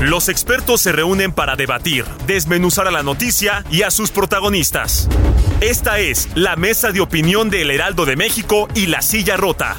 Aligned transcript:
Los 0.00 0.30
expertos 0.30 0.80
se 0.80 0.92
reúnen 0.92 1.30
para 1.30 1.56
debatir, 1.56 2.06
desmenuzar 2.26 2.88
a 2.88 2.90
la 2.90 3.02
noticia 3.02 3.66
y 3.70 3.82
a 3.82 3.90
sus 3.90 4.10
protagonistas. 4.10 5.06
Esta 5.60 5.98
es 5.98 6.30
la 6.34 6.56
mesa 6.56 6.90
de 6.90 7.02
opinión 7.02 7.50
de 7.50 7.60
El 7.60 7.70
Heraldo 7.70 8.06
de 8.06 8.16
México 8.16 8.66
y 8.74 8.86
La 8.86 9.02
Silla 9.02 9.36
Rota. 9.36 9.76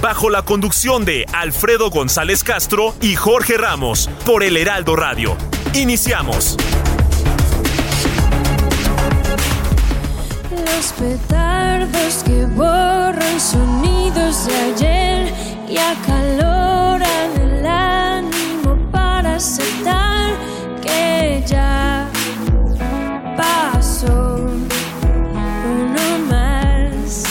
Bajo 0.00 0.30
la 0.30 0.42
conducción 0.42 1.04
de 1.04 1.26
Alfredo 1.34 1.90
González 1.90 2.44
Castro 2.44 2.94
y 3.02 3.14
Jorge 3.14 3.58
Ramos 3.58 4.08
por 4.24 4.42
El 4.42 4.56
Heraldo 4.56 4.96
Radio. 4.96 5.36
Iniciamos. 5.74 6.56
Los 10.50 10.92
petardos 10.92 12.22
que 12.24 12.46
borran 12.46 13.38
sonidos 13.38 14.46
de 14.46 14.56
ayer 14.56 15.34
y 15.68 15.76
acaloran 15.76 17.32
el 17.38 17.66
aceptar 19.38 20.34
que 20.82 21.44
ya 21.46 22.10
pasó 23.36 24.50
uno 25.64 26.18
más. 26.28 27.24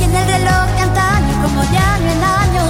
Y 0.00 0.04
en 0.04 0.14
el 0.14 0.26
reloj 0.26 0.66
de 0.76 0.80
antaño, 0.80 1.42
como 1.42 1.62
ya 1.74 1.98
no 1.98 2.10
en 2.10 2.22
año. 2.24 2.64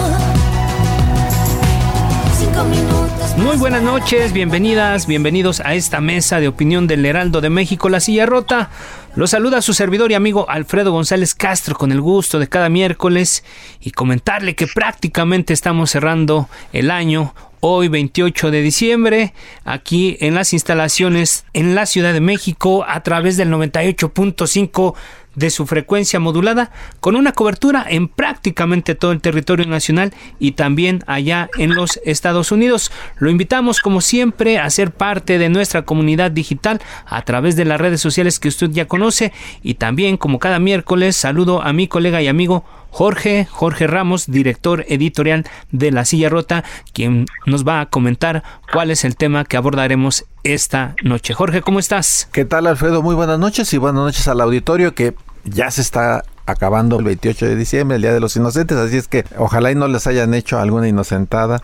Cinco 2.37 2.65
minutos. 2.65 3.37
Muy 3.37 3.57
buenas 3.59 3.83
noches, 3.83 4.33
bienvenidas, 4.33 5.07
bienvenidos 5.07 5.61
a 5.61 5.75
esta 5.75 6.01
mesa 6.01 6.41
de 6.41 6.49
opinión 6.49 6.89
del 6.89 7.07
Heraldo 7.07 7.41
de 7.41 7.51
México, 7.51 7.89
La 7.89 8.01
Silla 8.01 8.27
Rota. 8.27 8.71
Los 9.15 9.29
saluda 9.29 9.61
su 9.61 9.75
servidor 9.75 10.11
y 10.11 10.15
amigo 10.15 10.49
Alfredo 10.49 10.91
González 10.91 11.35
Castro 11.35 11.75
con 11.75 11.93
el 11.93 12.01
gusto 12.01 12.39
de 12.39 12.49
cada 12.49 12.71
miércoles 12.71 13.45
y 13.79 13.91
comentarle 13.91 14.55
que 14.55 14.67
prácticamente 14.67 15.53
estamos 15.53 15.91
cerrando 15.91 16.49
el 16.73 16.91
año. 16.91 17.35
Hoy 17.61 17.89
28 17.89 18.51
de 18.51 18.63
diciembre, 18.63 19.35
aquí 19.65 20.17
en 20.21 20.35
las 20.35 20.55
instalaciones 20.55 21.45
en 21.53 21.75
la 21.75 21.85
Ciudad 21.85 22.15
de 22.15 22.21
México 22.23 22.87
a 22.89 23.03
través 23.03 23.37
del 23.37 23.51
98.5 23.51 24.95
de 25.35 25.51
su 25.51 25.67
frecuencia 25.67 26.21
modulada 26.21 26.71
con 27.01 27.17
una 27.17 27.33
cobertura 27.33 27.85
en 27.89 28.09
prácticamente 28.09 28.95
todo 28.95 29.13
el 29.13 29.21
territorio 29.21 29.67
nacional 29.67 30.13
y 30.39 30.53
también 30.53 31.03
allá 31.07 31.49
en 31.59 31.75
los 31.75 32.01
Estados 32.05 32.53
Unidos. 32.53 32.93
Lo 33.19 33.31
invitamos 33.31 33.81
como 33.81 34.01
siempre 34.01 34.59
a 34.59 34.69
ser 34.71 34.91
parte 34.93 35.39
de 35.39 35.49
nuestra 35.49 35.83
comunidad 35.83 36.31
digital 36.31 36.81
a 37.07 37.23
través 37.23 37.57
de 37.57 37.65
las 37.65 37.81
redes 37.81 38.01
sociales 38.01 38.39
que 38.39 38.49
usted 38.49 38.71
ya 38.71 38.87
conoce 38.87 39.33
y 39.63 39.75
también 39.75 40.17
como 40.17 40.39
cada 40.39 40.59
miércoles 40.59 41.17
saludo 41.17 41.63
a 41.63 41.73
mi 41.73 41.89
colega 41.89 42.23
y 42.23 42.29
amigo 42.29 42.65
Jorge, 42.93 43.49
Jorge 43.51 43.87
Ramos, 43.87 44.27
director 44.27 44.85
editorial 44.87 45.47
de 45.71 45.91
La 45.91 46.05
Silla 46.05 46.29
Rota, 46.29 46.63
quien 46.93 47.25
nos 47.47 47.67
va 47.67 47.81
a 47.81 47.87
comentar 47.87 48.43
cuál 48.71 48.91
es 48.91 49.07
el 49.07 49.17
tema 49.17 49.47
que 49.47 49.57
abordaremos 49.57 50.27
esta 50.45 50.95
noche. 51.03 51.33
Jorge, 51.33 51.63
¿cómo 51.63 51.79
estás? 51.79 52.29
¿Qué 52.33 52.45
tal, 52.45 52.67
Alfredo? 52.67 53.01
Muy 53.03 53.15
buenas 53.15 53.39
noches 53.39 53.73
y 53.73 53.79
buenas 53.79 54.05
noches 54.05 54.29
al 54.29 54.43
auditorio 54.43 54.95
que 54.95 55.15
ya 55.45 55.71
se 55.71 55.81
está 55.81 56.23
acabando 56.45 56.99
el 56.99 57.05
28 57.05 57.47
de 57.47 57.57
diciembre, 57.57 57.97
el 57.97 58.03
Día 58.03 58.13
de 58.13 58.21
los 58.21 58.37
Inocentes, 58.37 58.77
así 58.77 58.99
es 58.99 59.09
que 59.09 59.25
ojalá 59.39 59.73
y 59.73 59.75
no 59.75 59.89
les 59.89 60.07
hayan 60.07 60.35
hecho 60.35 60.59
alguna 60.59 60.87
inocentada, 60.87 61.63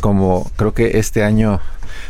como 0.00 0.48
creo 0.54 0.74
que 0.74 0.98
este 0.98 1.24
año 1.24 1.60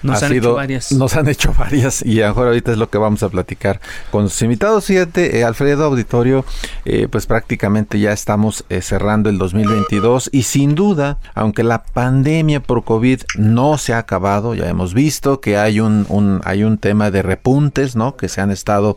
Nos 0.02 0.22
ha 0.22 0.26
han 0.26 0.32
sido- 0.32 0.50
hecho 0.50 0.56
varias. 0.56 0.92
Nos 0.92 1.16
han 1.16 1.28
hecho 1.28 1.54
varias 1.58 2.04
y 2.04 2.20
a 2.20 2.28
lo 2.28 2.28
mejor 2.32 2.46
ahorita 2.48 2.72
es 2.72 2.78
lo 2.78 2.90
que 2.90 2.98
vamos 2.98 3.22
a 3.22 3.28
platicar 3.28 3.80
con 4.10 4.28
sus 4.28 4.42
invitados. 4.42 4.84
Fíjate, 4.86 5.38
eh, 5.38 5.44
Alfredo 5.44 5.84
Auditorio, 5.84 6.44
eh, 6.84 7.08
pues 7.10 7.26
prácticamente 7.26 7.98
ya 8.00 8.12
estamos 8.12 8.64
eh, 8.68 8.80
cerrando 8.82 9.28
el 9.30 9.38
2022 9.38 10.30
y 10.32 10.42
sin 10.44 10.74
duda, 10.74 11.18
aunque 11.34 11.62
la 11.64 11.82
pandemia 11.84 12.60
por 12.60 12.84
COVID 12.84 13.22
no 13.36 13.78
se 13.78 13.92
ha 13.94 13.98
acabado, 13.98 14.54
ya 14.54 14.68
hemos 14.68 14.94
visto 14.94 15.40
que 15.40 15.56
hay 15.56 15.80
un, 15.80 16.06
un- 16.08 16.40
hay 16.44 16.64
un 16.64 16.78
tema 16.78 17.10
de 17.10 17.22
repuntes, 17.22 17.96
¿no? 17.96 18.16
Que 18.16 18.28
se 18.28 18.40
han 18.40 18.50
estado 18.50 18.96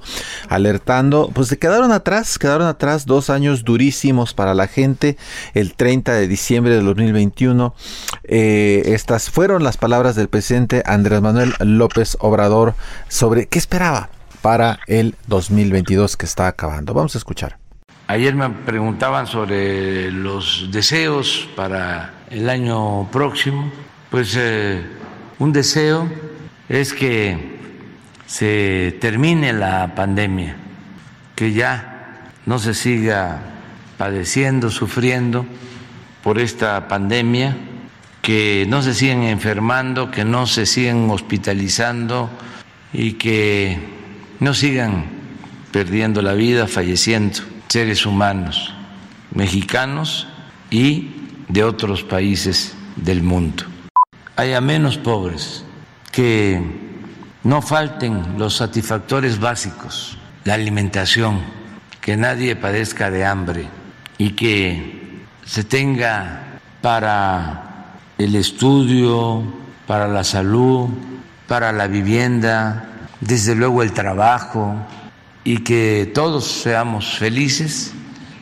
alertando, 0.50 1.32
pues 1.34 1.48
se 1.48 1.58
quedaron 1.58 1.92
atrás, 1.92 2.38
quedaron 2.38 2.68
atrás 2.68 3.06
dos 3.06 3.30
años 3.30 3.64
durísimos 3.64 4.34
para 4.34 4.54
la 4.54 4.68
gente. 4.68 5.18
El 5.54 5.74
30 5.74 6.14
de 6.14 6.28
diciembre 6.28 6.76
del 6.76 6.86
2021, 6.86 7.74
eh, 8.24 8.84
estas 8.88 9.30
fueron 9.30 9.64
las 9.64 9.78
palabras 9.78 10.16
del 10.16 10.28
presidente 10.30 10.71
Andrés 10.86 11.22
Manuel 11.22 11.54
López 11.60 12.18
Obrador 12.20 12.76
sobre 13.08 13.48
qué 13.48 13.60
esperaba 13.60 14.10
para 14.42 14.80
el 14.88 15.16
2022 15.28 16.18
que 16.18 16.26
está 16.26 16.48
acabando. 16.48 16.94
Vamos 16.94 17.16
a 17.16 17.18
escuchar. 17.18 17.58
Ayer 18.08 18.36
me 18.36 18.50
preguntaban 18.50 19.28
sobre 19.28 20.12
los 20.12 20.70
deseos 20.72 21.48
para 21.56 22.14
el 22.30 22.50
año 22.50 23.10
próximo. 23.12 23.72
Pues 24.10 24.36
eh, 24.38 24.84
un 25.40 25.54
deseo 25.54 26.10
es 26.68 26.94
que 26.94 27.60
se 28.26 28.98
termine 29.00 29.54
la 29.54 29.94
pandemia, 29.96 30.56
que 31.36 31.54
ya 31.54 32.32
no 32.46 32.60
se 32.60 32.74
siga 32.74 33.40
padeciendo, 33.98 34.70
sufriendo 34.70 35.46
por 36.24 36.40
esta 36.40 36.88
pandemia, 36.88 37.56
que 38.22 38.66
no 38.68 38.82
se 38.82 38.94
sigan 38.94 39.24
enfermando, 39.24 40.12
que 40.12 40.24
no 40.26 40.46
se 40.46 40.66
sigan 40.66 41.10
hospitalizando 41.10 42.30
y 42.94 43.14
que 43.14 43.80
no 44.40 44.54
sigan 44.54 45.06
perdiendo 45.72 46.22
la 46.22 46.34
vida, 46.34 46.68
falleciendo 46.68 47.40
seres 47.68 48.06
humanos 48.06 48.74
mexicanos 49.34 50.28
y 50.70 51.12
de 51.48 51.64
otros 51.64 52.04
países 52.04 52.76
del 52.96 53.24
mundo. 53.24 53.64
Haya 54.36 54.62
menos 54.62 54.98
pobres, 54.98 55.64
que 56.12 56.62
no 57.44 57.62
falten 57.62 58.38
los 58.38 58.58
satisfactores 58.58 59.40
básicos, 59.40 60.18
la 60.44 60.56
alimentación, 60.56 61.42
que 62.02 62.18
nadie 62.18 62.56
padezca 62.56 63.10
de 63.12 63.26
hambre 63.26 63.68
y 64.18 64.32
que 64.32 65.22
se 65.46 65.64
tenga 65.64 66.60
para 66.82 67.71
el 68.24 68.36
estudio, 68.36 69.44
para 69.88 70.08
la 70.08 70.24
salud, 70.24 70.90
para 71.48 71.72
la 71.72 71.88
vivienda, 71.88 72.86
desde 73.20 73.56
luego 73.56 73.84
el 73.84 73.92
trabajo, 73.92 74.76
y 75.44 75.60
que 75.60 76.12
todos 76.14 76.46
seamos 76.46 77.18
felices, 77.18 77.94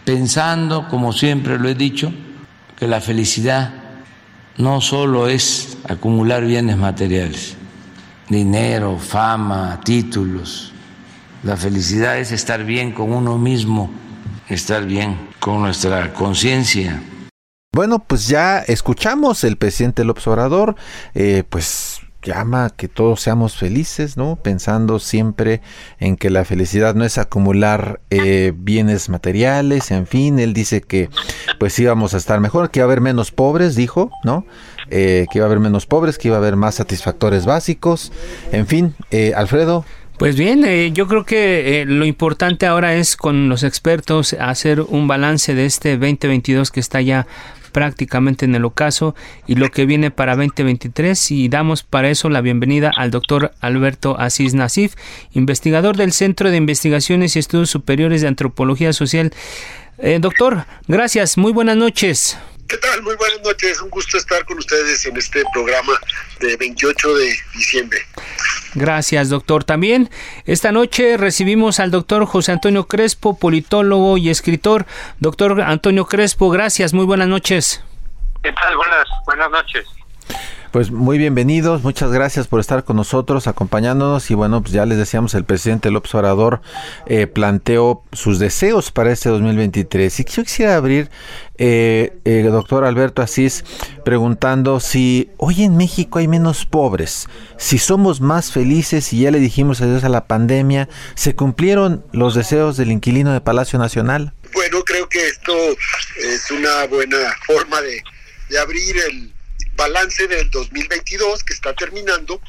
pensando, 0.06 0.88
como 0.88 1.14
siempre 1.14 1.58
lo 1.58 1.70
he 1.70 1.76
dicho, 1.76 2.12
que 2.78 2.88
la 2.88 3.02
felicidad 3.02 3.74
no 4.58 4.82
solo 4.82 5.28
es 5.28 5.78
acumular 5.88 6.46
bienes 6.46 6.78
materiales, 6.78 7.56
dinero, 8.28 8.98
fama, 8.98 9.80
títulos. 9.84 10.74
La 11.44 11.56
felicidad 11.56 12.18
es 12.20 12.32
estar 12.32 12.66
bien 12.66 12.92
con 12.92 13.14
uno 13.14 13.38
mismo, 13.38 13.90
estar 14.50 14.86
bien 14.86 15.18
con 15.40 15.62
nuestra 15.62 16.14
conciencia. 16.14 17.02
Bueno, 17.72 18.00
pues 18.00 18.28
ya 18.28 18.60
escuchamos 18.60 19.44
el 19.44 19.56
presidente 19.56 20.04
López 20.04 20.26
Obrador, 20.26 20.76
eh, 21.14 21.44
pues 21.48 22.02
llama 22.24 22.66
a 22.66 22.70
que 22.72 22.88
todos 22.88 23.22
seamos 23.22 23.56
felices, 23.56 24.18
¿no? 24.18 24.38
Pensando 24.38 24.98
siempre 24.98 25.62
en 26.00 26.18
que 26.18 26.32
la 26.32 26.46
felicidad 26.46 26.96
no 26.96 27.06
es 27.06 27.20
acumular 27.20 28.02
eh, 28.10 28.54
bienes 28.56 29.08
materiales, 29.10 29.92
en 29.92 30.08
fin, 30.08 30.40
él 30.40 30.54
dice 30.54 30.82
que 30.82 31.10
pues 31.60 31.78
íbamos 31.78 32.16
a 32.16 32.18
estar 32.18 32.40
mejor, 32.40 32.72
que 32.72 32.80
iba 32.80 32.86
a 32.86 32.88
haber 32.88 33.02
menos 33.02 33.32
pobres, 33.32 33.76
dijo, 33.76 34.10
¿no? 34.24 34.48
Eh, 34.90 35.28
que 35.32 35.38
iba 35.38 35.46
a 35.46 35.48
haber 35.48 35.60
menos 35.60 35.86
pobres, 35.86 36.18
que 36.18 36.30
iba 36.30 36.38
a 36.38 36.40
haber 36.40 36.56
más 36.56 36.74
satisfactores 36.74 37.46
básicos, 37.46 38.12
en 38.52 38.66
fin, 38.66 38.96
eh, 39.12 39.34
Alfredo. 39.36 39.86
Pues 40.20 40.36
bien, 40.36 40.66
eh, 40.66 40.92
yo 40.92 41.08
creo 41.08 41.24
que 41.24 41.80
eh, 41.80 41.86
lo 41.86 42.04
importante 42.04 42.66
ahora 42.66 42.94
es 42.96 43.16
con 43.16 43.48
los 43.48 43.64
expertos 43.64 44.36
hacer 44.38 44.82
un 44.82 45.08
balance 45.08 45.56
de 45.56 45.66
este 45.66 45.92
2022 45.98 46.72
que 46.72 46.82
está 46.82 47.00
ya 47.00 47.26
prácticamente 47.70 48.46
en 48.46 48.56
el 48.56 48.66
ocaso 48.66 49.16
y 49.48 49.56
lo 49.56 49.70
que 49.70 49.86
viene 49.86 50.12
para 50.12 50.36
2023 50.36 51.32
y 51.32 51.50
damos 51.50 51.84
para 51.84 52.10
eso 52.10 52.30
la 52.30 52.42
bienvenida 52.42 52.92
al 52.96 53.12
doctor 53.12 53.54
Alberto 53.62 54.20
Asís 54.20 54.54
Nasif, 54.54 54.96
investigador 55.34 55.98
del 55.98 56.12
Centro 56.12 56.52
de 56.52 56.58
Investigaciones 56.58 57.36
y 57.36 57.40
Estudios 57.40 57.70
Superiores 57.70 58.22
de 58.22 58.28
Antropología 58.28 58.94
Social. 58.94 59.32
Eh, 59.98 60.20
doctor, 60.22 60.66
gracias, 60.88 61.38
muy 61.38 61.52
buenas 61.52 61.78
noches. 61.78 62.38
¿Qué 62.70 62.78
tal? 62.78 63.02
Muy 63.02 63.16
buenas 63.16 63.42
noches. 63.44 63.82
Un 63.82 63.90
gusto 63.90 64.16
estar 64.16 64.46
con 64.46 64.60
ustedes 64.60 65.04
en 65.08 65.18
este 65.18 65.44
programa 65.52 65.94
de 66.40 66.56
28 66.56 67.16
de 67.16 67.36
diciembre. 67.56 68.00
Gracias, 68.76 69.30
doctor. 69.30 69.64
También 69.64 70.12
esta 70.46 70.72
noche 70.72 71.18
recibimos 71.18 71.80
al 71.80 71.90
doctor 71.90 72.28
José 72.28 72.52
Antonio 72.52 72.88
Crespo, 72.88 73.40
politólogo 73.40 74.20
y 74.20 74.30
escritor. 74.30 74.86
Doctor 75.18 75.62
Antonio 75.62 76.06
Crespo, 76.06 76.52
gracias. 76.52 76.94
Muy 76.94 77.06
buenas 77.06 77.28
noches. 77.28 77.84
¿Qué 78.44 78.52
tal? 78.52 78.78
Buenas, 78.78 79.08
buenas 79.26 79.50
noches. 79.50 79.88
Pues 80.72 80.92
muy 80.92 81.18
bienvenidos, 81.18 81.82
muchas 81.82 82.12
gracias 82.12 82.46
por 82.46 82.60
estar 82.60 82.84
con 82.84 82.96
nosotros, 82.96 83.48
acompañándonos 83.48 84.30
y 84.30 84.36
bueno, 84.36 84.62
pues 84.62 84.72
ya 84.72 84.86
les 84.86 85.00
decíamos, 85.00 85.34
el 85.34 85.44
presidente 85.44 85.90
López 85.90 86.14
Obrador 86.14 86.62
eh, 87.08 87.26
planteó 87.26 88.04
sus 88.12 88.38
deseos 88.38 88.92
para 88.92 89.12
este 89.12 89.30
2023 89.30 90.20
y 90.20 90.24
yo 90.26 90.44
quisiera 90.44 90.76
abrir, 90.76 91.10
eh, 91.58 92.20
eh, 92.24 92.44
doctor 92.52 92.86
Alberto 92.86 93.24
Asís, 93.24 93.66
preguntando 94.06 94.80
si 94.80 95.32
hoy 95.38 95.64
en 95.64 95.76
México 95.76 96.20
hay 96.20 96.28
menos 96.28 96.68
pobres, 96.68 97.26
si 97.58 97.80
somos 97.80 98.22
más 98.22 98.52
felices 98.52 99.12
y 99.12 99.22
ya 99.22 99.32
le 99.32 99.40
dijimos 99.40 99.82
adiós 99.82 100.04
a 100.04 100.10
la 100.10 100.28
pandemia, 100.28 100.88
¿se 101.16 101.34
cumplieron 101.34 102.06
los 102.12 102.36
deseos 102.36 102.78
del 102.78 102.92
inquilino 102.92 103.34
de 103.34 103.42
Palacio 103.42 103.80
Nacional? 103.80 104.34
Bueno, 104.54 104.84
creo 104.84 105.10
que 105.10 105.30
esto 105.30 105.52
es 106.18 106.52
una 106.52 106.86
buena 106.86 107.18
forma 107.48 107.82
de, 107.82 108.04
de 108.50 108.60
abrir 108.60 108.96
el 109.10 109.34
balance 109.80 110.28
del 110.28 110.52
2022 110.52 111.44
que 111.44 111.54
está 111.54 111.74
terminando. 111.74 112.42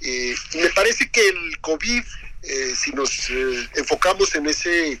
Eh, 0.00 0.34
y 0.52 0.58
me 0.58 0.70
parece 0.70 1.08
que 1.10 1.28
el 1.28 1.58
COVID, 1.60 2.02
eh, 2.42 2.74
si 2.76 2.90
nos 2.90 3.30
eh, 3.30 3.68
enfocamos 3.76 4.34
en 4.34 4.46
ese, 4.46 5.00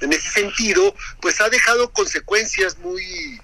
en 0.00 0.12
ese 0.12 0.30
sentido, 0.30 0.94
pues 1.22 1.40
ha 1.40 1.48
dejado 1.48 1.92
consecuencias 1.92 2.76
muy, 2.78 3.40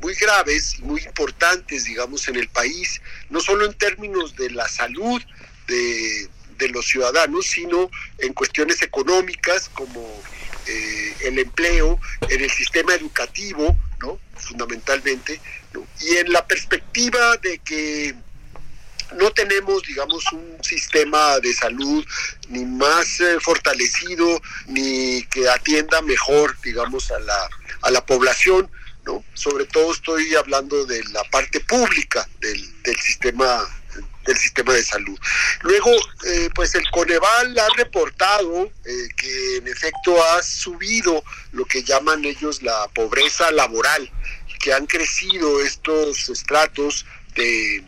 muy 0.00 0.14
graves, 0.14 0.80
muy 0.80 1.02
importantes, 1.02 1.84
digamos, 1.84 2.26
en 2.28 2.36
el 2.36 2.48
país, 2.48 3.02
no 3.28 3.40
solo 3.40 3.66
en 3.66 3.74
términos 3.74 4.34
de 4.34 4.50
la 4.50 4.66
salud 4.66 5.20
de, 5.66 6.28
de 6.56 6.68
los 6.70 6.86
ciudadanos, 6.86 7.46
sino 7.46 7.90
en 8.18 8.32
cuestiones 8.32 8.80
económicas 8.80 9.68
como 9.74 10.22
eh, 10.66 11.14
el 11.24 11.38
empleo, 11.38 12.00
en 12.30 12.40
el 12.40 12.50
sistema 12.50 12.94
educativo, 12.94 13.76
¿no? 14.00 14.18
fundamentalmente, 14.36 15.38
y 16.00 16.16
en 16.16 16.32
la 16.32 16.46
perspectiva 16.46 17.36
de 17.38 17.58
que 17.58 18.14
no 19.16 19.30
tenemos, 19.32 19.82
digamos, 19.82 20.32
un 20.32 20.58
sistema 20.62 21.38
de 21.40 21.52
salud 21.52 22.04
ni 22.48 22.64
más 22.64 23.20
eh, 23.20 23.38
fortalecido, 23.40 24.40
ni 24.66 25.22
que 25.26 25.48
atienda 25.48 26.02
mejor, 26.02 26.56
digamos, 26.62 27.10
a 27.10 27.18
la, 27.20 27.48
a 27.82 27.90
la 27.90 28.04
población, 28.04 28.70
¿no? 29.04 29.24
Sobre 29.34 29.66
todo 29.66 29.92
estoy 29.92 30.34
hablando 30.34 30.84
de 30.86 31.02
la 31.04 31.22
parte 31.24 31.60
pública 31.60 32.28
del, 32.40 32.82
del 32.82 32.96
sistema 32.96 33.66
del 34.24 34.36
sistema 34.38 34.72
de 34.72 34.82
salud. 34.82 35.18
Luego, 35.62 35.90
eh, 36.26 36.48
pues 36.54 36.74
el 36.74 36.90
Coneval 36.90 37.58
ha 37.58 37.68
reportado 37.76 38.70
eh, 38.84 39.08
que 39.16 39.56
en 39.56 39.68
efecto 39.68 40.22
ha 40.24 40.42
subido 40.42 41.22
lo 41.52 41.64
que 41.66 41.82
llaman 41.82 42.24
ellos 42.24 42.62
la 42.62 42.88
pobreza 42.94 43.50
laboral, 43.50 44.10
que 44.64 44.72
han 44.72 44.86
crecido 44.86 45.60
estos 45.60 46.30
estratos 46.30 47.04
de, 47.34 47.84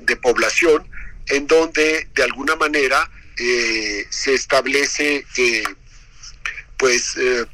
de 0.00 0.16
población 0.18 0.86
en 1.28 1.46
donde 1.46 2.06
de 2.14 2.22
alguna 2.22 2.54
manera 2.54 3.10
eh, 3.38 4.06
se 4.10 4.34
establece 4.34 5.24
que 5.34 5.64
pues 6.76 7.16
eh, 7.16 7.46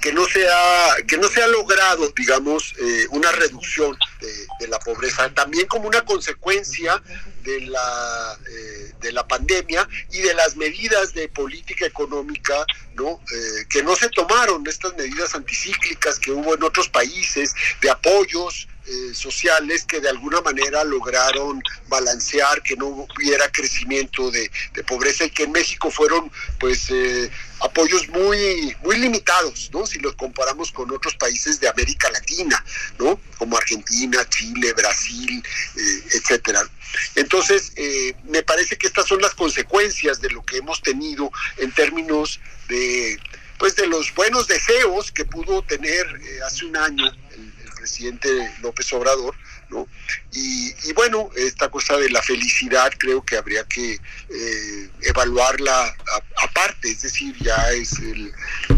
que 0.00 0.12
no 0.12 0.26
se 0.26 0.48
ha, 0.48 0.96
que 1.06 1.18
no 1.18 1.28
se 1.28 1.42
ha 1.42 1.46
logrado, 1.46 2.12
digamos, 2.16 2.74
eh, 2.78 3.06
una 3.10 3.32
reducción 3.32 3.96
de, 4.20 4.68
la 4.68 4.78
pobreza, 4.80 5.32
también 5.32 5.66
como 5.66 5.86
una 5.86 6.04
consecuencia 6.04 7.00
de 7.42 7.60
la, 7.62 8.38
eh, 8.50 8.92
de 9.00 9.12
la 9.12 9.26
pandemia 9.26 9.88
y 10.10 10.18
de 10.18 10.34
las 10.34 10.56
medidas 10.56 11.14
de 11.14 11.28
política 11.28 11.86
económica 11.86 12.66
¿no? 12.96 13.20
Eh, 13.32 13.66
que 13.68 13.82
no 13.82 13.94
se 13.94 14.08
tomaron, 14.08 14.66
estas 14.66 14.96
medidas 14.96 15.34
anticíclicas 15.34 16.18
que 16.18 16.32
hubo 16.32 16.54
en 16.54 16.62
otros 16.62 16.88
países, 16.88 17.54
de 17.80 17.90
apoyos, 17.90 18.66
eh, 18.88 19.14
sociales 19.14 19.84
que 19.84 20.00
de 20.00 20.08
alguna 20.08 20.40
manera 20.42 20.84
lograron 20.84 21.60
balancear 21.88 22.62
que 22.62 22.76
no 22.76 22.86
hubiera 22.86 23.50
crecimiento 23.50 24.30
de, 24.30 24.48
de 24.74 24.84
pobreza 24.84 25.24
y 25.24 25.30
que 25.30 25.42
en 25.42 25.50
México 25.50 25.90
fueron 25.90 26.30
pues 26.60 26.88
eh, 26.90 27.28
apoyos 27.60 28.08
muy 28.08 28.76
muy 28.82 28.98
limitados 28.98 29.70
no 29.72 29.86
si 29.86 29.98
los 29.98 30.14
comparamos 30.14 30.72
con 30.72 30.90
otros 30.90 31.14
países 31.16 31.58
de 31.60 31.68
América 31.68 32.10
Latina 32.10 32.62
no 32.98 33.18
como 33.38 33.56
Argentina 33.56 34.28
Chile 34.28 34.72
Brasil 34.72 35.42
eh, 35.76 36.02
etcétera. 36.12 36.68
Entonces 37.14 37.72
eh, 37.76 38.14
me 38.24 38.42
parece 38.42 38.76
que 38.76 38.86
estas 38.86 39.06
son 39.06 39.20
las 39.20 39.34
consecuencias 39.34 40.20
de 40.20 40.30
lo 40.30 40.44
que 40.44 40.58
hemos 40.58 40.82
tenido 40.82 41.30
en 41.58 41.72
términos 41.72 42.40
de 42.68 43.18
pues 43.58 43.74
de 43.76 43.86
los 43.86 44.14
buenos 44.14 44.46
deseos 44.46 45.10
que 45.12 45.24
pudo 45.24 45.62
tener 45.62 46.06
eh, 46.06 46.40
hace 46.46 46.66
un 46.66 46.76
año 46.76 47.06
el, 47.06 47.52
presidente 47.76 48.28
López 48.62 48.92
Obrador, 48.94 49.36
¿no? 49.70 49.86
Y, 50.32 50.72
y, 50.84 50.92
bueno, 50.94 51.30
esta 51.36 51.68
cosa 51.70 51.96
de 51.96 52.10
la 52.10 52.22
felicidad 52.22 52.92
creo 52.98 53.24
que 53.24 53.36
habría 53.36 53.64
que 53.64 53.94
eh, 53.94 54.90
evaluarla 55.02 55.94
aparte, 56.42 56.90
es 56.90 57.02
decir, 57.02 57.34
ya 57.40 57.70
es 57.72 57.98
el, 57.98 58.32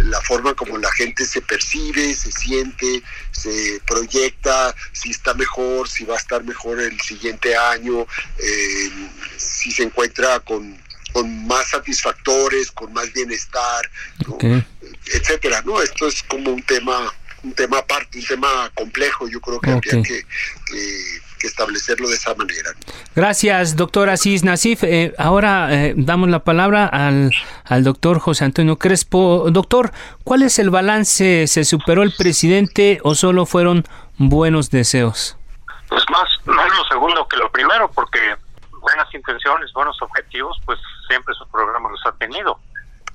la 0.05 0.21
forma 0.23 0.55
como 0.55 0.79
la 0.79 0.91
gente 0.93 1.25
se 1.25 1.43
percibe, 1.43 2.15
se 2.15 2.33
siente, 2.33 3.03
se 3.33 3.81
proyecta, 3.87 4.75
si 4.93 5.11
está 5.11 5.35
mejor, 5.35 5.89
si 5.89 6.05
va 6.05 6.15
a 6.15 6.19
estar 6.19 6.43
mejor 6.45 6.81
el 6.81 7.01
siguiente 7.01 7.57
año, 7.57 8.07
eh, 8.39 8.91
si 9.37 9.71
se 9.71 9.85
encuentra 9.85 10.41
con 10.41 10.89
con 11.13 11.47
más 11.47 11.71
satisfactores, 11.71 12.71
con 12.71 12.93
más 12.93 13.13
bienestar, 13.13 13.91
¿no? 14.27 14.35
okay. 14.35 14.65
etcétera, 15.07 15.63
¿no? 15.65 15.81
Esto 15.83 16.07
es 16.07 16.23
como 16.23 16.53
un 16.53 16.63
tema 16.63 17.13
un 17.43 17.55
tema 17.55 17.79
aparte, 17.79 18.19
un 18.19 18.25
tema 18.25 18.49
complejo, 18.75 19.29
yo 19.29 19.41
creo 19.41 19.61
que 19.61 19.73
okay. 19.73 19.91
habría 19.91 20.03
que, 20.03 20.23
que, 20.67 21.21
que, 21.39 21.47
establecerlo 21.47 22.09
de 22.09 22.15
esa 22.15 22.35
manera. 22.35 22.71
Gracias, 23.15 23.77
doctor 23.77 24.11
Asís 24.11 24.45
Nasif. 24.45 24.83
Eh, 24.85 25.15
ahora 25.19 25.69
eh, 25.73 25.95
damos 25.97 26.29
la 26.29 26.41
palabra 26.41 26.87
al, 26.87 27.33
al 27.65 27.85
doctor 27.85 28.19
José 28.19 28.45
Antonio 28.45 28.77
Crespo. 28.77 29.47
Doctor, 29.51 29.93
¿cuál 30.25 30.43
es 30.43 30.59
el 30.59 30.71
balance? 30.71 31.47
¿Se 31.47 31.65
superó 31.65 32.03
el 32.03 32.13
presidente 32.13 33.01
o 33.03 33.15
solo 33.15 33.47
fueron 33.47 33.85
buenos 34.17 34.71
deseos? 34.71 35.37
Pues 35.89 36.03
más, 36.11 36.29
más 36.45 36.69
lo 36.77 36.85
segundo 36.85 37.27
que 37.29 37.37
lo 37.37 37.51
primero, 37.51 37.91
porque 37.93 38.19
buenas 38.81 39.13
intenciones, 39.15 39.73
buenos 39.73 40.01
objetivos, 40.03 40.61
pues 40.65 40.79
siempre 41.09 41.35
su 41.35 41.47
programa 41.49 41.89
los 41.91 42.01
ha 42.07 42.13
tenido. 42.13 42.59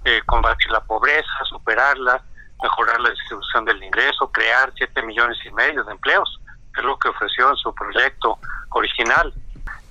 Eh, 0.05 0.21
combatir 0.25 0.69
la 0.71 0.81
pobreza, 0.81 1.29
superarla, 1.49 2.21
mejorar 2.63 2.99
la 3.01 3.09
distribución 3.09 3.65
del 3.65 3.83
ingreso, 3.83 4.31
crear 4.31 4.71
siete 4.75 5.03
millones 5.03 5.37
y 5.45 5.51
medio 5.51 5.83
de 5.83 5.91
empleos, 5.91 6.39
es 6.75 6.83
lo 6.83 6.97
que 6.97 7.09
ofreció 7.09 7.49
en 7.49 7.57
su 7.57 7.75
proyecto 7.75 8.39
original, 8.71 9.33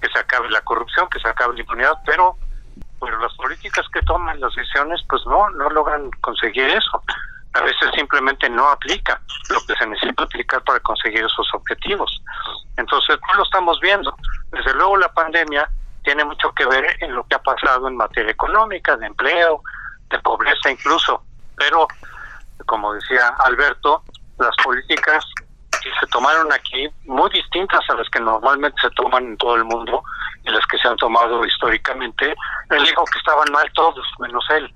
que 0.01 0.09
se 0.09 0.19
acabe 0.19 0.51
la 0.51 0.63
corrupción, 0.63 1.09
que 1.09 1.21
se 1.21 1.29
acabe 1.29 1.55
la 1.55 1.61
impunidad, 1.61 1.95
pero 2.05 2.37
pero 3.01 3.19
las 3.19 3.35
políticas 3.35 3.85
que 3.93 4.01
toman 4.03 4.41
las 4.41 4.55
decisiones 4.55 5.03
pues 5.09 5.23
no 5.27 5.51
no 5.51 5.69
logran 5.71 6.11
conseguir 6.21 6.69
eso. 6.71 7.03
A 7.55 7.61
veces 7.61 7.91
simplemente 7.95 8.49
no 8.49 8.67
aplica 8.69 9.21
lo 9.51 9.61
que 9.67 9.75
se 9.75 9.87
necesita 9.87 10.23
aplicar 10.23 10.63
para 10.63 10.81
conseguir 10.81 11.25
esos 11.25 11.47
objetivos. 11.53 12.23
Entonces 12.77 13.19
no 13.29 13.35
lo 13.35 13.43
estamos 13.43 13.79
viendo. 13.81 14.17
Desde 14.51 14.73
luego 14.75 14.97
la 14.97 15.13
pandemia 15.13 15.69
tiene 16.05 16.25
mucho 16.25 16.53
que 16.53 16.65
ver 16.65 16.97
en 17.01 17.15
lo 17.15 17.27
que 17.27 17.35
ha 17.35 17.43
pasado 17.43 17.89
en 17.89 17.97
materia 17.97 18.31
económica 18.31 18.97
de 18.97 19.07
empleo 19.07 19.63
de 20.09 20.19
pobreza 20.21 20.71
incluso 20.71 21.23
pero 21.63 21.87
como 22.65 22.95
decía 22.95 23.29
Alberto, 23.45 24.03
las 24.39 24.55
políticas 24.63 25.25
que 25.83 25.91
se 25.99 26.07
tomaron 26.09 26.53
aquí, 26.53 26.89
muy 27.05 27.31
distintas 27.31 27.81
a 27.89 27.95
las 27.95 28.09
que 28.11 28.21
normalmente 28.21 28.81
se 28.81 28.91
toman 28.91 29.25
en 29.25 29.37
todo 29.37 29.57
el 29.57 29.65
mundo 29.65 30.03
y 30.45 30.51
las 30.51 30.65
que 30.67 30.79
se 30.79 30.89
han 30.89 30.97
tomado 30.97 31.45
históricamente, 31.45 32.35
él 32.71 32.85
dijo 32.85 33.05
que 33.05 33.19
estaban 33.19 33.51
mal 33.53 33.71
todos, 33.75 34.07
menos 34.21 34.45
él, 34.51 34.73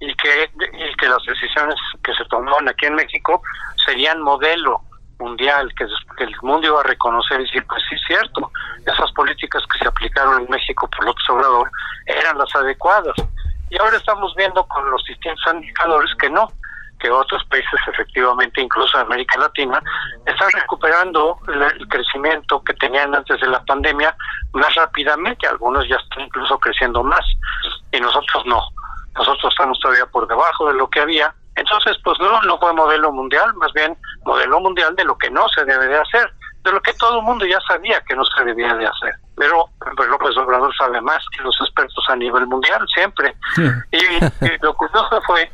y 0.00 0.14
que, 0.14 0.50
y 0.72 0.96
que 0.96 1.08
las 1.08 1.22
decisiones 1.24 1.76
que 2.02 2.14
se 2.14 2.24
tomaron 2.26 2.68
aquí 2.68 2.86
en 2.86 2.94
México 2.94 3.42
serían 3.84 4.22
modelo 4.22 4.80
mundial, 5.18 5.72
que, 5.76 5.84
el 6.24 6.34
mundo 6.42 6.68
iba 6.68 6.80
a 6.80 6.84
reconocer 6.84 7.40
y 7.40 7.44
decir, 7.44 7.64
pues 7.66 7.82
sí, 7.88 7.96
cierto, 8.06 8.50
esas 8.86 9.10
políticas 9.12 9.62
que 9.72 9.78
se 9.78 9.88
aplicaron 9.88 10.42
en 10.42 10.50
México 10.50 10.88
por 10.88 11.04
López 11.04 11.28
Obrador 11.30 11.70
eran 12.06 12.38
las 12.38 12.54
adecuadas. 12.54 13.14
Y 13.70 13.78
ahora 13.78 13.96
estamos 13.96 14.34
viendo 14.36 14.66
con 14.66 14.90
los 14.90 15.04
distintos 15.04 15.44
indicadores 15.52 16.10
que 16.16 16.30
no, 16.30 16.48
que 16.98 17.10
otros 17.10 17.44
países 17.44 17.80
efectivamente, 17.92 18.60
incluso 18.60 18.98
en 18.98 19.06
América 19.06 19.38
Latina, 19.38 19.82
están 20.26 20.50
recuperando 20.52 21.38
el 21.48 21.88
crecimiento 21.88 22.62
que 22.64 22.74
tenían 22.74 23.14
antes 23.14 23.40
de 23.40 23.46
la 23.46 23.62
pandemia 23.64 24.14
más 24.52 24.74
rápidamente, 24.74 25.46
algunos 25.46 25.88
ya 25.88 25.96
están 25.96 26.24
incluso 26.24 26.58
creciendo 26.58 27.02
más 27.02 27.24
y 27.92 28.00
nosotros 28.00 28.44
no, 28.46 28.60
nosotros 29.14 29.52
estamos 29.52 29.78
todavía 29.80 30.06
por 30.06 30.26
debajo 30.26 30.68
de 30.68 30.74
lo 30.74 30.88
que 30.88 31.00
había, 31.00 31.34
entonces 31.56 31.96
pues 32.04 32.18
no, 32.20 32.40
no 32.42 32.58
fue 32.58 32.72
modelo 32.72 33.12
mundial, 33.12 33.54
más 33.54 33.72
bien 33.72 33.96
modelo 34.24 34.60
mundial 34.60 34.94
de 34.96 35.04
lo 35.04 35.16
que 35.16 35.30
no 35.30 35.48
se 35.48 35.64
debe 35.64 35.86
de 35.86 35.98
hacer, 35.98 36.32
de 36.64 36.72
lo 36.72 36.80
que 36.80 36.92
todo 36.94 37.18
el 37.18 37.24
mundo 37.24 37.46
ya 37.46 37.58
sabía 37.66 38.00
que 38.02 38.14
no 38.14 38.24
se 38.24 38.44
debía 38.44 38.74
de 38.74 38.86
hacer, 38.86 39.14
pero 39.36 39.66
pues, 39.96 40.08
López 40.08 40.36
Obrador 40.36 40.74
sabe 40.76 41.00
más 41.00 41.24
que 41.36 41.42
los 41.42 41.56
expertos 41.60 42.04
a 42.08 42.16
nivel 42.16 42.46
mundial 42.46 42.84
siempre, 42.92 43.34
y, 43.92 43.96
y 44.44 44.58
lo 44.60 44.74
curioso 44.74 45.20
fue 45.26 45.50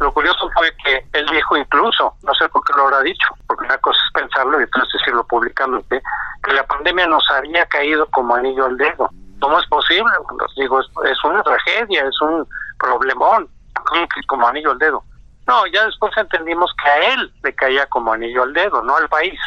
lo 0.00 0.12
curioso 0.12 0.50
fue 0.54 0.74
que 0.84 1.06
él 1.12 1.26
dijo 1.26 1.56
incluso, 1.56 2.14
no 2.22 2.34
sé 2.34 2.48
por 2.48 2.64
qué 2.64 2.72
lo 2.76 2.84
habrá 2.84 3.00
dicho, 3.00 3.28
porque 3.46 3.64
una 3.64 3.78
cosa 3.78 3.98
es 4.04 4.12
pensarlo 4.12 4.60
y 4.60 4.64
otra 4.64 4.82
es 4.82 4.92
decirlo 4.92 5.26
públicamente, 5.26 6.02
que 6.42 6.52
la 6.52 6.66
pandemia 6.66 7.06
nos 7.06 7.28
había 7.30 7.66
caído 7.66 8.06
como 8.10 8.34
anillo 8.34 8.66
al 8.66 8.76
dedo. 8.76 9.10
¿Cómo 9.40 9.58
es 9.58 9.66
posible? 9.66 10.10
digo, 10.56 10.80
es, 10.80 11.24
una 11.24 11.42
tragedia, 11.42 12.06
es 12.06 12.20
un 12.20 12.46
problemón, 12.78 13.48
como 14.26 14.46
anillo 14.46 14.72
al 14.72 14.78
dedo. 14.78 15.02
No, 15.46 15.66
ya 15.66 15.84
después 15.86 16.12
entendimos 16.16 16.72
que 16.82 16.88
a 16.88 17.14
él 17.14 17.32
le 17.42 17.54
caía 17.54 17.86
como 17.86 18.12
anillo 18.12 18.42
al 18.42 18.52
dedo, 18.52 18.82
no 18.82 18.96
al 18.96 19.08
país, 19.08 19.38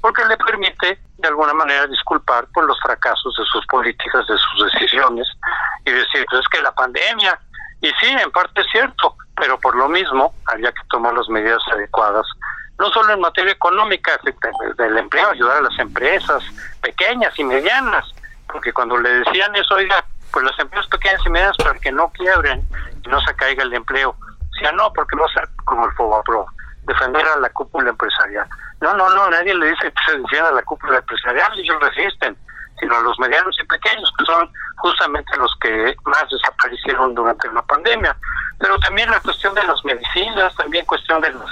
porque 0.00 0.24
le 0.26 0.36
permite 0.36 1.00
de 1.16 1.28
alguna 1.28 1.54
manera 1.54 1.86
disculpar 1.86 2.46
por 2.52 2.64
los 2.64 2.78
fracasos 2.80 3.34
de 3.36 3.44
sus 3.44 3.66
políticas, 3.66 4.26
de 4.26 4.36
sus 4.36 4.72
decisiones, 4.72 5.26
y 5.84 5.90
decir, 5.90 6.24
pues 6.28 6.42
es 6.42 6.48
que 6.48 6.62
la 6.62 6.72
pandemia, 6.72 7.38
y 7.80 7.88
sí, 8.00 8.06
en 8.06 8.30
parte 8.30 8.60
es 8.60 8.66
cierto, 8.70 9.16
pero 9.36 9.58
por 9.58 9.74
lo 9.76 9.88
mismo 9.88 10.34
había 10.46 10.72
que 10.72 10.82
tomar 10.90 11.14
las 11.14 11.28
medidas 11.28 11.62
adecuadas, 11.72 12.26
no 12.78 12.90
solo 12.90 13.12
en 13.12 13.20
materia 13.20 13.52
económica, 13.52 14.18
del 14.76 14.98
empleo, 14.98 15.30
ayudar 15.30 15.58
a 15.58 15.62
las 15.62 15.78
empresas 15.78 16.42
pequeñas 16.80 17.38
y 17.38 17.44
medianas, 17.44 18.04
porque 18.50 18.72
cuando 18.72 18.96
le 18.98 19.08
decían 19.08 19.54
eso, 19.54 19.74
oiga, 19.74 20.04
pues 20.32 20.44
las 20.44 20.58
empresas 20.58 20.88
pequeñas 20.88 21.20
y 21.24 21.30
medianas 21.30 21.56
para 21.58 21.78
que 21.78 21.92
no 21.92 22.10
quiebren 22.12 22.66
y 23.04 23.08
no 23.08 23.20
se 23.20 23.34
caiga 23.36 23.62
el 23.62 23.74
empleo, 23.74 24.16
decía 24.52 24.72
no, 24.72 24.92
porque 24.92 25.16
va 25.16 25.26
a 25.26 25.32
ser 25.32 25.48
como 25.64 25.86
el 25.86 25.92
FOBAPRO, 25.92 26.46
defender 26.84 27.24
a 27.26 27.38
la 27.38 27.50
cúpula 27.50 27.90
empresarial. 27.90 28.46
No, 28.80 28.94
no, 28.94 29.08
no, 29.10 29.30
nadie 29.30 29.54
le 29.54 29.70
dice 29.70 29.92
que 29.92 30.12
se 30.12 30.18
defienda 30.18 30.48
a 30.48 30.52
la 30.52 30.62
cúpula 30.62 30.98
empresarial, 30.98 31.58
ellos 31.58 31.80
resisten, 31.80 32.36
sino 32.82 32.96
a 32.96 33.00
los 33.00 33.16
medianos 33.20 33.56
y 33.62 33.66
pequeños, 33.66 34.12
que 34.18 34.24
son 34.24 34.50
justamente 34.78 35.36
los 35.36 35.54
que 35.60 35.94
más 36.04 36.28
desaparecieron 36.28 37.14
durante 37.14 37.50
la 37.52 37.62
pandemia. 37.62 38.16
Pero 38.58 38.76
también 38.80 39.08
la 39.08 39.20
cuestión 39.20 39.54
de 39.54 39.62
las 39.62 39.84
medicinas, 39.84 40.54
también 40.56 40.84
cuestión 40.84 41.20
de 41.20 41.30
los, 41.30 41.50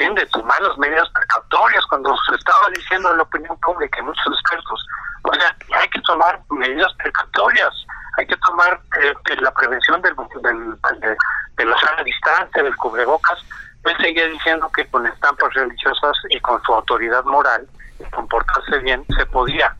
en 0.00 0.14
de 0.14 0.26
tomar 0.26 0.60
las 0.60 0.76
medidas 0.76 1.08
precautorias, 1.10 1.84
cuando 1.86 2.14
se 2.28 2.34
estaba 2.34 2.68
diciendo 2.74 3.10
en 3.10 3.16
la 3.16 3.22
opinión 3.22 3.58
pública 3.60 3.98
y 3.98 4.02
muchos 4.02 4.26
expertos, 4.26 4.86
o 5.22 5.34
sea, 5.34 5.56
hay 5.74 5.88
que 5.88 6.00
tomar 6.02 6.38
medidas 6.50 6.92
precautorias, 6.94 7.74
hay 8.18 8.26
que 8.26 8.36
tomar 8.36 8.78
eh, 9.00 9.14
la 9.40 9.52
prevención 9.52 10.02
del, 10.02 10.14
de, 10.14 11.16
de, 11.56 11.64
la 11.64 11.78
sana 11.80 12.02
distancia, 12.02 12.62
del 12.62 12.76
cubrebocas, 12.76 13.38
él 13.84 13.96
seguía 14.00 14.26
diciendo 14.26 14.70
que 14.74 14.86
con 14.88 15.06
estampas 15.06 15.54
religiosas 15.54 16.16
y 16.30 16.40
con 16.40 16.60
su 16.62 16.74
autoridad 16.74 17.24
moral 17.24 17.66
y 18.00 18.04
comportarse 18.10 18.78
bien 18.80 19.04
se 19.16 19.24
podía 19.26 19.74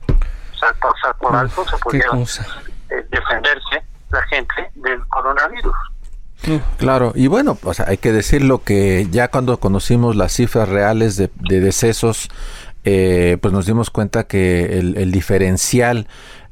sea, 0.57 0.73
pasar 0.75 1.17
por 1.19 1.35
alto, 1.35 1.65
se 1.69 1.77
podía 1.79 2.05
eh, 2.91 3.07
defenderse 3.11 3.83
la 4.11 4.23
gente 4.23 4.71
del 4.75 5.07
coronavirus. 5.09 5.75
Claro, 6.77 7.13
y 7.15 7.27
bueno, 7.27 7.57
pues 7.57 7.81
hay 7.81 7.97
que 7.97 8.13
decirlo 8.13 8.63
que 8.63 9.09
ya 9.11 9.29
cuando 9.29 9.59
conocimos 9.59 10.17
las 10.17 10.33
cifras 10.33 10.69
reales 10.69 11.17
de, 11.17 11.31
decesos, 11.49 12.29
eh, 12.85 13.39
pues 13.41 13.53
nos 13.53 13.67
dimos 13.67 13.91
cuenta 13.91 14.25
que 14.25 14.79
el, 14.79 15.11
diferencial 15.11 16.07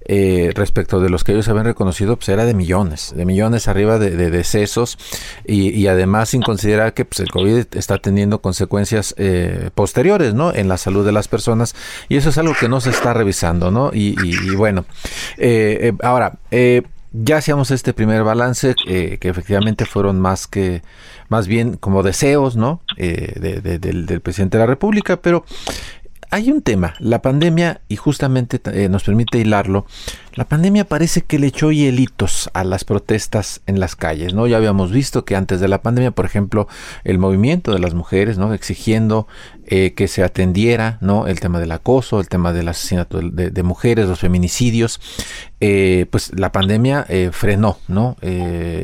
eh, 0.06 0.52
respecto 0.54 1.00
de 1.00 1.10
los 1.10 1.24
que 1.24 1.32
ellos 1.32 1.48
habían 1.48 1.66
reconocido, 1.66 2.16
pues 2.16 2.28
era 2.28 2.44
de 2.44 2.54
millones, 2.54 3.12
de 3.16 3.24
millones 3.24 3.68
arriba 3.68 3.98
de, 3.98 4.10
decesos 4.30 4.98
y, 5.44 5.86
además 5.86 6.30
sin 6.30 6.42
considerar 6.42 6.94
que 6.94 7.04
pues, 7.04 7.20
el 7.20 7.30
COVID 7.30 7.66
está 7.72 7.98
teniendo 7.98 8.40
consecuencias 8.40 9.14
eh, 9.18 9.70
posteriores, 9.74 10.34
¿no? 10.34 10.54
En 10.54 10.68
la 10.68 10.78
salud 10.78 11.04
de 11.04 11.12
las 11.12 11.28
personas 11.28 11.74
y 12.08 12.16
eso 12.16 12.30
es 12.30 12.38
algo 12.38 12.54
que 12.58 12.68
no 12.68 12.80
se 12.80 12.90
está 12.90 13.12
revisando, 13.14 13.70
¿no? 13.70 13.90
Y, 13.92 14.16
y 14.22 14.54
bueno, 14.54 14.84
ahora, 16.02 16.38
ya 17.14 17.36
hacíamos 17.36 17.70
este 17.70 17.94
primer 17.94 18.24
balance 18.24 18.74
eh, 18.88 19.18
que 19.20 19.28
efectivamente 19.28 19.84
fueron 19.84 20.20
más 20.20 20.48
que 20.48 20.82
más 21.28 21.46
bien 21.46 21.76
como 21.76 22.02
deseos 22.02 22.56
no 22.56 22.82
eh, 22.96 23.60
del, 23.80 24.06
del, 24.06 24.20
presidente 24.20 24.58
de 24.58 24.62
la 24.62 24.66
república 24.66 25.16
pero 25.16 25.44
hay 26.34 26.50
un 26.50 26.62
tema, 26.62 26.94
la 26.98 27.22
pandemia, 27.22 27.80
y 27.86 27.94
justamente 27.94 28.60
eh, 28.72 28.88
nos 28.88 29.04
permite 29.04 29.38
hilarlo, 29.38 29.86
la 30.34 30.44
pandemia 30.44 30.84
parece 30.84 31.20
que 31.20 31.38
le 31.38 31.46
echó 31.46 31.70
hielitos 31.70 32.50
a 32.54 32.64
las 32.64 32.82
protestas 32.82 33.62
en 33.68 33.78
las 33.78 33.94
calles, 33.94 34.34
¿no? 34.34 34.48
Ya 34.48 34.56
habíamos 34.56 34.90
visto 34.90 35.24
que 35.24 35.36
antes 35.36 35.60
de 35.60 35.68
la 35.68 35.80
pandemia, 35.80 36.10
por 36.10 36.24
ejemplo, 36.24 36.66
el 37.04 37.18
movimiento 37.18 37.72
de 37.72 37.78
las 37.78 37.94
mujeres, 37.94 38.36
¿no? 38.36 38.52
Exigiendo 38.52 39.28
eh, 39.66 39.94
que 39.94 40.08
se 40.08 40.22
atendiera, 40.22 40.98
¿no? 41.00 41.26
El 41.26 41.40
tema 41.40 41.60
del 41.60 41.72
acoso, 41.72 42.20
el 42.20 42.28
tema 42.28 42.52
del 42.52 42.68
asesinato 42.68 43.20
de, 43.20 43.62
mujeres, 43.62 44.08
los 44.08 44.20
feminicidios, 44.20 45.00
eh, 45.60 46.06
pues 46.10 46.32
la 46.38 46.52
pandemia 46.52 47.06
frenó, 47.32 47.78
¿no? 47.88 48.16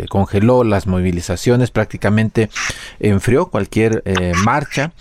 congeló 0.08 0.64
las 0.64 0.86
movilizaciones, 0.86 1.70
prácticamente 1.70 2.48
enfrió 2.98 3.50
cualquier 3.50 4.02
marcha, 4.44 4.92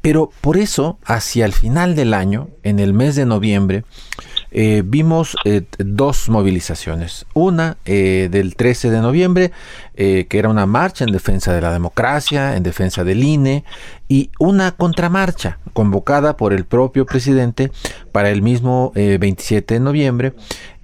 pero 0.00 0.30
por 0.40 0.56
eso, 0.56 0.98
hacia 1.04 1.44
el 1.44 1.52
final 1.52 1.96
del 1.96 2.14
año, 2.14 2.48
en 2.62 2.78
el 2.78 2.92
mes 2.92 3.16
de 3.16 3.26
noviembre, 3.26 3.84
eh, 4.58 4.82
vimos 4.82 5.36
eh, 5.44 5.64
dos 5.76 6.30
movilizaciones. 6.30 7.26
Una 7.34 7.76
eh, 7.84 8.28
del 8.30 8.56
13 8.56 8.90
de 8.90 9.00
noviembre, 9.02 9.52
que 9.94 10.26
era 10.30 10.48
una 10.48 10.66
marcha 10.66 11.04
en 11.04 11.12
defensa 11.12 11.54
de 11.54 11.60
la 11.60 11.72
democracia, 11.72 12.56
en 12.56 12.62
defensa 12.62 13.04
del 13.04 13.22
INE, 13.22 13.64
y 14.08 14.30
una 14.38 14.72
contramarcha 14.72 15.58
convocada 15.72 16.36
por 16.36 16.52
el 16.52 16.64
propio 16.64 17.06
presidente 17.06 17.70
para 18.12 18.30
el 18.30 18.42
mismo 18.42 18.92
27 18.94 19.74
de 19.74 19.80
noviembre, 19.80 20.34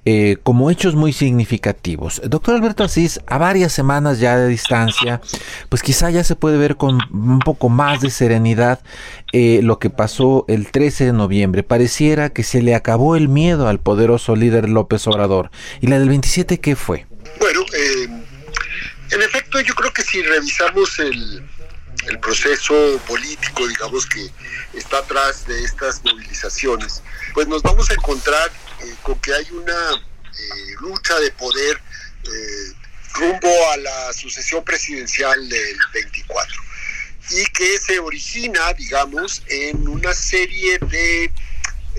eh, 0.05 0.39
como 0.43 0.69
hechos 0.71 0.97
muy 0.97 1.13
significativos. 1.13 2.21
Doctor 2.25 2.57
Alberto 2.57 2.83
Asís, 2.83 3.21
a 3.27 3.39
varias 3.39 3.73
semanas 3.73 4.19
ya 4.19 4.37
de 4.37 4.49
distancia, 4.49 5.21
pues 5.69 5.83
quizá 5.83 6.11
ya 6.11 6.25
se 6.25 6.35
puede 6.35 6.59
ver 6.59 6.77
con 6.77 6.99
un 7.13 7.39
poco 7.39 7.69
más 7.69 8.01
de 8.01 8.11
serenidad 8.11 8.81
eh, 9.33 9.61
lo 9.63 9.79
que 9.79 9.91
pasó 9.91 10.45
el 10.49 10.73
13 10.73 11.07
de 11.07 11.13
noviembre. 11.13 11.63
Pareciera 11.63 12.31
que 12.31 12.43
se 12.43 12.63
le 12.63 12.75
acabó 12.75 13.15
el 13.15 13.29
miedo 13.29 13.69
al 13.69 13.79
poderoso 13.79 14.35
líder 14.35 14.69
López 14.69 15.07
Obrador. 15.07 15.53
¿Y 15.81 15.87
la 15.87 16.01
del 16.01 16.09
27 16.09 16.59
qué 16.59 16.75
fue? 16.75 17.07
Bueno, 17.39 17.61
eh, 17.73 18.09
en 19.13 19.23
efecto 19.23 19.61
yo 19.61 19.73
creo 19.75 19.93
que 19.93 20.03
si 20.03 20.21
revisamos 20.23 20.99
el, 20.99 21.45
el 22.09 22.19
proceso 22.19 22.75
político, 23.07 23.69
digamos, 23.69 24.07
que 24.07 24.29
está 24.75 24.99
atrás 24.99 25.47
de 25.47 25.63
estas 25.63 26.03
movilizaciones, 26.05 27.03
pues 27.35 27.47
nos 27.47 27.63
vamos 27.63 27.89
a 27.91 27.95
encontrar 27.95 28.51
eh, 28.83 28.95
con 29.03 29.19
que 29.21 29.33
hay 29.33 29.49
una 29.53 29.93
eh, 29.93 30.75
lucha 30.81 31.19
de 31.21 31.31
poder 31.33 31.81
eh, 32.25 32.73
rumbo 33.15 33.71
a 33.71 33.77
la 33.77 34.13
sucesión 34.13 34.65
presidencial 34.65 35.49
del 35.49 35.77
24 35.93 36.63
y 37.31 37.45
que 37.47 37.79
se 37.79 37.99
origina, 37.99 38.73
digamos, 38.73 39.43
en 39.47 39.87
una 39.87 40.13
serie 40.13 40.79
de 40.79 41.31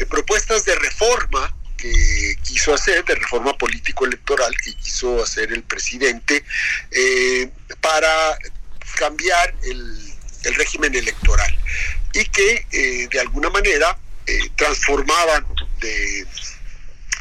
propuestas 0.10 0.66
de 0.66 0.75
reforma 0.75 1.56
que 1.78 2.38
quiso 2.44 2.74
hacer, 2.74 3.06
de 3.06 3.16
reforma 3.16 3.58
político-electoral 3.58 4.54
que 4.63 4.75
quiso 4.75 5.24
hacer 5.24 5.52
el 5.54 5.63
presidente 5.63 6.44
para 7.80 8.38
cambiar 8.96 9.56
el, 9.63 10.13
el, 10.44 10.56
régimen 10.56 10.94
electoral. 10.94 11.58
Y 12.13 12.25
que 12.25 13.08
de 13.10 13.20
alguna 13.20 13.50
manera 13.50 13.98
transformaban 14.56 15.46
de 15.80 16.28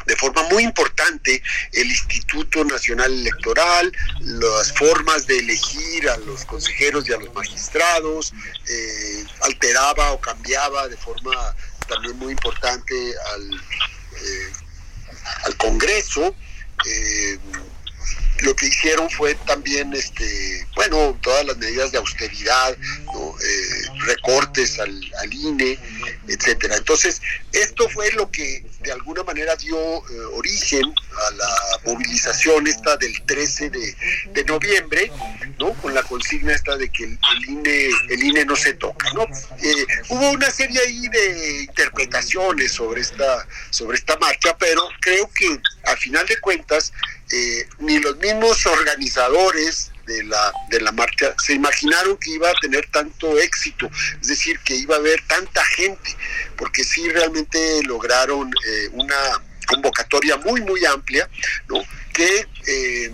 de 0.05 0.15
forma 0.15 0.43
muy 0.43 0.63
importante 0.63 1.41
el 1.71 1.87
Instituto 1.87 2.63
Nacional 2.65 3.11
Electoral, 3.11 3.91
las 4.21 4.71
formas 4.73 5.27
de 5.27 5.39
elegir 5.39 6.09
a 6.09 6.17
los 6.17 6.45
consejeros 6.45 7.07
y 7.07 7.13
a 7.13 7.17
los 7.17 7.33
magistrados, 7.33 8.33
eh, 8.67 9.25
alteraba 9.41 10.11
o 10.11 10.19
cambiaba 10.19 10.87
de 10.87 10.97
forma 10.97 11.55
también 11.87 12.17
muy 12.17 12.31
importante 12.31 12.95
al, 13.33 13.53
eh, 13.53 14.51
al 15.45 15.57
Congreso. 15.57 16.35
Eh, 16.85 17.39
lo 18.41 18.55
que 18.55 18.65
hicieron 18.65 19.09
fue 19.09 19.35
también, 19.45 19.93
este, 19.93 20.67
bueno, 20.75 21.17
todas 21.21 21.45
las 21.45 21.57
medidas 21.57 21.91
de 21.91 21.97
austeridad, 21.99 22.73
eh, 22.73 23.81
recortes 24.05 24.79
al, 24.79 24.99
al, 25.21 25.33
INE, 25.33 25.79
etcétera. 26.27 26.75
Entonces, 26.75 27.21
esto 27.53 27.87
fue 27.89 28.11
lo 28.11 28.29
que 28.31 28.65
de 28.83 28.91
alguna 28.91 29.23
manera 29.23 29.55
dio 29.55 29.77
eh, 29.77 30.01
origen 30.33 30.83
a 30.83 31.31
la 31.31 31.49
movilización 31.85 32.67
esta 32.67 32.97
del 32.97 33.13
13 33.25 33.69
de, 33.69 34.43
noviembre, 34.45 35.11
¿no? 35.57 35.73
Con 35.75 35.93
la 35.93 36.03
consigna 36.03 36.53
esta 36.53 36.75
de 36.75 36.89
que 36.89 37.05
el, 37.05 37.17
el 37.37 37.49
INE, 37.49 37.89
el 38.09 38.23
INE 38.23 38.45
no 38.45 38.55
se 38.55 38.73
toca, 38.73 39.11
¿no? 39.13 39.23
Eh, 39.23 39.85
hubo 40.09 40.31
una 40.31 40.51
serie 40.51 40.79
ahí 40.81 41.07
de 41.07 41.61
interpretaciones 41.61 42.73
sobre 42.73 43.01
esta, 43.01 43.47
sobre 43.69 43.97
esta 43.97 44.17
marcha, 44.17 44.55
pero 44.57 44.87
creo 44.99 45.29
que 45.33 45.59
a 45.85 45.95
final 45.95 46.25
de 46.27 46.37
cuentas 46.39 46.91
eh, 47.31 47.67
ni 47.79 47.99
los 47.99 48.17
mismos 48.17 48.65
organizadores 48.65 49.92
de 50.05 50.23
la, 50.23 50.51
de 50.69 50.81
la 50.81 50.91
marcha 50.91 51.33
se 51.37 51.53
imaginaron 51.53 52.17
que 52.17 52.31
iba 52.31 52.49
a 52.49 52.53
tener 52.61 52.87
tanto 52.91 53.37
éxito, 53.39 53.89
es 54.21 54.27
decir, 54.27 54.59
que 54.59 54.75
iba 54.75 54.95
a 54.95 54.99
haber 54.99 55.21
tanta 55.27 55.63
gente, 55.65 56.15
porque 56.57 56.83
sí 56.83 57.07
realmente 57.09 57.81
lograron 57.83 58.51
eh, 58.67 58.89
una 58.91 59.15
convocatoria 59.67 60.37
muy, 60.37 60.61
muy 60.61 60.85
amplia, 60.85 61.29
¿no? 61.67 61.81
que... 62.13 62.47
Eh, 62.67 63.11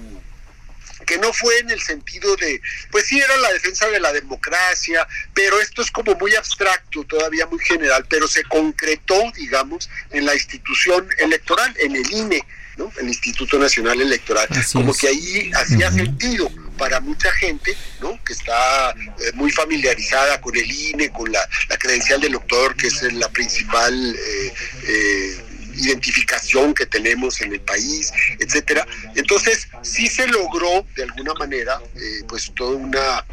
que 1.06 1.18
no 1.18 1.34
fue 1.34 1.58
en 1.58 1.72
el 1.72 1.82
sentido 1.82 2.36
de, 2.36 2.62
pues 2.92 3.08
sí 3.08 3.20
era 3.20 3.36
la 3.38 3.52
defensa 3.54 3.88
de 3.88 4.00
la 4.00 4.14
democracia, 4.14 5.08
pero 5.34 5.60
esto 5.60 5.82
es 5.82 5.90
como 5.90 6.14
muy 6.14 6.36
abstracto, 6.36 7.04
todavía 7.04 7.48
muy 7.48 7.58
general, 7.60 8.06
pero 8.08 8.28
se 8.28 8.44
concretó, 8.44 9.20
digamos, 9.36 9.90
en 10.12 10.28
la 10.28 10.36
institución 10.36 11.10
electoral, 11.18 11.76
en 11.80 11.96
el 11.96 12.12
INE, 12.12 12.46
¿no? 12.78 12.92
el 13.00 13.08
Instituto 13.08 13.58
Nacional 13.58 14.00
Electoral, 14.00 14.48
Así 14.52 14.74
como 14.74 14.92
es. 14.92 15.00
que 15.00 15.08
ahí 15.08 15.52
hacía 15.56 15.92
sentido 15.92 16.52
para 16.80 17.00
mucha 17.02 17.32
gente, 17.34 17.76
¿no? 18.02 18.18
Que 18.24 18.34
está 18.34 18.92
eh, 18.92 19.32
muy 19.34 19.52
familiarizada 19.52 20.42
con 20.42 20.56
el 20.56 20.72
INE, 20.72 21.12
con 21.12 21.32
la, 21.32 21.48
credencial 21.78 22.22
del 22.22 22.32
doctor, 22.32 22.76
que 22.76 22.88
es 22.88 23.04
la 23.14 23.30
principal 23.30 23.94
eh, 24.16 24.54
eh, 24.88 25.46
identificación 25.76 26.74
que 26.74 26.86
tenemos 26.86 27.42
en 27.42 27.54
el 27.54 27.62
país, 27.62 28.12
etcétera. 28.40 28.88
Entonces, 29.16 29.68
sí 29.82 30.08
se 30.08 30.28
logró 30.28 30.86
de 30.96 31.04
alguna 31.04 31.34
manera, 31.34 31.80
eh, 31.96 32.24
pues 32.28 32.52
toda 32.56 32.78
una 32.78 33.26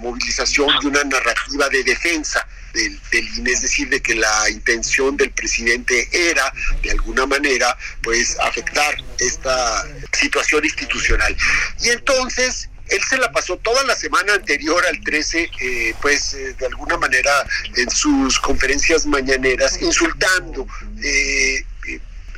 movilización 0.00 0.68
y 0.82 0.86
una 0.86 1.02
narrativa 1.04 1.70
de 1.70 1.82
defensa 1.82 2.46
del, 2.74 3.00
del, 3.10 3.26
INE, 3.38 3.50
es 3.50 3.62
decir, 3.62 3.88
de 3.88 4.02
que 4.02 4.14
la 4.14 4.50
intención 4.50 5.16
del 5.16 5.30
presidente 5.30 6.06
era, 6.12 6.52
de 6.82 6.90
alguna 6.90 7.24
manera, 7.24 7.76
pues 8.02 8.38
afectar 8.40 8.94
esta 9.18 9.86
situación 10.12 10.66
institucional. 10.66 11.34
Y 11.82 11.88
entonces 11.88 12.69
él 12.90 13.00
se 13.08 13.16
la 13.18 13.30
pasó 13.32 13.56
toda 13.58 13.82
la 13.84 13.94
semana 13.94 14.34
anterior 14.34 14.84
al 14.86 15.00
13, 15.00 15.50
eh, 15.60 15.94
pues 16.02 16.34
eh, 16.34 16.54
de 16.58 16.66
alguna 16.66 16.96
manera 16.96 17.30
en 17.76 17.90
sus 17.90 18.38
conferencias 18.40 19.06
mañaneras, 19.06 19.80
insultando. 19.80 20.66
Eh, 21.02 21.64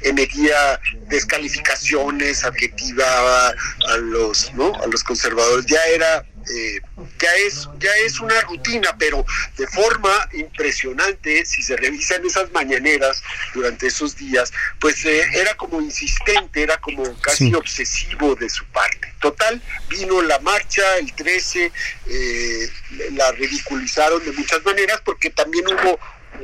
emitía 0.02 0.80
descalificaciones, 1.08 2.44
adjetivaba 2.44 3.54
a 3.88 3.96
los, 3.98 4.52
¿no? 4.54 4.74
a 4.82 4.86
los 4.88 5.04
conservadores. 5.04 5.66
Ya 5.66 5.82
era 5.94 6.24
eh, 6.50 6.80
ya 7.20 7.34
es 7.46 7.68
ya 7.78 7.94
es 8.04 8.20
una 8.20 8.40
rutina, 8.42 8.96
pero 8.98 9.24
de 9.56 9.66
forma 9.66 10.28
impresionante, 10.32 11.44
si 11.44 11.62
se 11.62 11.76
revisan 11.76 12.24
esas 12.24 12.50
mañaneras 12.52 13.22
durante 13.54 13.86
esos 13.86 14.16
días, 14.16 14.52
pues 14.80 15.04
eh, 15.04 15.22
era 15.34 15.54
como 15.54 15.80
insistente, 15.80 16.62
era 16.62 16.78
como 16.78 17.02
casi 17.20 17.48
sí. 17.48 17.54
obsesivo 17.54 18.34
de 18.34 18.48
su 18.48 18.64
parte. 18.66 19.12
Total, 19.20 19.60
vino 19.88 20.22
la 20.22 20.38
marcha 20.40 20.82
el 20.98 21.12
13, 21.12 21.72
eh, 22.06 22.70
la 23.12 23.32
ridiculizaron 23.32 24.24
de 24.24 24.32
muchas 24.32 24.64
maneras 24.64 25.00
porque 25.04 25.30
también 25.30 25.64
hubo 25.68 25.98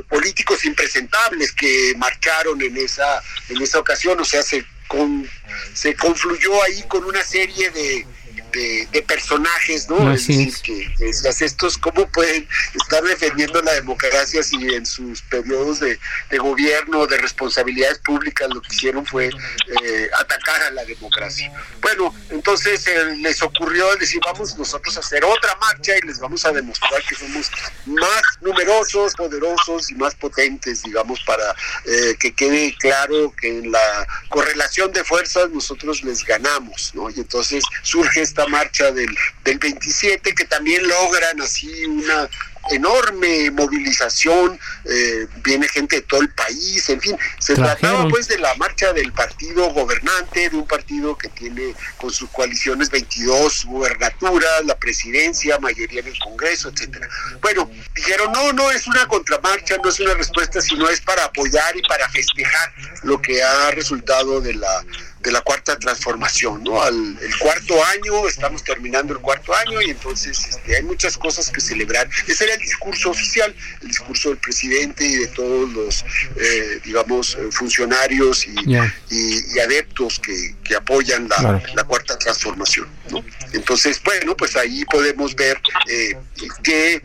políticos 0.09 0.65
impresentables 0.65 1.53
que 1.53 1.95
marcharon 1.97 2.61
en 2.63 2.77
esa 2.77 3.23
en 3.49 3.63
esa 3.63 3.79
ocasión, 3.79 4.21
o 4.21 4.25
sea, 4.25 4.43
se 4.43 4.65
con, 4.89 5.29
se 5.75 5.95
confluyó 5.95 6.63
ahí 6.65 6.83
con 6.89 7.05
una 7.05 7.23
serie 7.23 7.71
de 7.71 8.07
de, 8.53 8.89
de, 8.93 9.03
personajes, 9.03 9.89
¿no? 9.89 10.11
Así 10.11 10.33
es 10.33 10.39
decir, 10.39 10.63
que, 10.63 10.95
que 10.97 11.09
es, 11.09 11.43
estos, 11.43 11.79
¿cómo 11.79 12.09
pueden 12.11 12.49
estar 12.75 13.03
defendiendo 13.03 13.61
la 13.63 13.75
democracia 13.75 14.43
si 14.43 14.57
en 14.75 14.87
sus 14.87 15.23
periodos 15.23 15.81
de, 15.81 15.99
de 16.31 16.39
gobierno, 16.39 17.07
de 17.07 17.17
responsabilidades 17.19 17.99
públicas, 18.01 18.49
lo 18.53 18.61
que 18.61 18.75
hicieron 18.75 19.05
fue 19.07 19.27
eh, 19.29 20.11
atacar 20.19 20.63
a 20.63 20.71
la 20.71 20.85
democracia? 20.85 21.53
Bueno, 21.81 22.15
entonces 22.31 22.87
eh, 22.87 23.17
les 23.19 23.43
ocurrió 23.43 23.95
decir, 23.97 24.21
vamos 24.25 24.57
nosotros 24.57 24.97
a 24.97 25.01
hacer 25.01 25.25
otra 25.25 25.57
marcha 25.57 25.93
y 25.97 26.07
les 26.07 26.19
vamos 26.19 26.45
a 26.45 26.53
demostrar 26.53 27.03
que 27.09 27.15
somos 27.15 27.51
más 27.87 28.23
numerosos, 28.41 29.15
poderosos 29.15 29.91
y 29.91 29.95
más 29.95 30.15
potentes, 30.15 30.83
digamos, 30.83 31.21
para 31.23 31.55
eh, 31.85 32.17
que 32.19 32.33
quede 32.33 32.75
claro 32.79 33.33
que 33.41 33.59
en 33.59 33.73
la 33.73 34.07
correlación 34.29 34.93
de 34.93 35.05
fuerzas 35.05 35.51
nosotros 35.51 36.03
les 36.05 36.25
ganamos, 36.25 36.93
¿no? 36.95 37.11
Y 37.11 37.21
entonces 37.21 37.65
surge 37.83 38.23
esta 38.23 38.38
marcha 38.47 38.91
del, 38.93 39.15
del 39.45 39.59
27 39.59 40.35
que 40.35 40.45
también 40.45 40.87
logran 40.87 41.41
así 41.41 41.85
una 41.87 42.29
enorme 42.71 43.51
movilización, 43.51 44.59
eh, 44.85 45.27
viene 45.43 45.69
gente 45.69 45.97
de 45.97 46.03
todo 46.03 46.21
el 46.21 46.31
país, 46.31 46.89
en 46.89 47.01
fin, 47.01 47.17
se 47.39 47.55
Trajeron. 47.55 47.81
trataba 47.81 48.09
pues 48.09 48.29
de 48.29 48.39
la 48.39 48.55
marcha 48.57 48.93
del 48.93 49.13
partido 49.13 49.71
gobernante, 49.73 50.51
de 50.51 50.57
un 50.57 50.67
partido 50.67 51.17
que 51.17 51.29
tiene 51.29 51.75
con 51.97 52.11
sus 52.11 52.29
coaliciones 52.31 52.91
22 52.91 53.65
gubernaturas, 53.67 54.65
la 54.65 54.77
presidencia, 54.77 55.59
mayoría 55.59 56.01
en 56.01 56.09
el 56.09 56.19
Congreso, 56.19 56.69
etcétera. 56.69 57.09
Bueno, 57.41 57.71
dijeron, 57.95 58.33
no, 58.33 58.53
no 58.53 58.71
es 58.71 58.87
una 58.87 59.07
contramarcha, 59.07 59.77
no 59.83 59.89
es 59.89 60.01
una 60.01 60.15
respuesta, 60.15 60.61
sino 60.61 60.89
es 60.89 61.01
para 61.01 61.25
apoyar 61.25 61.77
y 61.77 61.83
para 61.83 62.09
festejar 62.11 62.73
lo 63.03 63.21
que 63.21 63.43
ha 63.43 63.71
resultado 63.71 64.41
de 64.41 64.55
la 64.55 64.85
de 65.21 65.33
la 65.33 65.41
cuarta 65.41 65.79
transformación, 65.79 66.63
¿no? 66.63 66.81
Al 66.81 67.19
el 67.21 67.39
cuarto 67.39 67.75
año, 67.85 68.29
estamos 68.29 68.63
terminando 68.63 69.13
el 69.13 69.21
cuarto 69.21 69.55
año 69.55 69.81
y 69.83 69.91
entonces 69.91 70.39
este, 70.49 70.77
hay 70.77 70.83
muchas 70.83 71.17
cosas 71.17 71.51
que 71.51 71.61
celebrar. 71.61 72.09
Ese 72.27 72.45
era 72.45 72.55
el 72.55 72.61
discurso 72.61 73.11
oficial, 73.11 73.55
el 73.83 73.89
discurso 73.89 74.31
del 74.31 74.39
presidente 74.39 75.05
y 75.05 75.17
de 75.17 75.27
todos 75.29 75.71
los, 75.71 76.05
eh, 76.37 76.81
digamos, 76.85 77.37
funcionarios 77.51 78.47
y, 78.47 78.55
yeah. 78.67 78.95
y, 79.11 79.55
y 79.55 79.59
adeptos 79.59 80.19
que, 80.19 80.55
que 80.63 80.77
apoyan 80.77 81.29
la, 81.29 81.37
claro. 81.37 81.63
la, 81.75 81.85
cuarta 81.85 82.19
transformación, 82.19 82.89
¿no? 83.11 83.25
Entonces, 83.53 84.01
bueno, 84.05 84.37
pues 84.37 84.57
ahí 84.57 84.85
podemos 84.85 85.35
ver 85.35 85.61
eh, 85.89 86.17
que, 86.63 87.03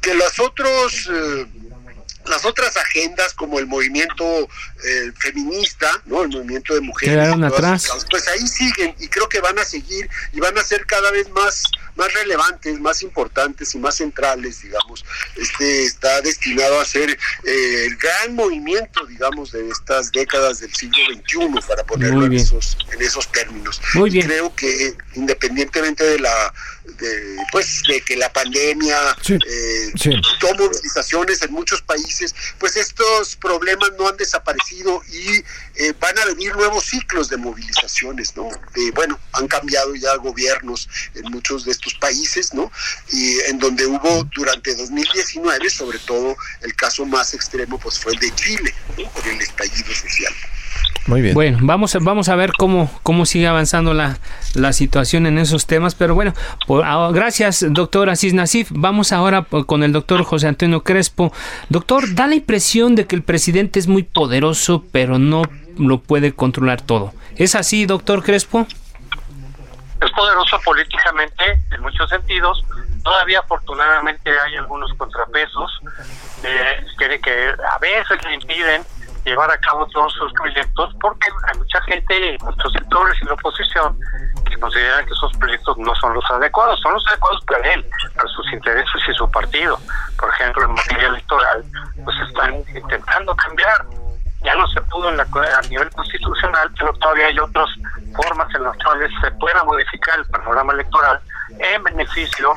que 0.00 0.14
los 0.14 0.38
otros... 0.40 1.08
Eh, 1.12 1.46
las 2.28 2.44
otras 2.44 2.76
agendas 2.76 3.34
como 3.34 3.58
el 3.58 3.66
movimiento 3.66 4.48
eh, 4.84 5.12
feminista, 5.18 5.90
¿no? 6.06 6.22
El 6.22 6.30
movimiento 6.30 6.74
de 6.74 6.80
mujeres, 6.80 7.14
Quedaron 7.14 7.44
atrás. 7.44 7.88
pues 8.10 8.28
ahí 8.28 8.46
siguen 8.46 8.94
y 8.98 9.08
creo 9.08 9.28
que 9.28 9.40
van 9.40 9.58
a 9.58 9.64
seguir 9.64 10.08
y 10.32 10.40
van 10.40 10.56
a 10.58 10.62
ser 10.62 10.86
cada 10.86 11.10
vez 11.10 11.28
más 11.30 11.62
más 11.96 12.12
relevantes, 12.12 12.78
más 12.78 13.02
importantes 13.02 13.74
y 13.74 13.78
más 13.78 13.96
centrales, 13.96 14.62
digamos. 14.62 15.04
Este 15.34 15.84
está 15.84 16.20
destinado 16.20 16.80
a 16.80 16.84
ser 16.84 17.10
eh, 17.10 17.86
el 17.86 17.96
gran 17.96 18.34
movimiento, 18.34 19.04
digamos, 19.06 19.52
de 19.52 19.68
estas 19.70 20.12
décadas 20.12 20.60
del 20.60 20.74
siglo 20.74 20.98
XXI, 21.14 21.66
para 21.66 21.84
ponerlo 21.84 22.26
en 22.26 22.34
esos, 22.34 22.76
en 22.92 23.02
esos 23.02 23.30
términos. 23.32 23.80
Muy 23.94 24.10
bien. 24.10 24.26
Y 24.26 24.28
creo 24.28 24.54
que 24.54 24.94
independientemente 25.14 26.04
de 26.04 26.18
la 26.18 26.52
de, 26.98 27.36
pues 27.52 27.82
de 27.88 28.00
que 28.00 28.16
la 28.16 28.32
pandemia 28.32 28.96
sí, 29.22 29.34
eh, 29.34 29.92
sí. 29.96 30.10
en 31.42 31.52
muchos 31.52 31.82
países, 31.82 32.34
pues 32.58 32.76
estos 32.76 33.36
problemas 33.36 33.90
no 33.98 34.08
han 34.08 34.16
desaparecido 34.16 35.02
y 35.08 35.44
eh, 35.74 35.92
van 35.98 36.18
a 36.18 36.24
venir 36.26 36.54
nuevos 36.56 36.84
ciclos 36.84 37.28
de 37.28 37.36
movilizaciones, 37.36 38.36
¿no? 38.36 38.48
Eh, 38.74 38.90
bueno, 38.94 39.18
han 39.32 39.46
cambiado 39.48 39.94
ya 39.94 40.14
gobiernos 40.16 40.88
en 41.14 41.30
muchos 41.30 41.64
de 41.64 41.72
estos 41.72 41.94
países, 41.94 42.54
¿no? 42.54 42.70
Y 43.12 43.40
en 43.40 43.58
donde 43.58 43.86
hubo 43.86 44.24
durante 44.34 44.74
2019, 44.74 45.70
sobre 45.70 45.98
todo 46.00 46.36
el 46.62 46.74
caso 46.74 47.04
más 47.04 47.34
extremo, 47.34 47.78
pues 47.78 47.98
fue 47.98 48.12
el 48.12 48.18
de 48.18 48.34
Chile, 48.34 48.74
¿no? 48.96 49.10
Por 49.10 49.26
el 49.26 49.40
estallido 49.40 49.94
social. 49.94 50.34
Muy 51.06 51.22
bien. 51.22 51.34
Bueno, 51.34 51.58
vamos 51.62 51.94
a, 51.94 51.98
vamos 52.00 52.28
a 52.28 52.34
ver 52.34 52.52
cómo, 52.58 52.90
cómo 53.04 53.26
sigue 53.26 53.46
avanzando 53.46 53.94
la, 53.94 54.18
la 54.54 54.72
situación 54.72 55.26
en 55.26 55.38
esos 55.38 55.66
temas, 55.66 55.94
pero 55.94 56.14
bueno, 56.16 56.34
por- 56.66 56.84
ah, 56.84 57.10
gracias 57.12 57.64
doctor 57.68 58.10
Asís 58.10 58.34
Nasif. 58.34 58.68
Vamos 58.72 59.12
ahora 59.12 59.42
por- 59.42 59.66
con 59.66 59.82
el 59.84 59.92
doctor 59.92 60.24
José 60.24 60.48
Antonio 60.48 60.82
Crespo. 60.82 61.32
Doctor, 61.68 62.14
da 62.14 62.26
la 62.26 62.34
impresión 62.34 62.94
de 62.96 63.06
que 63.06 63.14
el 63.14 63.22
presidente 63.22 63.78
es 63.78 63.86
muy 63.86 64.02
poderoso, 64.02 64.84
pero 64.90 65.18
no 65.18 65.42
lo 65.78 65.98
puede 66.00 66.32
controlar 66.32 66.80
todo. 66.80 67.12
¿Es 67.36 67.54
así, 67.54 67.86
doctor 67.86 68.22
Crespo? 68.22 68.66
es 69.98 70.10
poderoso 70.12 70.60
políticamente 70.62 71.42
en 71.74 71.80
muchos 71.80 72.08
sentidos. 72.10 72.62
Todavía 73.02 73.38
afortunadamente 73.40 74.30
hay 74.30 74.56
algunos 74.56 74.92
contrapesos 74.94 75.70
eh, 76.44 76.84
que, 76.98 77.18
que 77.20 77.48
a 77.74 77.78
veces 77.78 78.18
le 78.24 78.34
impiden 78.34 78.82
llevar 79.26 79.50
a 79.50 79.58
cabo 79.58 79.86
todos 79.88 80.12
sus 80.14 80.32
proyectos 80.32 80.94
porque 81.00 81.28
hay 81.48 81.58
mucha 81.58 81.80
gente, 81.82 82.38
muchos 82.42 82.72
sectores 82.72 83.16
y 83.20 83.26
la 83.26 83.34
oposición 83.34 83.98
que 84.48 84.58
consideran 84.58 85.04
que 85.04 85.12
esos 85.12 85.32
proyectos 85.36 85.76
no 85.78 85.94
son 85.96 86.14
los 86.14 86.30
adecuados, 86.30 86.80
son 86.80 86.94
los 86.94 87.06
adecuados 87.08 87.44
para 87.44 87.72
él, 87.72 87.86
para 88.14 88.28
sus 88.28 88.52
intereses 88.52 89.02
y 89.08 89.14
su 89.14 89.30
partido. 89.30 89.78
Por 90.18 90.30
ejemplo, 90.30 90.64
en 90.64 90.72
materia 90.74 91.08
electoral, 91.08 91.64
pues 92.04 92.16
están 92.20 92.54
intentando 92.74 93.34
cambiar 93.36 93.84
ya 94.44 94.54
no 94.54 94.66
se 94.68 94.80
pudo 94.82 95.08
en 95.08 95.16
la, 95.16 95.24
a 95.24 95.62
nivel 95.68 95.90
constitucional, 95.90 96.70
pero 96.78 96.92
todavía 96.94 97.26
hay 97.26 97.38
otras 97.38 97.68
formas 98.14 98.54
en 98.54 98.62
las 98.62 98.76
cuales 98.78 99.10
se 99.20 99.30
pueda 99.32 99.64
modificar 99.64 100.20
el 100.20 100.24
panorama 100.26 100.72
electoral 100.72 101.20
en 101.58 101.82
beneficio 101.82 102.54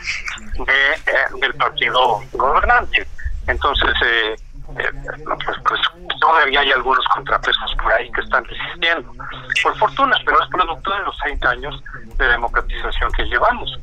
de, 0.53 0.93
eh, 0.93 1.25
del 1.41 1.53
partido 1.55 2.21
gobernante. 2.31 3.07
Entonces, 3.47 3.89
eh, 4.05 4.35
eh, 4.77 4.91
pues, 5.25 5.57
pues 5.67 5.81
todavía 6.19 6.59
hay 6.61 6.71
algunos 6.71 7.05
contrapesos 7.07 7.75
por 7.81 7.91
ahí 7.93 8.11
que 8.11 8.21
están 8.21 8.43
resistiendo. 8.45 9.13
Por 9.63 9.77
fortuna, 9.77 10.17
pero 10.25 10.41
es 10.41 10.49
producto 10.49 10.91
de 10.91 10.99
los 10.99 11.17
30 11.17 11.49
años 11.49 11.83
de 12.17 12.27
democratización 12.27 13.11
que 13.13 13.23
llevamos. 13.23 13.79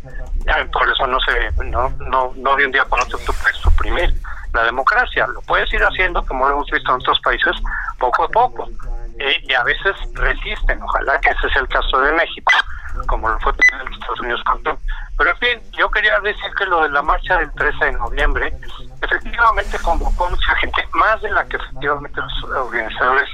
Por 0.73 0.89
eso 0.89 1.07
no 1.07 1.19
se 1.21 1.65
no, 1.65 1.89
no, 1.99 2.33
no 2.37 2.57
de 2.57 2.67
un 2.67 2.73
día 2.73 2.85
para 2.85 3.03
otro 3.03 3.19
tú 3.19 3.33
puedes 3.43 3.57
suprimir 3.57 4.15
la 4.53 4.65
democracia. 4.65 5.27
Lo 5.27 5.41
puedes 5.43 5.73
ir 5.73 5.83
haciendo, 5.83 6.25
como 6.25 6.47
lo 6.47 6.55
hemos 6.55 6.71
visto 6.71 6.91
en 6.91 7.01
otros 7.01 7.21
países, 7.21 7.57
poco 7.99 8.25
a 8.25 8.29
poco. 8.29 8.69
Eh, 9.19 9.43
y 9.49 9.55
a 9.55 9.63
veces 9.65 9.97
resisten. 10.15 10.81
Ojalá 10.83 11.19
que 11.21 11.31
ese 11.31 11.49
sea 11.51 11.63
el 11.63 11.69
caso 11.69 12.01
de 12.01 12.13
México, 12.13 12.53
como 13.07 13.29
lo 13.29 13.39
fue 13.41 13.53
en 13.53 13.93
Estados 13.93 14.21
Unidos 14.21 14.43
con. 14.45 14.79
Pero 15.19 15.31
en 15.31 15.39
fin, 15.39 15.73
yo 15.73 15.89
quería 15.91 16.19
decir 16.21 16.51
que 16.59 16.67
lo 16.67 16.83
de 16.83 16.91
la 16.91 17.03
marcha 17.03 17.39
del 17.39 17.51
13 17.53 17.85
de 17.87 17.93
noviembre 17.93 18.55
efectivamente 19.01 19.79
convocó 19.79 20.29
mucha 20.29 20.55
gente, 20.57 20.87
más 20.93 21.21
de 21.23 21.31
la 21.31 21.45
que 21.47 21.57
efectivamente 21.57 22.21
los 22.21 22.45
organizadores 22.45 23.29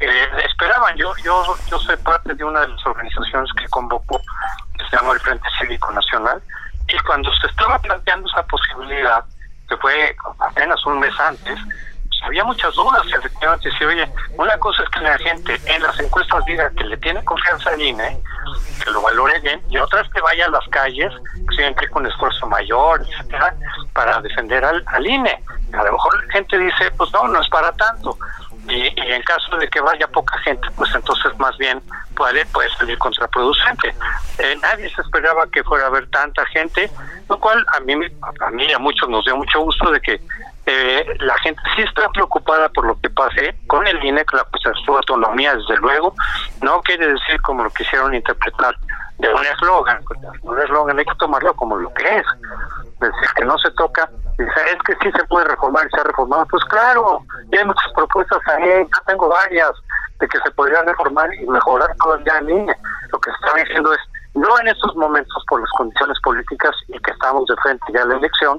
eh, 0.00 0.28
esperaban. 0.44 0.96
Yo, 0.96 1.12
yo, 1.24 1.56
yo 1.70 1.78
soy 1.78 1.96
parte 1.98 2.34
de 2.34 2.44
una 2.44 2.60
de 2.60 2.68
las 2.68 2.86
organizaciones 2.86 3.50
que 3.58 3.66
convocó, 3.68 4.20
que 4.76 4.84
se 4.90 4.96
llama 4.96 5.14
el 5.14 5.20
Frente 5.20 5.48
Cívico 5.58 5.90
Nacional, 5.92 6.42
y 6.88 6.98
cuando 7.00 7.32
se 7.34 7.46
estaba 7.46 7.78
planteando 7.78 8.28
esa 8.28 8.42
posibilidad, 8.44 9.24
que 9.68 9.76
fue 9.78 10.14
apenas 10.38 10.84
un 10.84 11.00
mes 11.00 11.18
antes, 11.18 11.58
había 12.22 12.44
muchas 12.44 12.74
dudas, 12.74 13.02
efectivamente, 13.06 13.70
si 13.76 13.84
oye, 13.84 14.08
una 14.36 14.56
cosa 14.58 14.82
es 14.82 14.88
que 14.90 15.00
la 15.00 15.18
gente 15.18 15.60
en 15.66 15.82
las 15.82 15.98
encuestas 15.98 16.44
diga 16.44 16.70
que 16.70 16.84
le 16.84 16.96
tiene 16.98 17.22
confianza 17.24 17.70
al 17.70 17.80
INE, 17.80 18.18
que 18.82 18.90
lo 18.90 19.02
valore 19.02 19.40
bien, 19.40 19.60
y 19.68 19.78
otra 19.78 20.00
es 20.00 20.08
que 20.10 20.20
vaya 20.20 20.46
a 20.46 20.50
las 20.50 20.66
calles, 20.68 21.12
siempre 21.56 21.88
con 21.88 22.06
esfuerzo 22.06 22.46
mayor, 22.46 23.02
etcétera, 23.02 23.54
para 23.92 24.20
defender 24.20 24.64
al, 24.64 24.82
al 24.86 25.06
INE. 25.06 25.42
A 25.72 25.84
lo 25.84 25.92
mejor 25.92 26.24
la 26.24 26.32
gente 26.32 26.58
dice, 26.58 26.90
pues 26.96 27.12
no, 27.12 27.26
no 27.28 27.40
es 27.40 27.48
para 27.48 27.72
tanto. 27.72 28.16
Y, 28.68 28.86
en 28.96 29.22
caso 29.22 29.56
de 29.56 29.68
que 29.68 29.80
vaya 29.80 30.06
poca 30.06 30.38
gente, 30.38 30.68
pues 30.76 30.94
entonces 30.94 31.36
más 31.38 31.56
bien 31.58 31.82
puede, 32.14 32.46
puede 32.46 32.70
salir 32.76 32.96
contraproducente. 32.98 33.92
Eh, 34.38 34.56
nadie 34.62 34.88
se 34.94 35.00
esperaba 35.02 35.46
que 35.50 35.64
fuera 35.64 35.84
a 35.84 35.88
haber 35.88 36.08
tanta 36.10 36.46
gente, 36.46 36.88
lo 37.28 37.40
cual 37.40 37.64
a 37.74 37.80
mí, 37.80 37.94
a 38.40 38.50
mí 38.50 38.64
y 38.64 38.72
a 38.72 38.78
muchos 38.78 39.08
nos 39.08 39.24
dio 39.24 39.36
mucho 39.36 39.60
gusto 39.60 39.90
de 39.90 40.00
que 40.00 40.20
eh, 40.64 41.04
la 41.18 41.36
gente 41.38 41.60
sí 41.74 41.82
está 41.82 42.08
preocupada 42.10 42.68
por 42.68 42.86
lo 42.86 43.00
que 43.00 43.10
pase 43.10 43.56
con 43.66 43.86
el 43.86 44.02
INE, 44.04 44.24
la 44.32 44.44
pues, 44.44 44.62
su 44.84 44.96
autonomía, 44.96 45.54
desde 45.56 45.76
luego. 45.78 46.14
No 46.60 46.80
quiere 46.82 47.08
decir 47.08 47.40
como 47.42 47.64
lo 47.64 47.70
quisieron 47.70 48.14
interpretar 48.14 48.76
de 49.18 49.32
un 49.32 49.44
eslogan. 49.44 50.00
Un 50.42 50.60
eslogan 50.60 50.98
hay 50.98 51.04
que 51.04 51.14
tomarlo 51.16 51.54
como 51.54 51.76
lo 51.76 51.92
que 51.94 52.16
es. 52.16 52.26
Decir, 53.00 53.28
que 53.36 53.44
no 53.44 53.58
se 53.58 53.70
toca. 53.72 54.08
Es 54.38 54.82
que 54.86 54.94
sí 55.02 55.10
se 55.16 55.24
puede 55.24 55.46
reformar 55.46 55.86
y 55.86 55.90
se 55.90 56.00
ha 56.00 56.04
reformado. 56.04 56.46
Pues 56.46 56.64
claro, 56.66 57.20
y 57.50 57.56
hay 57.56 57.64
muchas 57.64 57.92
propuestas 57.94 58.40
ahí, 58.46 58.84
yo 58.84 59.02
tengo 59.06 59.28
varias, 59.28 59.72
de 60.20 60.28
que 60.28 60.38
se 60.38 60.50
podría 60.52 60.82
reformar 60.82 61.32
y 61.34 61.46
mejorar 61.46 61.94
todavía 61.96 62.38
el 62.38 62.50
INE. 62.50 62.76
Lo 63.10 63.20
que 63.20 63.30
está 63.30 63.54
diciendo 63.58 63.92
es, 63.92 64.00
no 64.34 64.58
en 64.60 64.68
estos 64.68 64.94
momentos 64.96 65.44
por 65.48 65.60
las 65.60 65.70
condiciones 65.72 66.18
políticas 66.22 66.74
y 66.88 66.98
que 67.00 67.10
estamos 67.10 67.46
de 67.46 67.56
frente 67.56 67.84
ya 67.92 68.02
a 68.02 68.06
la 68.06 68.16
elección, 68.16 68.58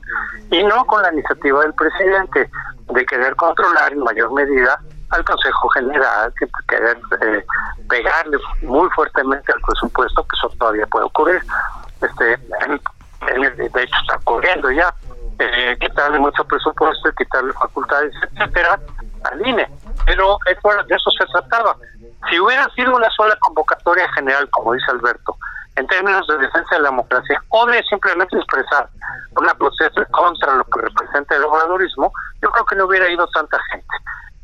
y 0.52 0.64
no 0.64 0.86
con 0.86 1.02
la 1.02 1.12
iniciativa 1.14 1.62
del 1.62 1.74
presidente 1.74 2.50
de 2.90 3.06
querer 3.06 3.36
controlar 3.36 3.92
en 3.92 4.00
mayor 4.04 4.32
medida 4.34 4.80
al 5.10 5.24
Consejo 5.26 5.70
General, 5.70 6.34
que 6.40 6.48
querer 6.68 7.00
eh, 7.22 7.46
pegarle 7.90 8.38
muy 8.62 8.90
fuertemente 8.92 9.52
al 9.52 9.62
presupuesto, 9.62 10.24
que 10.24 10.36
eso 10.38 10.50
todavía 10.58 10.86
puede 10.88 11.06
ocurrir. 11.06 11.42
Este, 12.02 12.24
de 12.26 13.84
hecho 13.84 13.96
está 14.02 14.16
ocurriendo 14.18 14.70
ya, 14.72 14.94
eh, 15.40 15.78
quitarle 15.80 16.20
mucho 16.20 16.44
presupuesto, 16.46 17.12
quitarle 17.18 17.54
facultades, 17.54 18.14
etcétera, 18.32 18.80
al 19.24 19.48
INE. 19.48 19.68
Pero 20.06 20.38
eso- 20.46 20.84
de 20.88 20.96
eso 20.96 21.10
se 21.12 21.26
trataba. 21.28 21.76
Si 22.30 22.40
hubiera 22.40 22.68
sido 22.70 22.96
una 22.96 23.10
sola 23.12 23.36
convocatoria 23.40 24.12
general, 24.14 24.50
como 24.50 24.74
dice 24.74 24.92
Alberto, 24.92 25.38
en 25.76 25.88
términos 25.88 26.28
de 26.28 26.38
defensa 26.38 26.76
de 26.76 26.82
la 26.82 26.90
democracia, 26.90 27.42
o 27.50 27.66
de 27.66 27.84
simplemente 27.84 28.38
expresar 28.38 28.88
una 29.36 29.54
protesta 29.56 30.06
contra 30.06 30.56
lo 30.56 30.64
que 30.66 30.82
representa 30.82 31.36
el 31.36 31.44
obradorismo, 31.44 32.12
yo 32.42 32.52
creo 32.52 32.66
que 32.66 32.76
no 32.76 32.86
hubiera 32.86 33.10
ido 33.10 33.28
tanta 33.28 33.58
gente. 33.72 33.96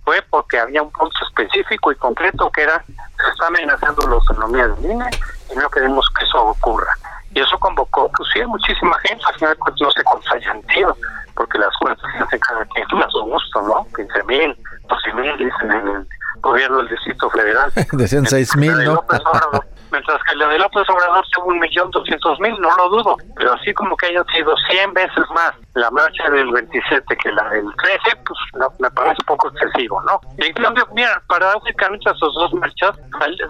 Fue 0.04 0.22
porque 0.30 0.60
había 0.60 0.82
un 0.82 0.92
punto 0.92 1.16
específico 1.28 1.92
y 1.92 1.96
concreto 1.96 2.50
que 2.52 2.64
era, 2.64 2.84
se 2.86 3.30
está 3.32 3.48
amenazando 3.48 4.08
la 4.08 4.16
autonomía 4.16 4.68
del 4.68 4.92
INE 4.92 5.10
y 5.52 5.56
no 5.56 5.70
queremos 5.70 6.08
que 6.18 6.26
eso 6.26 6.44
ocurra. 6.46 6.94
Y 7.32 7.42
eso 7.42 7.60
convocó, 7.60 8.10
pues 8.18 8.30
sí, 8.34 8.42
a 8.42 8.48
muchísima 8.48 8.98
gente, 9.02 9.24
al 9.28 9.36
final 9.36 9.58
no 9.60 10.20
hayan 10.34 10.68
sido, 10.68 10.98
porque 11.36 11.60
las 11.60 11.76
cuentas 11.78 12.12
se 12.12 12.24
hacen 12.24 12.40
cada 12.40 12.66
quien 12.66 13.04
a 13.04 13.10
su 13.10 13.22
gusto, 13.22 13.62
¿no? 13.62 13.86
15 13.96 14.24
mil, 14.24 14.58
12 14.88 15.14
mil, 15.14 15.38
dicen 15.38 15.72
en 15.72 15.88
el 15.90 16.08
gobierno 16.42 16.78
del 16.78 16.90
Distrito 16.90 17.30
Federal. 17.30 17.72
Decían 17.94 18.26
seis 18.26 18.56
mil, 18.56 18.76
de 18.78 18.86
¿no? 18.86 18.96
López 18.96 19.20
Obrador, 19.26 19.66
mientras 19.92 20.22
que 20.24 20.36
la 20.36 20.48
de 20.48 20.60
López 20.60 20.90
Obrador 20.90 21.26
tuvo 21.34 21.46
un 21.48 21.60
millón 21.60 21.92
doscientos 21.92 22.40
mil, 22.40 22.56
no 22.60 22.76
lo 22.76 22.90
dudo, 22.90 23.18
pero 23.36 23.54
así 23.54 23.74
como 23.74 23.96
que 23.98 24.08
hayan 24.08 24.26
sido 24.28 24.56
100 24.70 24.94
veces 24.94 25.24
más 25.34 25.54
la 25.74 25.90
marcha 25.92 26.30
del 26.30 26.52
27 26.52 27.18
que 27.18 27.32
la 27.32 27.50
del 27.50 27.66
13, 27.78 28.18
pues 28.26 28.40
no, 28.54 28.74
me 28.80 28.92
parece 28.92 29.24
poco 29.26 29.50
excesivo, 29.50 30.02
¿no? 30.04 30.20
Y 30.38 30.48
en 30.48 30.54
cambio, 30.54 30.88
mira, 30.94 31.22
paradójicamente 31.28 32.10
esas 32.10 32.20
dos 32.20 32.54
marchas 32.54 32.98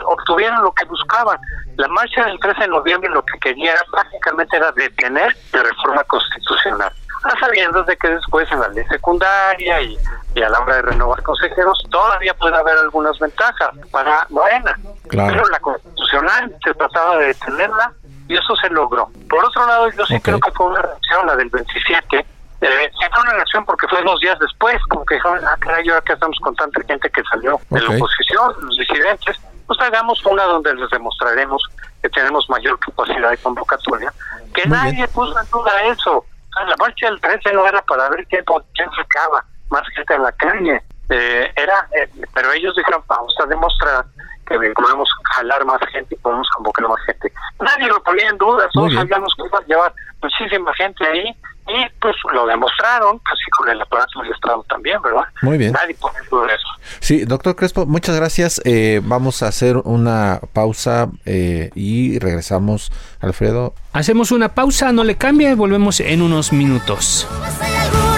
obtuvieron 0.05 0.63
lo 0.63 0.71
que 0.73 0.85
buscaban. 0.85 1.39
La 1.77 1.87
marcha 1.87 2.25
del 2.25 2.39
13 2.39 2.61
de 2.61 2.67
noviembre 2.67 3.09
lo 3.09 3.23
que 3.23 3.39
quería 3.39 3.73
básicamente 3.91 4.57
era 4.57 4.71
detener 4.73 5.35
la 5.53 5.63
reforma 5.63 6.03
constitucional. 6.03 6.91
A 7.23 7.39
sabiendas 7.39 7.85
de 7.85 7.97
que 7.97 8.07
después 8.09 8.49
en 8.51 8.59
la 8.61 8.69
ley 8.69 8.85
secundaria 8.89 9.81
y, 9.81 9.97
y 10.35 10.41
a 10.41 10.49
la 10.49 10.59
hora 10.59 10.77
de 10.77 10.81
renovar 10.83 11.21
consejeros 11.23 11.77
todavía 11.89 12.33
puede 12.33 12.55
haber 12.55 12.77
algunas 12.77 13.17
ventajas 13.19 13.69
para 13.91 14.25
Morena. 14.29 14.77
Claro. 15.09 15.33
Pero 15.33 15.49
la 15.49 15.59
constitucional 15.59 16.55
se 16.63 16.73
trataba 16.73 17.17
de 17.17 17.27
detenerla 17.27 17.93
y 18.27 18.37
eso 18.37 18.55
se 18.57 18.69
logró. 18.69 19.09
Por 19.29 19.43
otro 19.43 19.65
lado, 19.65 19.89
yo 19.89 20.05
sí 20.05 20.19
creo 20.21 20.39
que 20.39 20.51
fue 20.51 20.67
una 20.67 20.81
reacción, 20.81 21.25
la 21.27 21.35
del 21.35 21.49
27, 21.49 22.25
eh, 22.61 22.91
fue 23.11 23.23
una 23.23 23.33
reacción 23.33 23.65
porque 23.65 23.87
fue 23.87 24.01
dos 24.03 24.19
días 24.19 24.37
después, 24.39 24.77
como 24.89 25.05
que 25.05 25.15
dijeron, 25.15 25.39
ah, 25.45 25.57
caray, 25.59 25.87
ahora 25.89 26.01
que 26.01 26.13
estamos 26.13 26.37
con 26.41 26.55
tanta 26.55 26.81
gente 26.83 27.09
que 27.09 27.23
salió 27.23 27.59
de 27.69 27.81
la 27.81 27.89
oposición, 27.89 28.53
los 28.61 28.77
disidentes, 28.77 29.37
pues 29.65 29.79
hagamos 29.81 30.23
una 30.25 30.43
donde 30.43 30.73
les 30.75 30.89
demostraremos 30.89 31.61
que 32.01 32.09
tenemos 32.09 32.49
mayor 32.49 32.77
capacidad 32.79 33.29
de 33.29 33.37
convocatoria, 33.37 34.13
que 34.53 34.65
Muy 34.67 34.77
nadie 34.77 34.93
bien. 34.93 35.09
puso 35.13 35.39
en 35.39 35.49
duda 35.49 35.71
eso. 35.83 36.25
Sea, 36.59 36.69
La 36.69 36.75
marcha 36.77 37.05
del 37.07 37.21
13 37.21 37.53
no 37.53 37.67
era 37.67 37.81
para 37.83 38.09
ver 38.09 38.25
quién, 38.27 38.43
quién 38.73 38.89
sacaba 38.91 39.45
más 39.69 39.83
gente 39.95 40.13
en 40.13 40.23
la 40.23 40.31
calle, 40.33 40.81
eh, 41.09 41.51
era, 41.55 41.87
eh, 41.95 42.09
pero 42.33 42.51
ellos 42.53 42.75
dijeron, 42.75 43.03
vamos 43.07 43.35
a 43.41 43.45
demostrar 43.45 44.05
que 44.47 44.57
podemos 44.73 45.07
jalar 45.35 45.63
más 45.65 45.79
gente 45.91 46.15
y 46.15 46.17
podemos 46.17 46.47
convocar 46.49 46.87
más 46.87 46.99
gente. 47.05 47.31
Nadie 47.59 47.87
lo 47.87 48.01
ponía 48.03 48.29
en 48.29 48.37
duda, 48.37 48.67
todos 48.73 48.93
sabíamos 48.93 49.33
que 49.35 49.45
iba 49.45 49.59
a 49.59 49.65
llevar 49.65 49.93
muchísima 50.21 50.73
gente 50.73 51.07
ahí 51.07 51.35
y 51.67 51.89
pues 52.01 52.15
lo 52.33 52.47
demostraron, 52.47 53.19
casi 53.19 53.43
con 53.57 53.69
el 53.69 53.81
aparato 53.81 54.21
del 54.21 54.31
Estado 54.31 54.63
también, 54.67 55.01
¿verdad? 55.01 55.25
Muy 55.43 55.57
bien. 55.57 55.71
Nadie 55.71 55.95
pone 55.95 56.17
en 56.17 56.29
duda 56.29 56.53
eso. 56.53 56.67
Sí, 56.99 57.25
doctor 57.25 57.55
Crespo, 57.55 57.85
muchas 57.85 58.15
gracias. 58.15 58.61
Eh, 58.65 59.01
vamos 59.03 59.43
a 59.43 59.47
hacer 59.47 59.77
una 59.77 60.41
pausa 60.53 61.09
eh, 61.25 61.69
y 61.75 62.19
regresamos, 62.19 62.91
Alfredo. 63.19 63.73
Hacemos 63.93 64.31
una 64.31 64.53
pausa, 64.55 64.91
no 64.91 65.03
le 65.03 65.15
cambie, 65.15 65.53
volvemos 65.55 65.99
en 65.99 66.21
unos 66.21 66.53
minutos. 66.53 67.27
No 67.93 68.08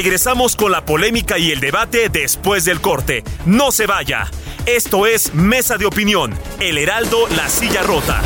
Regresamos 0.00 0.54
con 0.54 0.70
la 0.70 0.84
polémica 0.84 1.38
y 1.38 1.50
el 1.50 1.58
debate 1.58 2.08
después 2.08 2.64
del 2.64 2.80
corte. 2.80 3.24
No 3.46 3.72
se 3.72 3.86
vaya. 3.86 4.30
Esto 4.64 5.08
es 5.08 5.34
Mesa 5.34 5.76
de 5.76 5.86
Opinión, 5.86 6.32
El 6.60 6.78
Heraldo, 6.78 7.26
La 7.36 7.48
Silla 7.48 7.82
Rota. 7.82 8.22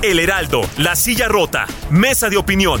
El 0.00 0.20
Heraldo, 0.20 0.60
La 0.76 0.94
Silla 0.94 1.26
Rota, 1.26 1.66
Mesa 1.90 2.28
de 2.30 2.36
Opinión. 2.36 2.80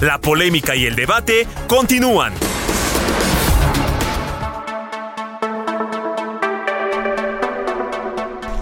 La 0.00 0.20
polémica 0.20 0.76
y 0.76 0.86
el 0.86 0.94
debate 0.94 1.48
continúan. 1.66 2.32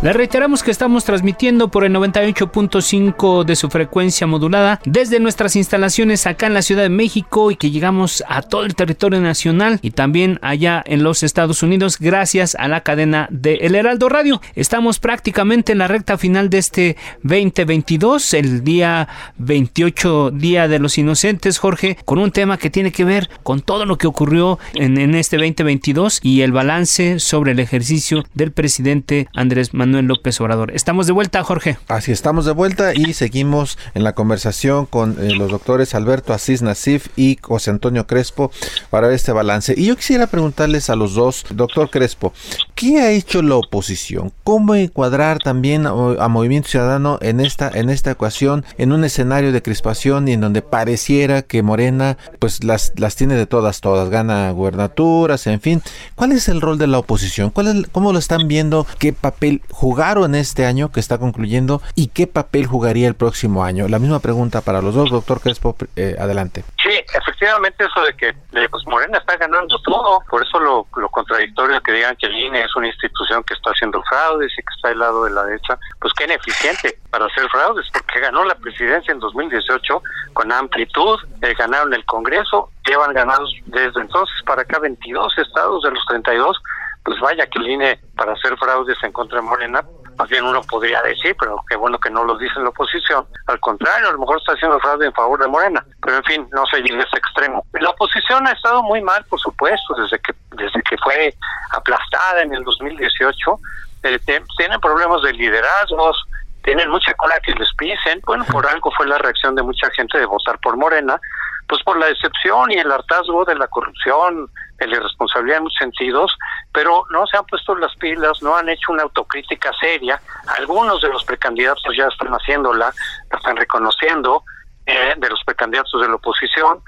Le 0.02 0.12
reiteramos 0.12 0.64
que 0.64 0.72
estamos 0.72 1.04
transmitiendo 1.04 1.68
por 1.68 1.84
el 1.84 1.92
98.5 1.92 3.44
de 3.44 3.54
su 3.54 3.70
frecuencia 3.70 4.26
modulada 4.26 4.80
desde 4.84 5.20
nuestras 5.20 5.54
instalaciones 5.54 6.26
acá 6.26 6.48
en 6.48 6.54
la 6.54 6.62
Ciudad 6.62 6.82
de 6.82 6.88
México 6.88 7.52
y 7.52 7.56
que 7.56 7.70
llegamos 7.70 8.24
a 8.26 8.42
todo 8.42 8.64
el 8.64 8.74
territorio 8.74 9.20
nacional 9.20 9.78
y 9.80 9.92
también 9.92 10.40
allá 10.42 10.82
en 10.86 11.04
los 11.04 11.22
Estados 11.22 11.62
Unidos 11.62 11.98
gracias 12.00 12.56
a 12.56 12.66
la 12.66 12.80
cadena 12.80 13.28
de 13.30 13.54
El 13.60 13.76
Heraldo 13.76 14.08
Radio. 14.08 14.42
Estamos 14.56 14.98
prácticamente 14.98 15.70
en 15.70 15.78
la 15.78 15.86
recta 15.86 16.18
final 16.18 16.50
de 16.50 16.58
este 16.58 16.96
2022, 17.22 18.34
el 18.34 18.64
día 18.64 19.06
28, 19.38 20.32
Día 20.32 20.66
de 20.66 20.80
los 20.80 20.98
Inocentes, 20.98 21.58
Jorge, 21.58 21.96
con 22.04 22.18
un 22.18 22.32
tema 22.32 22.58
que 22.58 22.70
tiene 22.70 22.90
que 22.90 23.04
ver 23.04 23.30
con 23.44 23.60
todo 23.60 23.86
lo 23.86 23.98
que 23.98 24.08
ocurrió 24.08 24.58
en, 24.74 24.98
en 24.98 25.14
este 25.14 25.36
2022 25.36 26.18
y 26.24 26.40
el 26.40 26.50
balance 26.50 27.20
sobre 27.20 27.52
el 27.52 27.60
ejercicio 27.60 28.24
del 28.34 28.50
presidente 28.50 29.28
Andrés 29.32 29.72
Manuel 29.72 29.91
López 30.00 30.40
Obrador. 30.40 30.70
Estamos 30.70 31.06
de 31.06 31.12
vuelta, 31.12 31.42
Jorge. 31.44 31.76
Así 31.88 32.12
estamos 32.12 32.46
de 32.46 32.52
vuelta 32.52 32.94
y 32.94 33.12
seguimos 33.12 33.76
en 33.94 34.04
la 34.04 34.14
conversación 34.14 34.86
con 34.86 35.16
eh, 35.20 35.34
los 35.34 35.50
doctores 35.50 35.94
Alberto 35.94 36.32
Asís 36.32 36.62
Nasif 36.62 37.08
y 37.16 37.38
José 37.42 37.70
Antonio 37.70 38.06
Crespo 38.06 38.50
para 38.88 39.08
ver 39.08 39.16
este 39.16 39.32
balance. 39.32 39.74
Y 39.76 39.86
yo 39.86 39.96
quisiera 39.96 40.26
preguntarles 40.26 40.88
a 40.88 40.96
los 40.96 41.14
dos, 41.14 41.44
doctor 41.50 41.90
Crespo, 41.90 42.32
¿qué 42.74 43.00
ha 43.00 43.10
hecho 43.10 43.42
la 43.42 43.56
oposición? 43.56 44.32
¿Cómo 44.44 44.74
encuadrar 44.74 45.38
también 45.38 45.86
a, 45.86 46.28
Movimiento 46.28 46.68
Ciudadano 46.68 47.18
en 47.20 47.40
esta, 47.40 47.70
en 47.74 47.90
esta 47.90 48.12
ecuación, 48.12 48.64
en 48.78 48.92
un 48.92 49.04
escenario 49.04 49.52
de 49.52 49.62
crispación 49.62 50.28
y 50.28 50.32
en 50.32 50.40
donde 50.40 50.62
pareciera 50.62 51.42
que 51.42 51.62
Morena 51.62 52.16
pues 52.38 52.64
las, 52.64 52.92
las 52.96 53.16
tiene 53.16 53.34
de 53.34 53.46
todas, 53.46 53.80
todas, 53.80 54.08
gana 54.08 54.50
gubernaturas, 54.50 55.46
en 55.46 55.60
fin. 55.60 55.82
¿Cuál 56.14 56.32
es 56.32 56.48
el 56.48 56.60
rol 56.60 56.78
de 56.78 56.86
la 56.86 56.98
oposición? 56.98 57.50
¿Cuál 57.50 57.68
es, 57.68 57.86
¿Cómo 57.92 58.12
lo 58.12 58.18
están 58.18 58.48
viendo? 58.48 58.86
¿Qué 58.98 59.12
papel 59.12 59.62
jugaron 59.82 60.36
este 60.36 60.64
año 60.64 60.92
que 60.92 61.00
está 61.00 61.18
concluyendo 61.18 61.82
y 61.96 62.06
qué 62.06 62.28
papel 62.28 62.68
jugaría 62.68 63.08
el 63.08 63.16
próximo 63.16 63.64
año? 63.64 63.88
La 63.88 63.98
misma 63.98 64.20
pregunta 64.20 64.60
para 64.60 64.80
los 64.80 64.94
dos, 64.94 65.10
doctor 65.10 65.40
Crespo, 65.40 65.74
eh, 65.96 66.14
adelante. 66.20 66.62
Sí, 66.80 67.00
efectivamente 67.12 67.84
eso 67.84 68.00
de 68.04 68.14
que 68.14 68.32
pues 68.70 68.86
Morena 68.86 69.18
está 69.18 69.36
ganando 69.36 69.76
todo, 69.82 70.22
por 70.30 70.40
eso 70.40 70.60
lo, 70.60 70.86
lo 70.96 71.08
contradictorio 71.08 71.80
que 71.80 71.94
digan 71.94 72.14
que 72.14 72.26
el 72.26 72.36
INE 72.36 72.62
es 72.62 72.76
una 72.76 72.86
institución 72.86 73.42
que 73.42 73.54
está 73.54 73.70
haciendo 73.70 74.00
fraudes 74.08 74.52
y 74.52 74.62
que 74.62 74.74
está 74.76 74.90
al 74.90 75.00
lado 75.00 75.24
de 75.24 75.32
la 75.32 75.42
derecha, 75.46 75.76
pues 76.00 76.12
qué 76.16 76.26
ineficiente 76.26 77.00
para 77.10 77.26
hacer 77.26 77.48
fraudes, 77.48 77.86
porque 77.92 78.20
ganó 78.20 78.44
la 78.44 78.54
presidencia 78.54 79.10
en 79.10 79.18
2018 79.18 80.00
con 80.32 80.52
amplitud, 80.52 81.18
eh, 81.42 81.54
ganaron 81.58 81.92
el 81.92 82.04
Congreso, 82.04 82.70
llevan 82.86 83.14
ganados 83.14 83.52
desde 83.66 84.00
entonces 84.00 84.36
para 84.46 84.62
acá 84.62 84.78
22 84.78 85.38
estados 85.38 85.82
de 85.82 85.90
los 85.90 86.04
32, 86.06 86.62
pues 87.04 87.18
vaya 87.20 87.46
que 87.46 87.58
el 87.58 87.70
INE 87.70 88.00
para 88.16 88.32
hacer 88.32 88.56
fraudes 88.58 88.98
en 89.02 89.12
contra 89.12 89.40
de 89.40 89.46
Morena, 89.46 89.84
más 90.18 90.28
bien 90.28 90.44
uno 90.44 90.60
podría 90.62 91.02
decir, 91.02 91.34
pero 91.38 91.56
qué 91.68 91.76
bueno 91.76 91.98
que 91.98 92.10
no 92.10 92.24
lo 92.24 92.36
dice 92.36 92.60
la 92.60 92.68
oposición. 92.68 93.26
Al 93.46 93.58
contrario, 93.60 94.08
a 94.08 94.12
lo 94.12 94.18
mejor 94.18 94.38
está 94.38 94.52
haciendo 94.52 94.78
fraude 94.80 95.06
en 95.06 95.12
favor 95.14 95.40
de 95.40 95.48
Morena, 95.48 95.84
pero 96.02 96.16
en 96.18 96.24
fin, 96.24 96.48
no 96.52 96.64
se 96.66 96.80
llegue 96.80 97.00
a 97.00 97.04
ese 97.04 97.16
extremo. 97.16 97.64
La 97.80 97.90
oposición 97.90 98.46
ha 98.46 98.52
estado 98.52 98.82
muy 98.82 99.00
mal, 99.00 99.24
por 99.24 99.40
supuesto, 99.40 99.94
desde 99.94 100.18
que 100.20 100.34
desde 100.56 100.82
que 100.82 100.96
fue 100.98 101.34
aplastada 101.70 102.42
en 102.42 102.54
el 102.54 102.64
2018. 102.64 103.58
Eh, 104.04 104.18
tienen 104.56 104.80
problemas 104.80 105.22
de 105.22 105.32
liderazgos, 105.32 106.24
tienen 106.64 106.90
mucha 106.90 107.14
cola 107.14 107.34
que 107.44 107.52
les 107.52 107.72
pisen. 107.74 108.20
Bueno, 108.24 108.44
por 108.50 108.66
algo 108.66 108.90
fue 108.96 109.06
la 109.06 109.18
reacción 109.18 109.54
de 109.54 109.62
mucha 109.62 109.90
gente 109.90 110.18
de 110.18 110.26
votar 110.26 110.58
por 110.60 110.76
Morena, 110.76 111.20
pues 111.68 111.82
por 111.84 111.98
la 111.98 112.06
decepción 112.06 112.70
y 112.72 112.78
el 112.78 112.90
hartazgo 112.90 113.44
de 113.44 113.54
la 113.54 113.68
corrupción, 113.68 114.50
la 114.86 114.96
irresponsabilidad 114.96 115.58
en 115.58 115.62
muchos 115.64 115.78
sentidos, 115.78 116.36
pero 116.72 117.04
no 117.10 117.26
se 117.26 117.36
han 117.36 117.44
puesto 117.46 117.74
las 117.76 117.94
pilas, 117.96 118.42
no 118.42 118.56
han 118.56 118.68
hecho 118.68 118.92
una 118.92 119.02
autocrítica 119.02 119.70
seria. 119.80 120.20
Algunos 120.58 121.00
de 121.02 121.08
los 121.08 121.24
precandidatos 121.24 121.96
ya 121.96 122.06
están 122.06 122.32
haciéndola, 122.32 122.92
la 123.30 123.38
están 123.38 123.56
reconociendo, 123.56 124.44
eh, 124.86 125.14
de 125.16 125.28
los 125.28 125.42
precandidatos 125.44 126.00
de 126.00 126.08
la 126.08 126.14
oposición, 126.14 126.82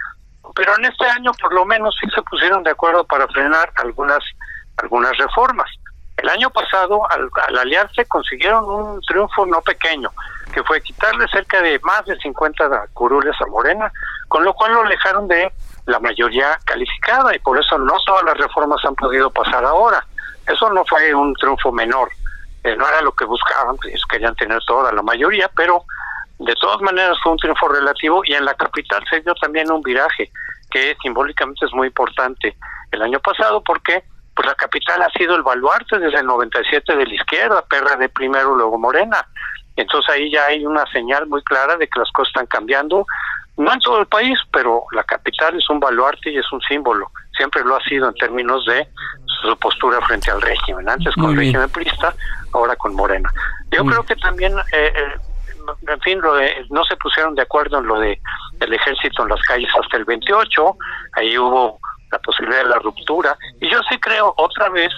pero 0.54 0.76
en 0.78 0.86
este 0.86 1.06
año 1.06 1.32
por 1.40 1.54
lo 1.54 1.64
menos 1.64 1.94
sí 2.00 2.08
se 2.14 2.22
pusieron 2.22 2.62
de 2.62 2.70
acuerdo 2.70 3.04
para 3.04 3.28
frenar 3.28 3.72
algunas 3.76 4.22
algunas 4.76 5.16
reformas. 5.16 5.70
El 6.16 6.28
año 6.28 6.50
pasado, 6.50 7.08
al, 7.10 7.28
al, 7.48 7.58
aliarse, 7.58 8.04
consiguieron 8.06 8.64
un 8.64 9.00
triunfo 9.02 9.46
no 9.46 9.60
pequeño, 9.62 10.10
que 10.52 10.62
fue 10.62 10.80
quitarle 10.80 11.26
cerca 11.28 11.60
de 11.60 11.78
más 11.80 12.04
de 12.06 12.16
50 12.18 12.88
curules 12.92 13.34
a 13.40 13.46
Morena, 13.46 13.92
con 14.28 14.44
lo 14.44 14.54
cual 14.54 14.72
lo 14.72 14.82
alejaron 14.82 15.28
de 15.28 15.52
la 15.86 16.00
mayoría 16.00 16.58
calificada 16.64 17.34
y 17.34 17.38
por 17.40 17.58
eso 17.58 17.78
no 17.78 17.94
todas 18.06 18.24
las 18.24 18.36
reformas 18.38 18.84
han 18.84 18.94
podido 18.94 19.30
pasar 19.30 19.64
ahora. 19.64 20.04
Eso 20.46 20.70
no 20.70 20.84
fue 20.84 21.14
un 21.14 21.34
triunfo 21.34 21.72
menor, 21.72 22.10
eh, 22.62 22.76
no 22.76 22.86
era 22.86 23.00
lo 23.02 23.12
que 23.12 23.24
buscaban, 23.24 23.76
pues 23.76 23.90
ellos 23.90 24.04
querían 24.08 24.34
tener 24.36 24.60
toda 24.66 24.92
la 24.92 25.02
mayoría, 25.02 25.50
pero 25.56 25.84
de 26.38 26.54
todas 26.54 26.80
maneras 26.82 27.16
fue 27.22 27.32
un 27.32 27.38
triunfo 27.38 27.68
relativo 27.68 28.22
y 28.24 28.34
en 28.34 28.44
la 28.44 28.54
capital 28.54 29.02
se 29.08 29.20
dio 29.20 29.34
también 29.34 29.70
un 29.70 29.82
viraje 29.82 30.30
que 30.70 30.96
simbólicamente 31.02 31.64
es 31.64 31.72
muy 31.72 31.88
importante 31.88 32.56
el 32.90 33.02
año 33.02 33.20
pasado 33.20 33.62
porque 33.62 34.04
pues 34.34 34.46
la 34.48 34.54
capital 34.54 35.00
ha 35.02 35.10
sido 35.10 35.36
el 35.36 35.42
baluarte 35.42 35.98
desde 35.98 36.18
el 36.18 36.26
97 36.26 36.96
de 36.96 37.06
la 37.06 37.14
izquierda, 37.14 37.64
PRD 37.66 38.08
primero, 38.08 38.56
luego 38.56 38.78
Morena. 38.78 39.24
Entonces 39.76 40.12
ahí 40.12 40.30
ya 40.30 40.46
hay 40.46 40.66
una 40.66 40.84
señal 40.86 41.26
muy 41.26 41.42
clara 41.44 41.76
de 41.76 41.86
que 41.86 41.98
las 41.98 42.10
cosas 42.10 42.30
están 42.30 42.46
cambiando, 42.46 43.06
no 43.56 43.72
en 43.72 43.80
todo 43.80 44.00
el 44.00 44.06
país, 44.06 44.38
pero 44.52 44.84
la 44.92 45.04
capital 45.04 45.56
es 45.56 45.68
un 45.70 45.78
baluarte 45.78 46.30
y 46.30 46.38
es 46.38 46.52
un 46.52 46.60
símbolo. 46.62 47.10
Siempre 47.36 47.62
lo 47.64 47.76
ha 47.76 47.82
sido 47.84 48.08
en 48.08 48.14
términos 48.14 48.64
de 48.66 48.88
su 49.42 49.56
postura 49.58 50.00
frente 50.02 50.30
al 50.30 50.42
régimen. 50.42 50.88
Antes 50.88 51.14
con 51.14 51.30
el 51.30 51.36
régimen 51.36 51.70
prista, 51.70 52.14
ahora 52.52 52.74
con 52.76 52.94
Morena. 52.94 53.30
Yo 53.70 53.84
creo 53.84 54.02
que 54.04 54.16
también, 54.16 54.56
eh, 54.72 54.92
eh, 54.94 55.14
en 55.88 56.00
fin, 56.00 56.20
lo 56.20 56.34
de, 56.34 56.66
no 56.70 56.84
se 56.84 56.96
pusieron 56.96 57.34
de 57.34 57.42
acuerdo 57.42 57.78
en 57.78 57.86
lo 57.86 57.98
de 58.00 58.20
el 58.60 58.72
ejército 58.72 59.22
en 59.22 59.28
las 59.28 59.42
calles 59.42 59.70
hasta 59.80 59.96
el 59.96 60.04
28. 60.04 60.76
Ahí 61.14 61.38
hubo 61.38 61.78
la 62.10 62.18
posibilidad 62.20 62.62
de 62.62 62.68
la 62.70 62.78
ruptura. 62.78 63.36
Y 63.60 63.70
yo 63.70 63.80
sí 63.88 63.98
creo 63.98 64.34
otra 64.36 64.68
vez 64.70 64.92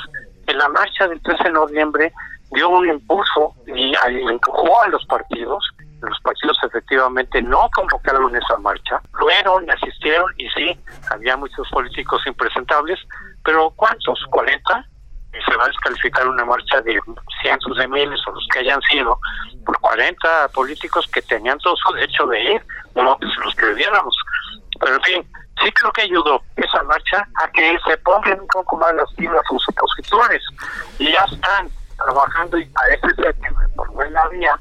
que 0.46 0.54
la 0.54 0.68
marcha 0.68 1.08
del 1.08 1.20
13 1.22 1.44
de 1.44 1.50
noviembre 1.50 2.12
dio 2.52 2.68
un 2.68 2.88
impulso 2.88 3.54
y 3.66 3.92
empujó 4.28 4.82
a 4.82 4.88
los 4.88 5.04
partidos. 5.06 5.64
Los 6.06 6.20
partidos 6.20 6.58
efectivamente 6.62 7.42
no 7.42 7.68
convocaron 7.74 8.34
esa 8.36 8.56
marcha, 8.58 9.00
fueron, 9.18 9.68
asistieron 9.70 10.32
y 10.38 10.48
sí, 10.50 10.78
había 11.10 11.36
muchos 11.36 11.68
políticos 11.70 12.22
impresentables, 12.26 12.98
pero 13.44 13.70
¿cuántos? 13.70 14.18
¿40? 14.30 14.86
Y 15.32 15.50
se 15.50 15.56
va 15.56 15.64
a 15.64 15.68
descalificar 15.68 16.28
una 16.28 16.44
marcha 16.44 16.80
de 16.82 16.98
cientos 17.42 17.76
de 17.76 17.88
miles 17.88 18.20
o 18.26 18.30
los 18.30 18.46
que 18.52 18.60
hayan 18.60 18.80
sido 18.82 19.18
por 19.64 19.78
40 19.80 20.48
políticos 20.54 21.06
que 21.12 21.22
tenían 21.22 21.58
todo 21.58 21.74
su 21.76 21.92
derecho 21.94 22.26
de 22.26 22.54
ir, 22.54 22.62
no 22.94 23.18
que 23.18 23.26
se 23.26 23.40
los 23.44 23.54
prohibiéramos. 23.56 24.16
Pero 24.78 24.94
en 24.94 25.02
fin, 25.02 25.28
sí 25.62 25.72
creo 25.72 25.92
que 25.92 26.02
ayudó 26.02 26.40
esa 26.56 26.82
marcha 26.84 27.26
a 27.42 27.48
que 27.50 27.76
se 27.86 27.96
pongan 27.98 28.40
un 28.40 28.46
poco 28.48 28.76
más 28.76 28.94
las 28.94 29.12
pilas 29.14 29.42
sus 29.48 29.68
opositores 29.70 30.42
y 30.98 31.12
ya 31.12 31.24
están 31.24 31.68
trabajando 31.96 32.58
y 32.58 32.64
parece 32.66 33.14
ser 33.16 33.34
que 33.34 33.48
por 33.74 33.90
buena 33.90 34.26
vía 34.28 34.58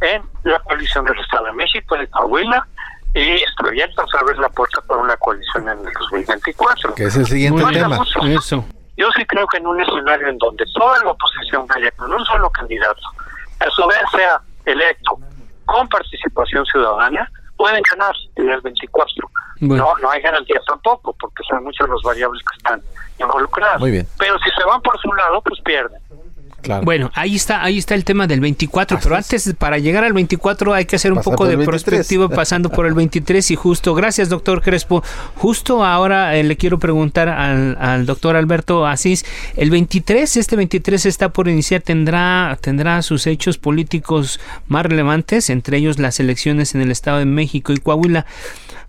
en 0.00 0.22
la 0.44 0.58
coalición 0.60 1.04
del 1.04 1.18
Estado 1.18 1.46
de 1.46 1.52
México, 1.52 1.96
de 1.96 2.08
Coahuila, 2.08 2.66
y 3.14 3.42
a 3.42 4.20
abrir 4.20 4.38
la 4.38 4.48
puerta 4.48 4.80
para 4.82 5.00
una 5.00 5.16
coalición 5.16 5.68
en 5.68 5.78
el 5.86 5.92
2024. 5.92 6.94
Que 6.94 7.04
es 7.04 7.16
el 7.16 7.26
siguiente 7.26 7.62
No 7.62 7.70
tema. 7.70 7.98
Eso. 8.24 8.64
Yo 8.96 9.08
sí 9.16 9.24
creo 9.24 9.46
que 9.46 9.58
en 9.58 9.66
un 9.66 9.80
escenario 9.80 10.28
en 10.28 10.38
donde 10.38 10.64
toda 10.74 10.98
la 11.02 11.10
oposición 11.10 11.66
vaya 11.66 11.90
con 11.92 12.12
un 12.12 12.24
solo 12.24 12.50
candidato, 12.50 13.00
a 13.58 13.70
su 13.70 13.86
vez 13.86 13.98
sea 14.12 14.40
electo 14.66 15.18
con 15.64 15.88
participación 15.88 16.64
ciudadana, 16.66 17.30
pueden 17.56 17.82
ganar 17.90 18.14
en 18.36 18.50
el 18.50 18.60
24. 18.60 19.30
Bueno. 19.60 19.84
No, 19.84 19.96
no 20.02 20.10
hay 20.10 20.22
garantías 20.22 20.64
tampoco, 20.66 21.14
porque 21.18 21.42
son 21.48 21.64
muchas 21.64 21.88
las 21.88 22.00
variables 22.02 22.42
que 22.42 22.56
están 22.56 22.82
involucradas. 23.18 23.80
Muy 23.80 23.90
bien. 23.90 24.06
Pero 24.18 24.38
si 24.38 24.50
se 24.50 24.64
van 24.64 24.80
por 24.82 24.98
su 25.00 25.12
lado, 25.12 25.40
pues 25.42 25.60
pierden. 25.62 26.00
Claro. 26.62 26.84
Bueno, 26.84 27.10
ahí 27.14 27.36
está, 27.36 27.62
ahí 27.62 27.78
está 27.78 27.94
el 27.94 28.04
tema 28.04 28.26
del 28.26 28.40
24, 28.40 28.96
Así 28.96 29.04
pero 29.04 29.18
es. 29.18 29.24
antes 29.24 29.54
para 29.54 29.78
llegar 29.78 30.04
al 30.04 30.12
24 30.12 30.74
hay 30.74 30.84
que 30.84 30.96
hacer 30.96 31.12
un 31.12 31.18
Pasar 31.18 31.32
poco 31.32 31.44
de 31.46 31.52
el 31.52 31.58
23. 31.58 31.82
perspectiva 31.82 32.28
pasando 32.34 32.68
por 32.68 32.86
el 32.86 32.94
23 32.94 33.50
y 33.50 33.56
justo, 33.56 33.94
gracias 33.94 34.28
doctor 34.28 34.62
Crespo, 34.62 35.02
justo 35.36 35.84
ahora 35.84 36.36
eh, 36.36 36.42
le 36.42 36.56
quiero 36.56 36.78
preguntar 36.78 37.28
al, 37.28 37.76
al 37.80 38.06
doctor 38.06 38.36
Alberto 38.36 38.86
Asís, 38.86 39.24
el 39.56 39.70
23, 39.70 40.36
este 40.36 40.56
23 40.56 41.06
está 41.06 41.30
por 41.30 41.48
iniciar, 41.48 41.82
tendrá, 41.82 42.58
tendrá 42.60 43.02
sus 43.02 43.26
hechos 43.26 43.58
políticos 43.58 44.40
más 44.68 44.86
relevantes, 44.86 45.50
entre 45.50 45.78
ellos 45.78 45.98
las 45.98 46.20
elecciones 46.20 46.74
en 46.74 46.80
el 46.80 46.90
Estado 46.90 47.18
de 47.18 47.26
México 47.26 47.72
y 47.72 47.78
Coahuila. 47.78 48.26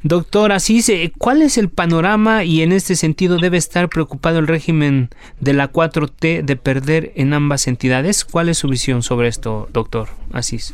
Doctor 0.04 0.52
Asís, 0.52 0.90
eh, 0.90 1.14
¿cuál 1.16 1.44
es 1.44 1.60
el 1.60 1.70
panorama 1.70 2.44
y 2.44 2.64
en 2.64 2.72
este 2.72 2.96
sentido 2.96 3.38
debe 3.38 3.58
estar 3.58 3.88
preocupado 3.88 4.40
el 4.40 4.48
régimen 4.48 5.10
de 5.40 5.54
la 5.54 5.72
4T 5.72 6.42
de 6.42 6.56
perder 6.56 7.12
en 7.16 7.34
ambas 7.34 7.68
entidades? 7.68 8.26
¿Cuál 8.26 8.50
es 8.50 8.58
su 8.58 8.68
visión 8.68 9.04
sobre 9.04 9.28
esto, 9.28 9.70
doctor 9.72 10.10
Asís? 10.34 10.74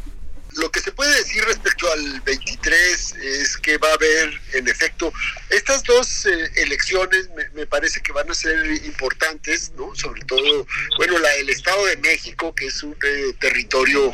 Lo 0.57 0.71
que 0.71 0.79
se 0.79 0.91
puede 0.91 1.15
decir 1.15 1.43
respecto 1.45 1.91
al 1.91 2.21
23 2.21 3.15
es 3.15 3.57
que 3.57 3.77
va 3.77 3.89
a 3.89 3.93
haber, 3.93 4.41
en 4.53 4.67
efecto, 4.67 5.13
estas 5.49 5.83
dos 5.83 6.25
eh, 6.25 6.51
elecciones 6.55 7.29
me, 7.53 7.67
parece 7.67 8.01
que 8.01 8.11
van 8.11 8.29
a 8.29 8.33
ser 8.33 8.65
importantes, 8.85 9.71
¿no? 9.77 9.93
Sobre 9.95 10.21
todo, 10.21 10.65
bueno, 10.97 11.19
la 11.19 11.29
del 11.29 11.49
Estado 11.49 11.85
de 11.85 11.97
México, 11.97 12.55
que 12.55 12.67
es 12.67 12.81
un 12.81 12.95
eh, 13.03 13.33
territorio 13.39 14.11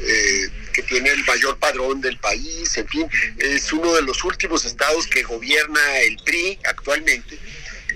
eh, 0.00 0.50
que 0.72 0.82
tiene 0.82 1.10
el 1.10 1.24
mayor 1.24 1.58
padrón 1.58 2.00
del 2.00 2.18
país, 2.18 2.76
en 2.76 2.88
fin, 2.88 3.08
es 3.38 3.72
uno 3.72 3.94
de 3.94 4.02
los 4.02 4.24
últimos 4.24 4.64
estados 4.64 5.06
que 5.06 5.22
gobierna 5.22 5.98
el 6.00 6.16
PRI 6.24 6.58
actualmente 6.64 7.38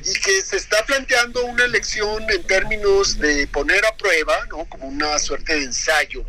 y 0.05 0.13
que 0.21 0.43
se 0.43 0.57
está 0.57 0.85
planteando 0.85 1.45
una 1.45 1.65
elección 1.65 2.25
en 2.31 2.43
términos 2.45 3.19
de 3.19 3.47
poner 3.49 3.85
a 3.85 3.97
prueba, 3.97 4.47
¿no? 4.51 4.65
como 4.67 4.87
una 4.87 5.19
suerte 5.19 5.55
de 5.55 5.65
ensayo 5.65 6.25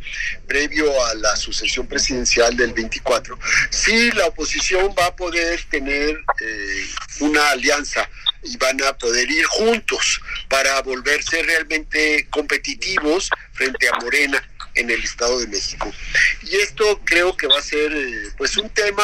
previo 0.48 1.06
a 1.06 1.14
la 1.16 1.36
sucesión 1.36 1.88
presidencial 1.88 2.56
del 2.56 2.74
24, 2.74 3.38
si 3.70 4.12
la 4.12 4.28
oposición 4.28 4.94
va 4.98 5.08
a 5.08 5.16
poder 5.16 5.64
tener 5.70 6.18
eh, 6.42 6.88
una 7.20 7.50
alianza 7.50 8.10
y 8.44 8.58
van 8.58 8.82
a 8.84 8.94
poder 8.98 9.30
ir 9.30 9.46
juntos 9.46 10.22
para 10.48 10.82
volverse 10.82 11.42
realmente 11.44 12.28
competitivos 12.30 13.30
frente 13.54 13.90
a 13.90 14.00
Morena 14.02 14.42
en 14.76 14.90
el 14.90 15.04
Estado 15.04 15.40
de 15.40 15.48
México. 15.48 15.92
Y 16.44 16.56
esto 16.58 17.02
creo 17.04 17.36
que 17.36 17.48
va 17.48 17.58
a 17.58 17.62
ser 17.62 17.92
eh, 17.92 18.30
pues 18.38 18.56
un 18.58 18.70
tema 18.70 19.04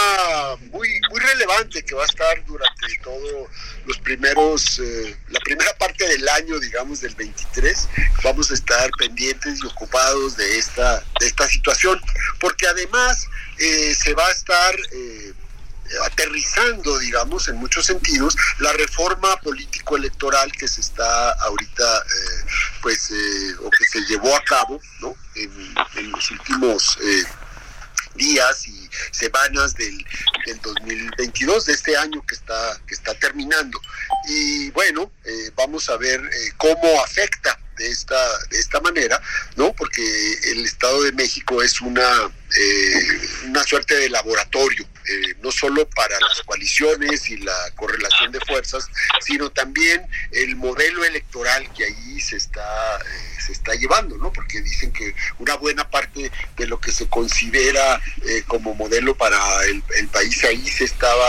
muy 0.71 0.87
muy 1.09 1.19
relevante 1.19 1.83
que 1.83 1.95
va 1.95 2.03
a 2.03 2.05
estar 2.05 2.45
durante 2.45 2.97
todos 3.03 3.49
los 3.85 3.97
primeros 3.99 4.79
eh, 4.79 5.17
la 5.29 5.39
primera 5.41 5.71
parte 5.77 6.07
del 6.07 6.27
año, 6.29 6.59
digamos 6.59 7.01
del 7.01 7.15
23, 7.15 7.87
vamos 8.23 8.51
a 8.51 8.53
estar 8.53 8.89
pendientes 8.97 9.59
y 9.63 9.67
ocupados 9.67 10.37
de 10.37 10.57
esta 10.57 11.03
de 11.19 11.27
esta 11.27 11.47
situación, 11.47 11.99
porque 12.39 12.67
además 12.67 13.27
eh, 13.57 13.95
se 13.95 14.13
va 14.13 14.27
a 14.27 14.31
estar 14.31 14.75
eh, 14.91 15.33
aterrizando, 16.03 16.97
digamos, 16.99 17.47
en 17.47 17.57
muchos 17.57 17.85
sentidos, 17.85 18.35
la 18.59 18.73
reforma 18.73 19.35
político-electoral 19.37 20.51
que 20.51 20.67
se 20.67 20.81
está 20.81 21.31
ahorita, 21.31 21.97
eh, 21.97 22.45
pues, 22.81 23.11
o 23.61 23.69
que 23.69 23.85
se 23.91 24.01
llevó 24.07 24.35
a 24.35 24.43
cabo, 24.43 24.81
¿no? 24.99 25.15
En, 25.35 26.11
los 26.11 26.31
últimos 26.31 26.97
días 28.15 28.67
y 28.67 28.89
semanas 29.11 29.75
del, 29.75 29.97
del 30.45 30.59
2022, 30.61 31.65
de 31.65 31.73
este 31.73 31.97
año 31.97 32.23
que 32.27 32.35
está, 32.35 32.79
que 32.87 32.93
está 32.93 33.13
terminando. 33.15 33.79
Y 34.27 34.69
bueno, 34.71 35.11
eh, 35.23 35.51
vamos 35.55 35.89
a 35.89 35.97
ver 35.97 36.19
eh, 36.19 36.51
cómo 36.57 37.01
afecta 37.03 37.59
de 37.77 37.89
esta, 37.89 38.17
de 38.49 38.59
esta 38.59 38.79
manera, 38.79 39.21
¿no? 39.55 39.73
Porque 39.73 40.01
el 40.51 40.65
Estado 40.65 41.03
de 41.03 41.11
México 41.11 41.61
es 41.61 41.81
una, 41.81 42.31
eh, 42.57 43.21
una 43.45 43.63
suerte 43.63 43.95
de 43.95 44.09
laboratorio, 44.09 44.87
eh, 45.07 45.35
no 45.41 45.51
solo 45.51 45.87
para 45.89 46.19
las 46.19 46.41
coaliciones 46.43 47.29
y 47.29 47.37
la 47.37 47.55
correlación 47.75 48.31
de 48.31 48.39
fuerzas, 48.41 48.87
sino 49.21 49.49
también 49.51 50.05
el 50.31 50.55
modelo 50.55 51.03
electoral 51.03 51.71
que 51.73 51.85
ahí 51.85 52.19
se 52.19 52.37
está, 52.37 52.97
eh, 52.97 53.41
se 53.45 53.51
está 53.51 53.75
llevando, 53.75 54.17
¿no? 54.17 54.31
Porque 54.31 54.61
dicen 54.61 54.91
que 54.91 55.13
una 55.39 55.55
buena 55.55 55.89
parte 55.89 56.31
de 56.57 56.67
lo 56.67 56.79
que 56.79 56.91
se 56.91 57.07
considera 57.07 58.01
eh, 58.25 58.43
como 58.47 58.73
modelo 58.73 59.15
para 59.15 59.37
el, 59.65 59.83
el 59.97 60.07
país 60.07 60.43
ahí 60.43 60.67
se 60.67 60.85
estaba, 60.85 61.27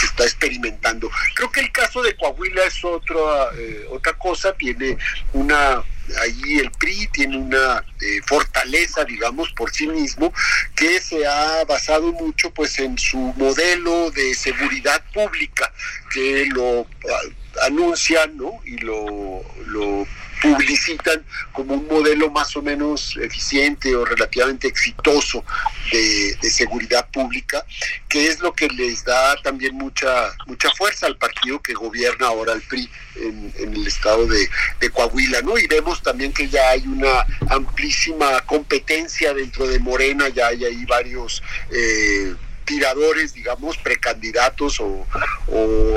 se 0.00 0.06
está 0.06 0.24
experimentando. 0.24 1.10
Creo 1.34 1.50
que 1.50 1.60
el 1.60 1.72
caso 1.72 2.02
de 2.02 2.16
Coahuila 2.16 2.64
es 2.64 2.84
otra, 2.84 3.50
eh, 3.56 3.86
otra 3.90 4.12
cosa, 4.14 4.52
tiene 4.54 4.98
una 5.32 5.82
ahí 6.20 6.58
el 6.58 6.70
PRI 6.72 7.08
tiene 7.12 7.36
una 7.36 7.84
eh, 8.00 8.20
fortaleza, 8.26 9.04
digamos, 9.04 9.50
por 9.52 9.72
sí 9.72 9.86
mismo, 9.86 10.32
que 10.74 11.00
se 11.00 11.26
ha 11.26 11.64
basado 11.64 12.12
mucho 12.12 12.50
pues 12.52 12.78
en 12.78 12.98
su 12.98 13.18
modelo 13.36 14.10
de 14.10 14.34
seguridad 14.34 15.02
pública, 15.12 15.72
que 16.12 16.46
lo 16.46 16.86
ah, 17.10 17.66
anuncian 17.66 18.36
¿no? 18.36 18.60
y 18.64 18.78
lo, 18.78 19.42
lo 19.66 20.06
publicitan 20.44 21.24
como 21.52 21.74
un 21.74 21.86
modelo 21.86 22.30
más 22.30 22.54
o 22.56 22.62
menos 22.62 23.16
eficiente 23.16 23.94
o 23.96 24.04
relativamente 24.04 24.68
exitoso 24.68 25.44
de, 25.90 26.36
de, 26.40 26.50
seguridad 26.50 27.08
pública, 27.10 27.64
que 28.08 28.28
es 28.28 28.40
lo 28.40 28.52
que 28.52 28.68
les 28.68 29.04
da 29.04 29.36
también 29.42 29.74
mucha 29.74 30.32
mucha 30.46 30.70
fuerza 30.72 31.06
al 31.06 31.16
partido 31.16 31.60
que 31.60 31.72
gobierna 31.72 32.26
ahora 32.26 32.52
el 32.52 32.62
PRI 32.62 32.88
en, 33.16 33.52
en 33.58 33.74
el 33.74 33.86
estado 33.86 34.26
de, 34.26 34.48
de, 34.80 34.90
Coahuila, 34.90 35.42
¿no? 35.42 35.58
Y 35.58 35.66
vemos 35.66 36.02
también 36.02 36.32
que 36.32 36.48
ya 36.48 36.70
hay 36.70 36.86
una 36.86 37.26
amplísima 37.48 38.40
competencia 38.42 39.32
dentro 39.34 39.66
de 39.66 39.78
Morena, 39.78 40.28
ya 40.28 40.48
hay 40.48 40.64
ahí 40.64 40.84
varios 40.84 41.42
eh, 41.70 42.34
tiradores, 42.64 43.34
digamos, 43.34 43.76
precandidatos 43.78 44.80
o, 44.80 45.06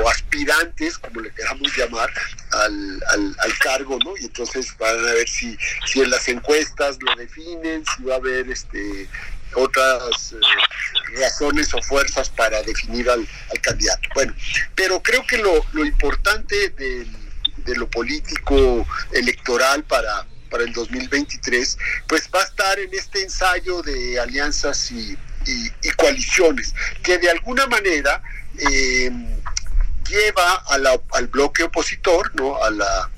aspirantes, 0.08 0.98
como 0.98 1.20
le 1.20 1.30
queramos 1.32 1.76
llamar, 1.76 2.10
al, 2.52 3.58
cargo, 3.60 3.98
¿no? 4.04 4.16
Y 4.16 4.26
entonces 4.26 4.76
van 4.78 4.98
a 4.98 5.12
ver 5.12 5.28
si, 5.28 5.56
en 5.94 6.10
las 6.10 6.28
encuestas 6.28 6.98
lo 7.00 7.14
definen, 7.16 7.84
si 7.84 8.04
va 8.04 8.14
a 8.14 8.16
haber 8.18 8.48
este 8.50 9.08
otras 9.54 10.32
eh, 10.32 11.18
razones 11.18 11.72
o 11.72 11.80
fuerzas 11.82 12.28
para 12.28 12.62
definir 12.62 13.08
al, 13.08 13.26
candidato. 13.62 14.08
Bueno, 14.14 14.34
pero 14.74 15.02
creo 15.02 15.26
que 15.26 15.38
lo, 15.38 15.64
lo 15.72 15.84
importante 15.84 16.68
de, 16.70 17.06
de 17.64 17.76
lo 17.76 17.88
político 17.88 18.86
electoral 19.12 19.84
para, 19.84 20.26
para 20.48 20.64
el 20.64 20.72
2023, 20.72 21.78
pues 22.06 22.28
va 22.34 22.40
a 22.40 22.44
estar 22.44 22.78
en 22.78 22.92
este 22.92 23.22
ensayo 23.22 23.82
de 23.82 24.18
alianzas 24.20 24.90
y 24.90 25.16
y, 25.46 25.66
y, 25.82 25.90
coaliciones, 25.96 26.74
que 27.02 27.18
de 27.18 27.30
alguna 27.30 27.66
manera 27.66 28.22
eh, 28.58 29.10
lleva 30.08 30.54
a 30.54 30.78
la, 30.78 31.00
al 31.12 31.26
bloque 31.28 31.64
opositor, 31.64 32.34
¿no? 32.34 32.62
a 32.62 32.70
la 32.70 33.10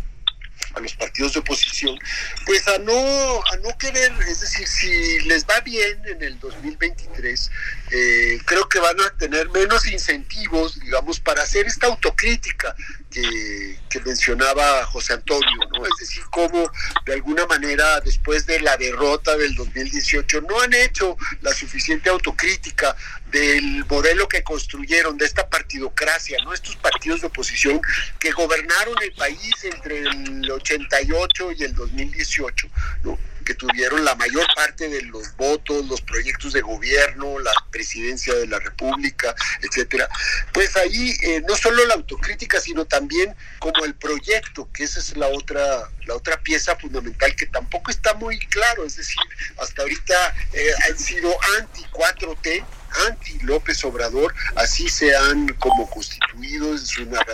a 0.74 0.80
los 0.80 0.94
partidos 0.94 1.32
de 1.32 1.40
oposición, 1.40 1.98
pues 2.46 2.66
a 2.68 2.78
no, 2.78 2.92
a 2.92 3.56
no 3.56 3.76
querer, 3.78 4.12
es 4.28 4.40
decir, 4.40 4.66
si 4.68 5.20
les 5.20 5.44
va 5.44 5.60
bien 5.60 6.00
en 6.06 6.22
el 6.22 6.38
2023, 6.38 7.50
eh, 7.90 8.38
creo 8.44 8.68
que 8.68 8.78
van 8.78 9.00
a 9.00 9.10
tener 9.16 9.48
menos 9.50 9.86
incentivos, 9.86 10.78
digamos, 10.80 11.18
para 11.20 11.42
hacer 11.42 11.66
esta 11.66 11.88
autocrítica 11.88 12.74
que, 13.10 13.76
que 13.88 14.00
mencionaba 14.00 14.86
José 14.86 15.14
Antonio, 15.14 15.50
¿no? 15.72 15.84
Es 15.84 15.92
decir, 15.98 16.22
cómo 16.30 16.70
de 17.04 17.14
alguna 17.14 17.46
manera 17.46 18.00
después 18.00 18.46
de 18.46 18.60
la 18.60 18.76
derrota 18.76 19.36
del 19.36 19.54
2018 19.54 20.42
no 20.42 20.60
han 20.60 20.72
hecho 20.74 21.16
la 21.42 21.52
suficiente 21.52 22.08
autocrítica 22.08 22.96
del 23.30 23.84
modelo 23.86 24.28
que 24.28 24.42
construyeron, 24.42 25.16
de 25.18 25.26
esta 25.26 25.48
partidocracia, 25.48 26.38
¿no? 26.44 26.52
Estos 26.52 26.76
partidos 26.76 27.20
de 27.20 27.26
oposición 27.28 27.80
que 28.18 28.32
gobernaron 28.32 28.94
el 29.02 29.12
país 29.12 29.64
entre 29.64 30.00
el 30.00 30.50
88 30.50 31.52
y 31.52 31.64
el 31.64 31.74
2018, 31.74 32.68
¿no? 33.04 33.18
Que 33.50 33.56
tuvieron 33.56 34.04
la 34.04 34.14
mayor 34.14 34.46
parte 34.54 34.88
de 34.88 35.02
los 35.02 35.34
votos, 35.36 35.84
los 35.86 36.00
proyectos 36.02 36.52
de 36.52 36.60
gobierno, 36.60 37.40
la 37.40 37.52
presidencia 37.72 38.32
de 38.32 38.46
la 38.46 38.60
República, 38.60 39.34
etcétera. 39.60 40.08
Pues 40.52 40.76
ahí 40.76 41.16
eh, 41.22 41.42
no 41.48 41.56
solo 41.56 41.84
la 41.86 41.94
autocrítica, 41.94 42.60
sino 42.60 42.84
también 42.84 43.34
como 43.58 43.84
el 43.84 43.96
proyecto, 43.96 44.68
que 44.72 44.84
esa 44.84 45.00
es 45.00 45.16
la 45.16 45.26
otra 45.26 45.90
la 46.10 46.16
otra 46.16 46.36
pieza 46.42 46.74
fundamental 46.76 47.34
que 47.36 47.46
tampoco 47.46 47.90
está 47.90 48.14
muy 48.14 48.38
claro, 48.38 48.84
es 48.84 48.96
decir, 48.96 49.22
hasta 49.58 49.82
ahorita 49.82 50.34
eh, 50.52 50.70
han 50.88 50.98
sido 50.98 51.32
anti 51.58 51.84
4T, 51.92 52.64
anti 53.06 53.38
López 53.42 53.84
Obrador, 53.84 54.34
así 54.56 54.88
se 54.88 55.14
han 55.14 55.48
como 55.54 55.88
constituido 55.88 56.72
en 56.72 56.78
su 56.78 57.04
narrativa, 57.06 57.29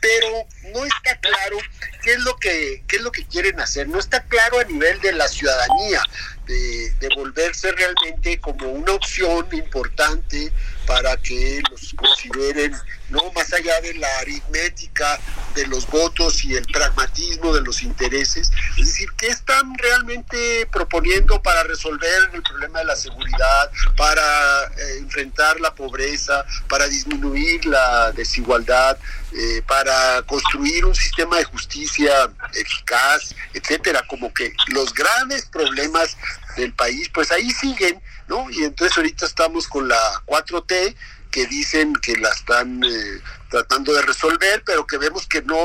pero 0.00 0.46
no 0.72 0.84
está 0.84 1.16
claro 1.18 1.58
qué 2.02 2.12
es 2.12 2.20
lo 2.20 2.36
que 2.36 2.82
qué 2.86 2.96
es 2.96 3.02
lo 3.02 3.12
que 3.12 3.24
quieren 3.24 3.60
hacer, 3.60 3.88
no 3.88 3.98
está 3.98 4.22
claro 4.24 4.58
a 4.58 4.64
nivel 4.64 5.00
de 5.00 5.12
la 5.12 5.28
ciudadanía 5.28 6.02
de, 6.46 6.90
de 7.00 7.08
volverse 7.16 7.72
realmente 7.72 8.38
como 8.40 8.70
una 8.70 8.92
opción 8.92 9.46
importante 9.52 10.52
para 10.86 11.16
que 11.16 11.62
los 11.70 11.94
consideren 11.94 12.74
no 13.10 13.30
más 13.32 13.52
allá 13.52 13.80
de 13.80 13.94
la 13.94 14.18
aritmética 14.18 15.18
de 15.54 15.66
los 15.66 15.86
votos 15.86 16.44
y 16.44 16.54
el 16.54 16.64
pragmatismo 16.66 17.54
de 17.54 17.60
los 17.60 17.82
intereses, 17.82 18.50
es 18.78 18.86
decir, 18.86 19.08
¿qué 19.16 19.28
están 19.28 19.76
realmente 19.78 20.66
proponiendo 20.72 21.40
para 21.42 21.62
resolver 21.64 22.30
el 22.32 22.42
problema 22.42 22.80
de 22.80 22.86
la 22.86 22.96
seguridad, 22.96 23.70
para 23.96 24.64
eh, 24.64 24.98
enfrentar 24.98 25.60
la 25.60 25.74
pobreza, 25.74 26.44
para 26.68 26.88
disminuir 26.88 27.64
la 27.66 28.10
desigualdad, 28.12 28.98
eh, 29.32 29.62
para 29.66 30.22
construir 30.22 30.84
un 30.84 30.94
sistema 30.94 31.36
de 31.36 31.44
justicia 31.44 32.30
eficaz, 32.54 33.34
etcétera? 33.52 34.02
Como 34.08 34.32
que 34.32 34.52
los 34.68 34.92
grandes 34.92 35.46
problemas 35.46 36.16
del 36.56 36.72
país, 36.72 37.08
pues 37.12 37.30
ahí 37.30 37.50
siguen, 37.50 38.00
¿no? 38.28 38.50
Y 38.50 38.64
entonces 38.64 38.96
ahorita 38.96 39.26
estamos 39.26 39.68
con 39.68 39.88
la 39.88 40.22
4T, 40.26 40.94
que 41.30 41.46
dicen 41.46 41.94
que 41.94 42.16
la 42.16 42.30
están 42.30 42.82
eh, 42.84 43.20
tratando 43.50 43.92
de 43.92 44.02
resolver, 44.02 44.62
pero 44.64 44.86
que 44.86 44.98
vemos 44.98 45.26
que 45.26 45.42
no, 45.42 45.56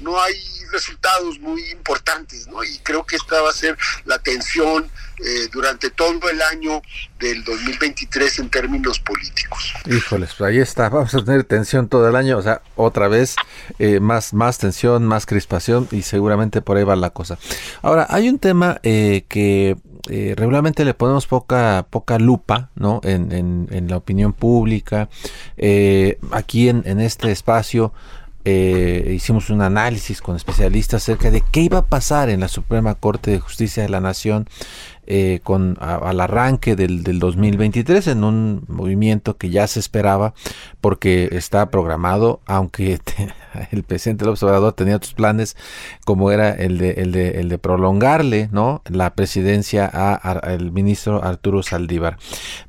no 0.00 0.20
hay 0.20 0.34
resultados 0.70 1.38
muy 1.40 1.62
importantes, 1.70 2.46
¿no? 2.48 2.62
Y 2.64 2.78
creo 2.78 3.04
que 3.04 3.16
esta 3.16 3.40
va 3.40 3.50
a 3.50 3.52
ser 3.52 3.76
la 4.04 4.18
tensión 4.18 4.90
eh, 5.24 5.48
durante 5.52 5.90
todo 5.90 6.28
el 6.30 6.40
año 6.42 6.80
del 7.18 7.42
2023 7.44 8.38
en 8.38 8.50
términos 8.50 9.00
políticos. 9.00 9.74
Híjoles, 9.86 10.34
pues 10.36 10.50
ahí 10.50 10.58
está, 10.58 10.88
vamos 10.88 11.14
a 11.14 11.24
tener 11.24 11.44
tensión 11.44 11.88
todo 11.88 12.08
el 12.08 12.16
año, 12.16 12.38
o 12.38 12.42
sea, 12.42 12.62
otra 12.76 13.08
vez 13.08 13.36
eh, 13.78 14.00
más, 14.00 14.32
más 14.32 14.58
tensión, 14.58 15.04
más 15.06 15.26
crispación 15.26 15.88
y 15.90 16.02
seguramente 16.02 16.60
por 16.60 16.76
ahí 16.76 16.84
va 16.84 16.96
la 16.96 17.10
cosa. 17.10 17.38
Ahora, 17.82 18.06
hay 18.10 18.28
un 18.28 18.38
tema 18.38 18.80
que 18.82 19.76
eh, 20.10 20.34
regularmente 20.36 20.84
le 20.84 20.94
ponemos 20.94 21.26
poca, 21.26 21.86
poca 21.90 22.18
lupa 22.18 22.70
¿no? 22.74 23.00
en, 23.04 23.68
en, 23.70 23.88
la 23.88 23.96
opinión 23.96 24.32
pública. 24.32 25.08
Eh, 25.56 26.18
aquí 26.30 26.68
en, 26.68 26.82
en, 26.86 27.00
este 27.00 27.30
espacio 27.30 27.92
eh, 28.50 29.12
hicimos 29.12 29.50
un 29.50 29.60
análisis 29.60 30.22
con 30.22 30.34
especialistas 30.34 31.02
acerca 31.02 31.30
de 31.30 31.42
qué 31.42 31.60
iba 31.60 31.80
a 31.80 31.84
pasar 31.84 32.30
en 32.30 32.40
la 32.40 32.48
Suprema 32.48 32.94
Corte 32.94 33.30
de 33.30 33.40
Justicia 33.40 33.82
de 33.82 33.90
la 33.90 34.00
Nación 34.00 34.48
eh, 35.06 35.40
con 35.42 35.76
al 35.80 36.18
arranque 36.18 36.74
del, 36.74 37.02
del, 37.02 37.18
2023 37.18 38.06
en 38.06 38.24
un 38.24 38.64
movimiento 38.66 39.36
que 39.36 39.50
ya 39.50 39.66
se 39.66 39.80
esperaba 39.80 40.32
porque 40.80 41.28
está 41.32 41.68
programado, 41.68 42.40
aunque 42.46 43.00
el 43.70 43.82
presidente 43.82 44.24
López 44.24 44.42
Obrador 44.44 44.72
tenía 44.72 44.96
otros 44.96 45.12
planes 45.12 45.54
como 46.06 46.30
era 46.30 46.48
el 46.50 46.78
de, 46.78 46.92
el 46.92 47.12
de, 47.12 47.40
el 47.40 47.50
de 47.50 47.58
prolongarle 47.58 48.48
¿no? 48.50 48.80
la 48.88 49.12
presidencia 49.12 49.84
al 49.84 50.72
ministro 50.72 51.22
Arturo 51.22 51.62
Saldívar. 51.62 52.16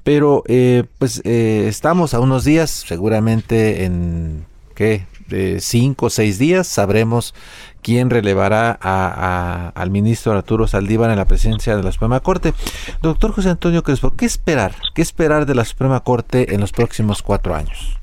Pero 0.03 0.43
eh, 0.47 0.83
pues 0.97 1.21
estamos 1.23 2.13
a 2.13 2.19
unos 2.19 2.43
días, 2.43 2.69
seguramente 2.69 3.85
en 3.85 4.45
¿qué? 4.75 5.05
De 5.29 5.61
cinco 5.61 6.07
o 6.07 6.09
seis 6.09 6.37
días 6.39 6.67
sabremos 6.67 7.33
quién 7.81 8.09
relevará 8.09 8.77
a, 8.81 9.71
al 9.75 9.89
ministro 9.91 10.33
Arturo 10.33 10.67
Saldívar 10.67 11.11
en 11.11 11.17
la 11.17 11.25
presidencia 11.25 11.77
de 11.77 11.83
la 11.83 11.91
Suprema 11.91 12.19
Corte. 12.19 12.53
Doctor 13.01 13.31
José 13.31 13.49
Antonio 13.49 13.83
Crespo, 13.83 14.15
¿qué 14.17 14.25
esperar? 14.25 14.75
¿Qué 14.93 15.01
esperar 15.01 15.45
de 15.45 15.55
la 15.55 15.63
Suprema 15.63 16.01
Corte 16.01 16.53
en 16.53 16.61
los 16.61 16.71
próximos 16.71 17.21
cuatro 17.21 17.55
años? 17.55 17.97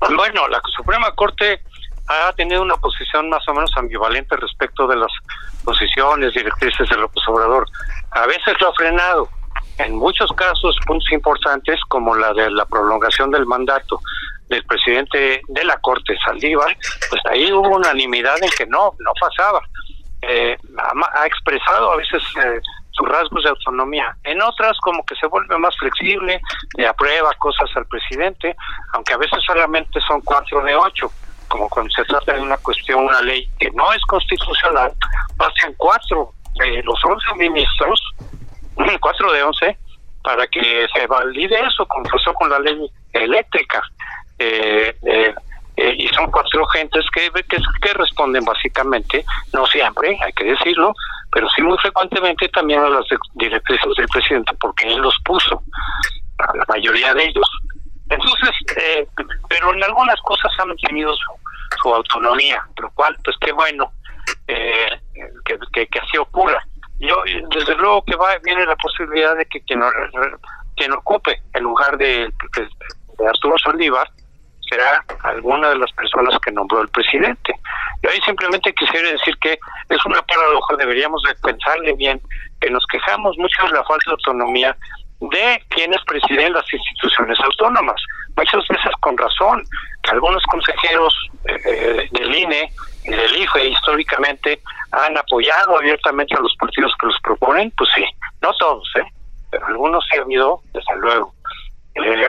Bueno, 0.00 0.46
la 0.48 0.60
Suprema 0.76 1.10
Corte 1.12 1.62
ha 2.08 2.32
tenido 2.34 2.62
una 2.62 2.76
posición 2.76 3.28
más 3.30 3.46
o 3.48 3.54
menos 3.54 3.70
ambivalente 3.76 4.36
respecto 4.36 4.86
de 4.86 4.96
las 4.96 5.10
posiciones 5.64 6.34
directrices 6.34 6.88
del 6.88 7.00
López 7.00 7.22
Obrador. 7.28 7.66
A 8.12 8.26
veces 8.26 8.54
lo 8.60 8.68
ha 8.68 8.74
frenado, 8.74 9.28
en 9.78 9.96
muchos 9.96 10.30
casos 10.32 10.76
puntos 10.86 11.10
importantes 11.12 11.80
como 11.88 12.14
la 12.14 12.32
de 12.32 12.50
la 12.50 12.64
prolongación 12.64 13.30
del 13.30 13.46
mandato 13.46 14.00
del 14.48 14.64
presidente 14.64 15.40
de 15.48 15.64
la 15.64 15.76
Corte, 15.78 16.16
Saldívar, 16.24 16.76
pues 17.10 17.22
ahí 17.26 17.52
hubo 17.52 17.76
unanimidad 17.76 18.42
en 18.42 18.50
que 18.50 18.66
no, 18.66 18.94
no 18.98 19.12
pasaba. 19.20 19.60
Eh, 20.22 20.56
ha, 20.78 21.26
expresado 21.26 21.92
a 21.92 21.96
veces 21.96 22.22
eh, 22.42 22.60
sus 22.90 23.08
rasgos 23.08 23.44
de 23.44 23.50
autonomía. 23.50 24.16
En 24.24 24.40
otras 24.42 24.76
como 24.78 25.04
que 25.04 25.14
se 25.16 25.26
vuelve 25.26 25.56
más 25.58 25.76
flexible, 25.76 26.40
le 26.76 26.86
aprueba 26.86 27.32
cosas 27.34 27.70
al 27.76 27.86
presidente, 27.86 28.56
aunque 28.92 29.14
a 29.14 29.18
veces 29.18 29.38
solamente 29.46 30.00
son 30.06 30.20
cuatro 30.22 30.62
de 30.62 30.74
ocho, 30.74 31.10
como 31.48 31.68
cuando 31.68 31.90
se 31.92 32.04
trata 32.04 32.34
de 32.34 32.40
una 32.40 32.56
cuestión, 32.58 33.04
una 33.04 33.20
ley 33.20 33.48
que 33.58 33.70
no 33.72 33.92
es 33.92 34.02
constitucional, 34.02 34.92
pasan 35.36 35.74
cuatro 35.76 36.32
de 36.58 36.82
los 36.82 37.04
once 37.04 37.26
ministros, 37.36 38.00
cuatro 39.00 39.32
de 39.32 39.42
once, 39.42 39.78
para 40.22 40.46
que 40.48 40.86
se 40.92 41.06
valide 41.06 41.56
eso, 41.66 41.86
como 41.86 42.04
pasó 42.04 42.32
con 42.34 42.50
la 42.50 42.58
ley 42.58 42.90
eléctrica. 43.12 43.82
Eh, 44.38 44.96
eh, 45.02 45.34
eh, 45.76 45.94
y 45.98 46.08
son 46.08 46.30
cuatro 46.30 46.66
gentes 46.68 47.04
que, 47.12 47.30
que, 47.48 47.92
responden 47.92 48.44
básicamente, 48.44 49.24
no 49.52 49.66
siempre, 49.66 50.18
hay 50.24 50.32
que 50.32 50.44
decirlo, 50.44 50.94
pero 51.30 51.46
sí 51.50 51.62
muy 51.62 51.76
frecuentemente 51.78 52.48
también 52.48 52.80
a 52.80 52.88
las 52.88 53.04
directrices 53.34 53.94
del 53.98 54.08
presidente, 54.08 54.52
porque 54.58 54.86
él 54.88 54.96
los 54.96 55.14
puso, 55.22 55.62
a 56.38 56.56
la 56.56 56.64
mayoría 56.68 57.12
de 57.12 57.26
ellos. 57.26 57.50
Entonces, 58.08 58.50
eh, 58.78 59.06
pero 59.50 59.74
en 59.74 59.84
algunas 59.84 60.18
cosas 60.22 60.50
han 60.60 60.74
tenido 60.76 61.14
su, 61.14 61.94
autonomía, 61.94 62.64
lo 62.78 62.90
cual, 62.92 63.16
pues 63.22 63.36
qué 63.40 63.52
bueno 63.52 63.92
eh, 64.48 64.98
que, 65.44 65.86
que, 65.86 65.98
así 66.00 66.16
ocurra. 66.16 66.60
Yo, 66.98 67.22
desde 67.50 67.74
luego 67.76 68.02
que 68.04 68.16
va 68.16 68.38
viene 68.42 68.64
la 68.64 68.76
posibilidad 68.76 69.36
de 69.36 69.44
que 69.44 69.60
quien, 69.60 69.82
quien 70.74 70.92
ocupe 70.92 71.42
el 71.52 71.62
lugar 71.62 71.98
de, 71.98 72.32
de 72.56 73.28
Arturo 73.28 73.56
Saldívar, 73.58 74.10
será 74.68 75.04
alguna 75.22 75.70
de 75.70 75.78
las 75.78 75.92
personas 75.92 76.38
que 76.40 76.52
nombró 76.52 76.82
el 76.82 76.88
presidente. 76.88 77.52
Yo 78.02 78.10
ahí 78.10 78.20
simplemente 78.24 78.72
quisiera 78.74 79.10
decir 79.10 79.36
que 79.38 79.58
es 79.88 80.06
una 80.06 80.22
paradoja, 80.22 80.76
deberíamos 80.76 81.22
de 81.22 81.34
pensarle 81.36 81.94
bien, 81.94 82.20
que 82.60 82.70
nos 82.70 82.84
quejamos 82.86 83.36
mucho 83.38 83.66
de 83.66 83.72
la 83.72 83.84
falta 83.84 84.02
de 84.06 84.12
autonomía 84.12 84.76
de 85.20 85.62
quienes 85.70 86.02
presiden 86.04 86.52
las 86.52 86.70
instituciones 86.72 87.38
autónomas. 87.40 88.00
Muchas 88.36 88.66
veces 88.68 88.92
con 89.00 89.16
razón, 89.16 89.64
que 90.02 90.10
algunos 90.10 90.42
consejeros 90.44 91.14
eh, 91.46 92.08
del 92.10 92.34
INE 92.34 92.70
y 93.04 93.10
del 93.10 93.36
IFE 93.36 93.68
históricamente 93.68 94.60
han 94.92 95.16
apoyado 95.16 95.78
abiertamente 95.78 96.34
a 96.34 96.40
los 96.40 96.54
partidos 96.56 96.92
que 97.00 97.06
los 97.06 97.20
proponen, 97.22 97.72
pues 97.76 97.88
sí, 97.94 98.04
no 98.42 98.52
todos, 98.54 98.88
¿eh? 98.96 99.06
pero 99.50 99.66
algunos 99.66 100.04
sí 100.10 100.18
ha 100.18 100.22
habido, 100.22 100.60
desde 100.72 100.96
luego. 100.98 101.32
Eh, 101.94 102.28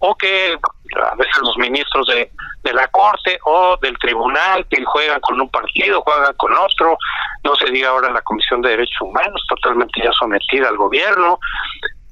o 0.00 0.14
que 0.16 0.58
a 1.02 1.14
veces 1.14 1.36
los 1.42 1.56
ministros 1.58 2.06
de, 2.08 2.30
de 2.62 2.72
la 2.72 2.88
Corte 2.88 3.38
o 3.44 3.76
del 3.80 3.96
Tribunal 3.98 4.66
que 4.68 4.84
juegan 4.84 5.20
con 5.20 5.40
un 5.40 5.48
partido, 5.48 6.02
juegan 6.02 6.34
con 6.34 6.52
otro, 6.56 6.98
no 7.44 7.54
se 7.56 7.70
diga 7.70 7.90
ahora 7.90 8.10
la 8.10 8.22
Comisión 8.22 8.62
de 8.62 8.70
Derechos 8.70 9.00
Humanos, 9.00 9.44
totalmente 9.48 10.02
ya 10.02 10.10
sometida 10.12 10.68
al 10.68 10.76
gobierno. 10.76 11.38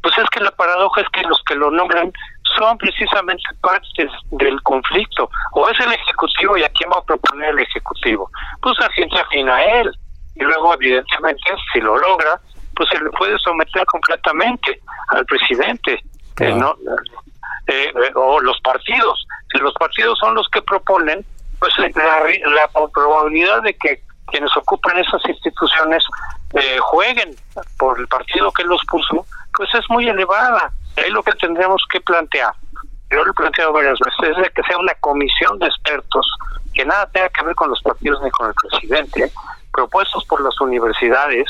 Pues 0.02 0.16
es 0.18 0.28
que 0.30 0.40
la 0.40 0.50
paradoja 0.52 1.00
es 1.00 1.08
que 1.08 1.22
los 1.22 1.42
que 1.44 1.54
lo 1.54 1.70
nombran 1.70 2.12
son 2.56 2.78
precisamente 2.78 3.42
partes 3.60 4.10
del 4.30 4.62
conflicto. 4.62 5.30
O 5.52 5.68
es 5.68 5.80
el 5.80 5.92
Ejecutivo 5.92 6.56
y 6.56 6.62
a 6.62 6.68
quién 6.70 6.90
va 6.90 6.98
a 6.98 7.04
proponer 7.04 7.50
el 7.50 7.60
Ejecutivo. 7.60 8.30
Pues 8.62 8.78
a 8.80 8.90
gente 8.90 9.18
afina 9.18 9.56
a 9.56 9.64
él. 9.80 9.90
Y 10.36 10.44
luego, 10.44 10.72
evidentemente, 10.74 11.42
si 11.72 11.80
lo 11.80 11.98
logra, 11.98 12.40
pues 12.76 12.88
se 12.90 13.00
le 13.02 13.10
puede 13.10 13.36
someter 13.38 13.84
completamente 13.86 14.80
al 15.08 15.26
presidente. 15.26 16.00
Eh, 16.40 16.54
no, 16.54 16.76
eh, 17.68 17.92
o 18.14 18.40
los 18.40 18.60
partidos. 18.60 19.26
Si 19.52 19.58
los 19.58 19.74
partidos 19.74 20.18
son 20.18 20.34
los 20.34 20.48
que 20.48 20.62
proponen, 20.62 21.24
pues 21.58 21.72
la, 21.78 22.20
la 22.50 22.68
probabilidad 22.92 23.62
de 23.62 23.74
que 23.74 24.02
quienes 24.26 24.54
ocupan 24.56 24.98
esas 24.98 25.22
instituciones 25.26 26.04
eh, 26.54 26.78
jueguen 26.80 27.34
por 27.78 27.98
el 27.98 28.06
partido 28.08 28.52
que 28.52 28.64
los 28.64 28.80
puso, 28.88 29.26
pues 29.54 29.68
es 29.74 29.84
muy 29.88 30.08
elevada. 30.08 30.70
Ahí 30.96 31.10
lo 31.10 31.22
que 31.22 31.32
tendríamos 31.32 31.82
que 31.90 32.00
plantear, 32.00 32.52
yo 33.10 33.24
lo 33.24 33.30
he 33.30 33.34
planteado 33.34 33.72
varias 33.72 33.98
veces, 33.98 34.36
es 34.36 34.42
de 34.42 34.50
que 34.50 34.62
sea 34.64 34.78
una 34.78 34.94
comisión 35.00 35.58
de 35.58 35.66
expertos 35.66 36.26
que 36.74 36.84
nada 36.84 37.06
tenga 37.10 37.28
que 37.30 37.44
ver 37.44 37.54
con 37.54 37.70
los 37.70 37.82
partidos 37.82 38.20
ni 38.22 38.30
con 38.30 38.48
el 38.48 38.54
presidente, 38.54 39.32
propuestos 39.72 40.24
por 40.26 40.40
las 40.42 40.60
universidades, 40.60 41.46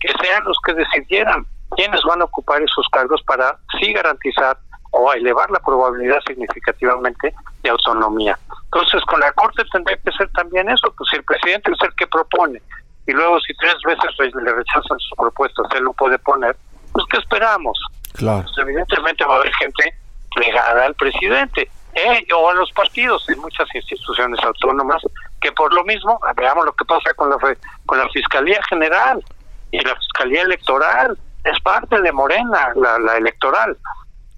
que 0.00 0.12
sean 0.22 0.44
los 0.44 0.56
que 0.64 0.74
decidieran 0.74 1.44
quiénes 1.76 2.02
van 2.02 2.20
a 2.20 2.24
ocupar 2.24 2.62
esos 2.62 2.86
cargos 2.90 3.22
para 3.22 3.58
sí 3.78 3.92
garantizar 3.92 4.56
o 4.92 5.10
a 5.10 5.14
elevar 5.14 5.50
la 5.50 5.58
probabilidad 5.60 6.18
significativamente 6.26 7.34
de 7.62 7.70
autonomía. 7.70 8.38
Entonces, 8.64 9.02
con 9.04 9.20
la 9.20 9.32
Corte 9.32 9.62
tendría 9.72 9.96
que 9.98 10.12
ser 10.12 10.30
también 10.30 10.68
eso, 10.70 10.92
pues 10.96 11.10
si 11.10 11.16
el 11.16 11.24
presidente 11.24 11.72
es 11.72 11.82
el 11.82 11.94
que 11.94 12.06
propone 12.06 12.62
y 13.06 13.12
luego 13.12 13.40
si 13.40 13.52
tres 13.54 13.74
veces 13.84 14.34
le 14.34 14.52
rechazan 14.52 14.98
sus 14.98 15.16
propuestas, 15.16 15.66
él 15.74 15.84
lo 15.84 15.92
puede 15.92 16.18
poner, 16.18 16.56
pues 16.92 17.04
¿qué 17.10 17.18
esperamos? 17.18 17.78
Claro. 18.14 18.42
Pues, 18.42 18.58
evidentemente 18.58 19.24
va 19.24 19.34
a 19.34 19.38
haber 19.38 19.52
gente 19.54 19.94
plegada 20.34 20.86
al 20.86 20.94
presidente 20.94 21.68
eh, 21.94 22.26
o 22.34 22.50
a 22.50 22.54
los 22.54 22.70
partidos 22.72 23.28
en 23.28 23.38
muchas 23.40 23.68
instituciones 23.74 24.42
autónomas 24.44 25.02
que 25.40 25.52
por 25.52 25.72
lo 25.74 25.84
mismo, 25.84 26.20
veamos 26.36 26.64
lo 26.64 26.72
que 26.72 26.84
pasa 26.84 27.12
con 27.14 27.28
la, 27.28 27.36
con 27.84 27.98
la 27.98 28.08
Fiscalía 28.10 28.60
General 28.68 29.22
y 29.70 29.80
la 29.80 29.96
Fiscalía 29.96 30.42
Electoral, 30.42 31.18
es 31.44 31.60
parte 31.60 32.00
de 32.00 32.12
Morena, 32.12 32.72
la, 32.76 32.98
la 32.98 33.16
electoral 33.16 33.76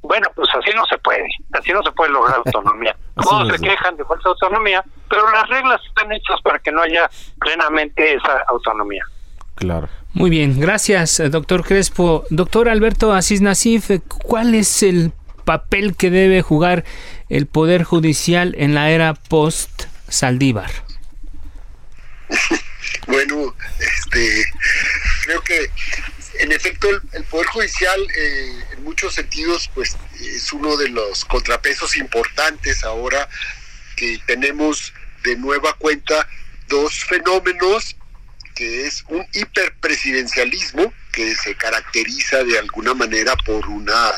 Bueno, 0.05 0.28
pues 0.36 0.48
así 0.55 0.70
no 0.76 0.84
se 0.84 0.98
puede, 0.98 1.26
así 1.52 1.72
no 1.72 1.82
se 1.82 1.90
puede 1.92 2.12
lograr 2.12 2.36
autonomía. 2.44 2.94
Todos 3.16 3.48
se 3.48 3.59
quejan 3.59 3.96
de 3.96 4.05
falta 4.05 4.22
de 4.24 4.30
autonomía, 4.30 4.84
pero 5.09 5.30
las 5.30 5.48
reglas 5.48 5.80
están 5.88 6.12
hechas 6.12 6.40
para 6.42 6.59
que 6.59 6.70
no 6.70 6.82
haya 6.82 7.11
plenamente 7.40 8.14
esa 8.14 8.44
autonomía. 8.48 9.02
Claro. 9.55 9.88
Muy 10.12 10.28
bien, 10.28 10.61
gracias, 10.61 11.22
doctor 11.30 11.64
Crespo. 11.64 12.24
Doctor 12.28 12.68
Alberto 12.68 13.12
Asís 13.12 13.40
Nasif, 13.40 13.90
¿cuál 14.07 14.55
es 14.55 14.82
el 14.82 15.12
papel 15.46 15.96
que 15.96 16.11
debe 16.11 16.42
jugar 16.42 16.84
el 17.30 17.46
Poder 17.46 17.84
Judicial 17.84 18.55
en 18.59 18.74
la 18.74 18.90
era 18.90 19.14
post-Saldívar? 19.14 20.70
bueno, 23.07 23.55
este, 23.78 24.44
creo 25.24 25.40
que 25.40 25.70
en 26.39 26.53
efecto 26.53 26.89
el, 26.89 27.24
Poder 27.24 27.47
Judicial 27.49 28.01
eh, 28.16 28.64
en 28.72 28.85
muchos 28.85 29.14
sentidos 29.14 29.70
pues 29.74 29.97
es 30.20 30.53
uno 30.53 30.76
de 30.76 30.89
los 30.89 31.24
contrapesos 31.24 31.97
importantes 31.97 32.85
ahora 32.85 33.28
que 33.97 34.18
tenemos 34.26 34.93
de 35.22 35.37
nueva 35.37 35.74
cuenta 35.74 36.28
dos 36.68 37.05
fenómenos 37.05 37.97
que 38.55 38.87
es 38.87 39.05
un 39.09 39.26
hiperpresidencialismo 39.32 40.93
que 41.12 41.35
se 41.35 41.57
caracteriza 41.57 42.45
de 42.45 42.59
alguna 42.59 42.95
manera 42.95 43.35
por 43.37 43.66
una 43.68 44.12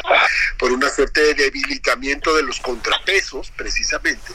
por 0.59 0.73
una 0.73 0.91
suerte 0.91 1.21
de 1.21 1.35
debilitamiento 1.35 2.35
de 2.35 2.43
los 2.43 2.61
contrapesos 2.61 3.51
precisamente 3.57 4.33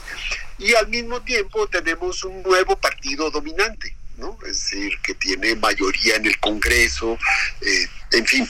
y 0.58 0.74
al 0.74 0.88
mismo 0.88 1.22
tiempo 1.22 1.66
tenemos 1.68 2.24
un 2.24 2.42
nuevo 2.42 2.76
partido 2.76 3.30
dominante 3.30 3.96
¿no? 4.22 4.38
es 4.46 4.62
decir 4.62 4.98
que 5.02 5.14
tiene 5.14 5.56
mayoría 5.56 6.16
en 6.16 6.26
el 6.26 6.38
Congreso 6.38 7.18
eh, 7.60 7.88
en 8.12 8.26
fin 8.26 8.48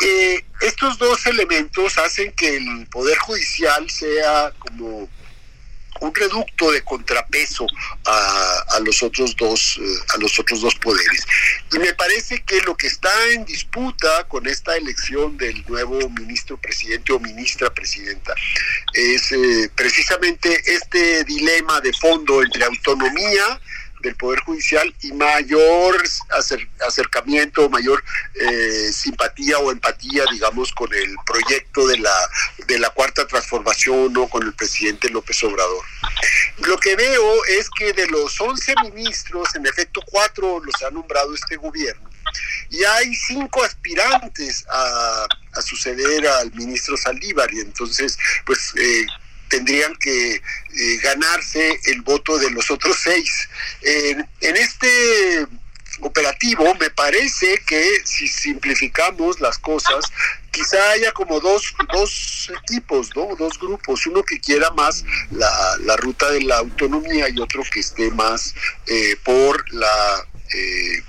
eh, 0.00 0.44
estos 0.62 0.98
dos 0.98 1.26
elementos 1.26 1.98
hacen 1.98 2.32
que 2.32 2.56
el 2.56 2.86
poder 2.90 3.16
judicial 3.18 3.88
sea 3.90 4.52
como 4.58 5.08
un 6.00 6.12
reducto 6.14 6.72
de 6.72 6.82
contrapeso 6.82 7.64
a, 8.06 8.80
los 8.84 9.02
otros 9.02 9.36
dos 9.36 9.78
eh, 9.80 10.14
a 10.14 10.16
los 10.18 10.36
otros 10.40 10.62
dos 10.62 10.74
poderes 10.76 11.24
y 11.72 11.78
me 11.78 11.92
parece 11.92 12.42
que 12.42 12.60
lo 12.62 12.74
que 12.74 12.86
está 12.86 13.12
en 13.32 13.44
disputa 13.44 14.24
con 14.24 14.46
esta 14.48 14.76
elección 14.76 15.36
del 15.36 15.62
nuevo 15.68 16.08
ministro 16.08 16.56
presidente 16.56 17.12
o 17.12 17.20
ministra 17.20 17.72
presidenta 17.72 18.34
es 18.94 19.30
precisamente 19.76 20.60
este 20.66 21.22
dilema 21.24 21.80
de 21.82 21.92
fondo 21.92 22.42
entre 22.42 22.64
autonomía 22.64 23.60
del 24.02 24.14
Poder 24.16 24.40
Judicial 24.40 24.94
y 25.02 25.12
mayor 25.12 26.02
acercamiento, 26.86 27.70
mayor 27.70 28.02
eh, 28.34 28.90
simpatía 28.92 29.58
o 29.58 29.70
empatía, 29.70 30.24
digamos, 30.32 30.72
con 30.72 30.92
el 30.92 31.14
proyecto 31.24 31.86
de 31.86 31.98
la, 31.98 32.14
de 32.66 32.78
la 32.78 32.90
Cuarta 32.90 33.26
Transformación 33.26 34.16
o 34.16 34.28
con 34.28 34.42
el 34.42 34.52
presidente 34.52 35.08
López 35.08 35.42
Obrador. 35.44 35.84
Lo 36.58 36.76
que 36.78 36.96
veo 36.96 37.44
es 37.46 37.70
que 37.70 37.92
de 37.92 38.06
los 38.08 38.40
11 38.40 38.74
ministros, 38.82 39.54
en 39.54 39.66
efecto, 39.66 40.00
cuatro 40.06 40.60
los 40.60 40.82
ha 40.82 40.90
nombrado 40.90 41.34
este 41.34 41.56
gobierno 41.56 42.12
y 42.70 42.82
hay 42.84 43.14
cinco 43.14 43.62
aspirantes 43.64 44.64
a, 44.70 45.26
a 45.54 45.62
suceder 45.62 46.26
al 46.26 46.52
ministro 46.52 46.96
Saldívar 46.96 47.52
y 47.52 47.60
entonces 47.60 48.18
pues 48.46 48.72
eh, 48.76 49.06
tendrían 49.52 49.94
que 49.96 50.34
eh, 50.34 50.40
ganarse 51.02 51.78
el 51.84 52.00
voto 52.00 52.38
de 52.38 52.50
los 52.50 52.70
otros 52.70 52.96
seis. 53.04 53.48
en 53.82 54.56
este 54.56 55.46
operativo 56.00 56.74
me 56.76 56.88
parece 56.88 57.60
que 57.66 57.84
si 58.04 58.26
simplificamos 58.26 59.40
las 59.40 59.58
cosas, 59.58 60.04
quizá 60.50 60.90
haya 60.92 61.12
como 61.12 61.38
dos, 61.38 61.74
dos 61.92 62.50
equipos, 62.64 63.10
¿no? 63.14 63.36
dos 63.36 63.58
grupos, 63.58 64.06
uno 64.06 64.22
que 64.22 64.40
quiera 64.40 64.70
más 64.70 65.04
la, 65.30 65.96
ruta 65.96 66.30
de 66.30 66.42
la 66.42 66.58
autonomía 66.58 67.28
y 67.28 67.38
otro 67.38 67.62
que 67.70 67.80
esté 67.80 68.10
más 68.10 68.54
eh, 68.86 69.16
por 69.22 69.72
la... 69.74 70.26
Eh, 70.54 71.02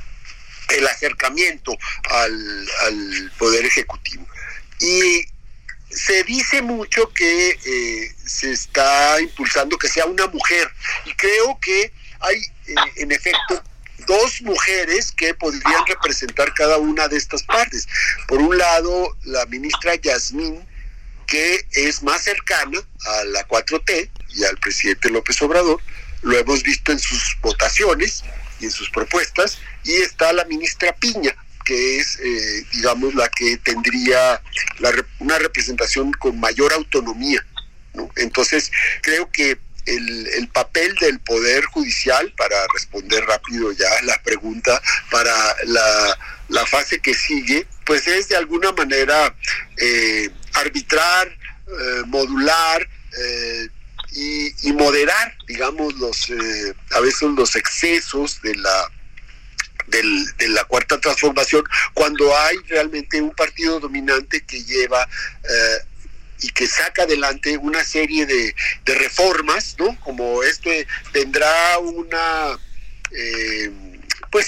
el 0.70 0.88
acercamiento 0.88 1.78
al, 2.10 2.68
al 2.88 3.32
poder 3.38 3.64
ejecutivo. 3.66 4.26
Y 4.80 5.26
se 5.96 6.24
dice 6.24 6.62
mucho 6.62 7.12
que 7.14 7.50
eh, 7.50 8.16
se 8.26 8.52
está 8.52 9.20
impulsando 9.22 9.78
que 9.78 9.88
sea 9.88 10.06
una 10.06 10.28
mujer 10.28 10.70
y 11.06 11.14
creo 11.14 11.60
que 11.60 11.94
hay 12.20 12.38
eh, 12.68 12.76
en 12.98 13.12
efecto 13.12 13.64
dos 14.08 14.42
mujeres 14.42 15.12
que 15.12 15.34
podrían 15.34 15.86
representar 15.88 16.54
cada 16.54 16.78
una 16.78 17.08
de 17.08 17.18
estas 17.18 17.44
partes. 17.44 17.88
Por 18.28 18.40
un 18.40 18.58
lado, 18.58 19.18
la 19.24 19.46
ministra 19.46 19.96
Yasmín, 19.96 20.66
que 21.28 21.66
es 21.72 22.04
más 22.04 22.24
cercana 22.24 22.80
a 23.06 23.24
la 23.26 23.48
4T 23.48 24.10
y 24.30 24.44
al 24.44 24.58
presidente 24.58 25.10
López 25.10 25.42
Obrador, 25.42 25.80
lo 26.22 26.38
hemos 26.38 26.64
visto 26.64 26.92
en 26.92 27.00
sus 27.00 27.38
votaciones 27.42 28.24
y 28.60 28.66
en 28.66 28.72
sus 28.72 28.90
propuestas, 28.90 29.60
y 29.84 29.94
está 29.94 30.32
la 30.34 30.46
ministra 30.46 30.94
Piña, 30.96 31.36
que 31.64 31.98
es, 31.98 32.20
eh, 32.20 32.66
digamos, 32.74 33.16
la 33.16 33.30
que 33.30 33.58
tendría 33.58 34.42
una 35.20 35.40
representación 35.40 36.12
con 36.14 36.40
mayor 36.40 36.74
autonomía. 36.74 37.46
Entonces, 38.16 38.72
creo 39.02 39.30
que 39.32 39.58
el, 39.86 40.28
el, 40.28 40.48
papel 40.48 40.96
del 40.96 41.20
Poder 41.20 41.66
Judicial, 41.66 42.34
para 42.38 42.56
responder 42.74 43.24
rápido 43.26 43.72
ya 43.74 43.90
la 44.04 44.22
pregunta, 44.24 44.82
para 45.12 45.34
la, 45.66 46.18
la 46.50 46.66
fase 46.66 47.00
que 47.00 47.14
sigue, 47.14 47.68
pues 47.86 48.08
es 48.08 48.30
de 48.30 48.38
alguna 48.38 48.72
manera 48.72 49.36
eh, 49.78 50.30
arbitrar, 50.54 51.28
eh, 51.28 52.04
modular, 52.08 52.88
y, 54.12 54.68
y, 54.68 54.74
moderar, 54.74 55.36
digamos, 55.48 55.94
los 55.96 56.32
a 56.92 57.00
veces 57.00 57.30
los 57.36 57.56
excesos 57.56 58.42
de 58.42 58.56
la 58.56 58.92
de 60.02 60.48
la 60.50 60.64
cuarta 60.66 61.00
transformación, 61.00 61.64
cuando 61.94 62.36
hay 62.36 62.58
realmente 62.68 63.22
un 63.22 63.32
partido 63.32 63.80
dominante 63.80 64.44
que 64.46 64.64
lleva 64.64 65.04
eh, 65.04 65.78
y 66.42 66.50
que 66.50 66.68
saca 66.68 67.04
adelante 67.04 67.58
una 67.58 67.84
serie 67.84 68.26
de, 68.26 68.56
reformas, 68.86 69.76
¿no? 69.80 69.98
Como 70.02 70.44
este 70.44 70.88
tendrá 71.12 71.78
una, 71.80 72.60
eh, 73.12 73.72
pues 74.32 74.48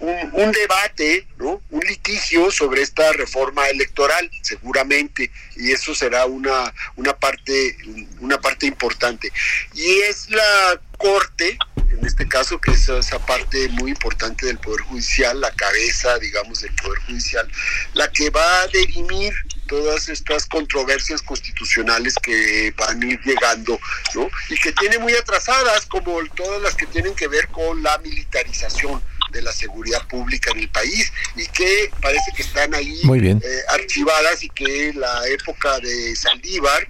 un, 0.00 0.52
debate, 0.52 1.26
¿no? 1.38 1.62
un 1.70 1.80
litigio 1.80 2.50
sobre 2.50 2.82
esta 2.82 3.12
reforma 3.12 3.68
electoral, 3.68 4.30
seguramente, 4.42 5.30
y 5.56 5.72
eso 5.72 5.94
será 5.94 6.26
una, 6.26 6.72
una, 6.96 7.14
parte, 7.14 7.76
una 8.20 8.40
parte 8.40 8.66
importante. 8.66 9.32
Y 9.74 10.00
es 10.00 10.30
la 10.30 10.80
Corte, 10.98 11.58
en 11.98 12.06
este 12.06 12.28
caso, 12.28 12.60
que 12.60 12.72
es 12.72 12.88
esa 12.88 13.18
parte 13.24 13.68
muy 13.70 13.90
importante 13.90 14.46
del 14.46 14.58
Poder 14.58 14.80
Judicial, 14.82 15.40
la 15.40 15.50
cabeza, 15.52 16.18
digamos, 16.18 16.60
del 16.60 16.74
Poder 16.74 16.98
Judicial, 17.00 17.48
la 17.94 18.10
que 18.10 18.30
va 18.30 18.62
a 18.62 18.66
dirimir 18.68 19.32
todas 19.66 20.08
estas 20.08 20.46
controversias 20.46 21.22
constitucionales 21.22 22.14
que 22.16 22.72
van 22.76 23.02
a 23.02 23.06
ir 23.06 23.20
llegando, 23.24 23.78
¿no? 24.14 24.28
Y 24.48 24.56
que 24.56 24.72
tiene 24.72 24.98
muy 24.98 25.14
atrasadas, 25.14 25.86
como 25.86 26.18
todas 26.36 26.60
las 26.62 26.74
que 26.74 26.86
tienen 26.86 27.14
que 27.14 27.28
ver 27.28 27.48
con 27.48 27.82
la 27.82 27.98
militarización 27.98 29.02
de 29.30 29.42
la 29.42 29.52
seguridad 29.52 30.06
pública 30.06 30.52
en 30.52 30.60
el 30.60 30.68
país 30.68 31.12
y 31.36 31.46
que 31.48 31.90
parece 32.00 32.30
que 32.36 32.42
están 32.42 32.72
ahí 32.74 33.00
eh, 33.02 33.40
archivadas 33.68 34.42
y 34.44 34.48
que 34.50 34.92
la 34.94 35.26
época 35.28 35.80
de 35.80 36.14
Saldívar 36.14 36.86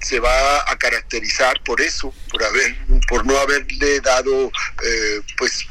se 0.00 0.18
va 0.18 0.70
a 0.70 0.76
caracterizar 0.78 1.60
por 1.62 1.80
eso, 1.80 2.14
por 2.30 2.42
haber, 2.42 2.76
por 3.08 3.26
no 3.26 3.36
haberle 3.38 4.00
dado 4.00 4.46
eh, 4.82 5.20
pues 5.36 5.66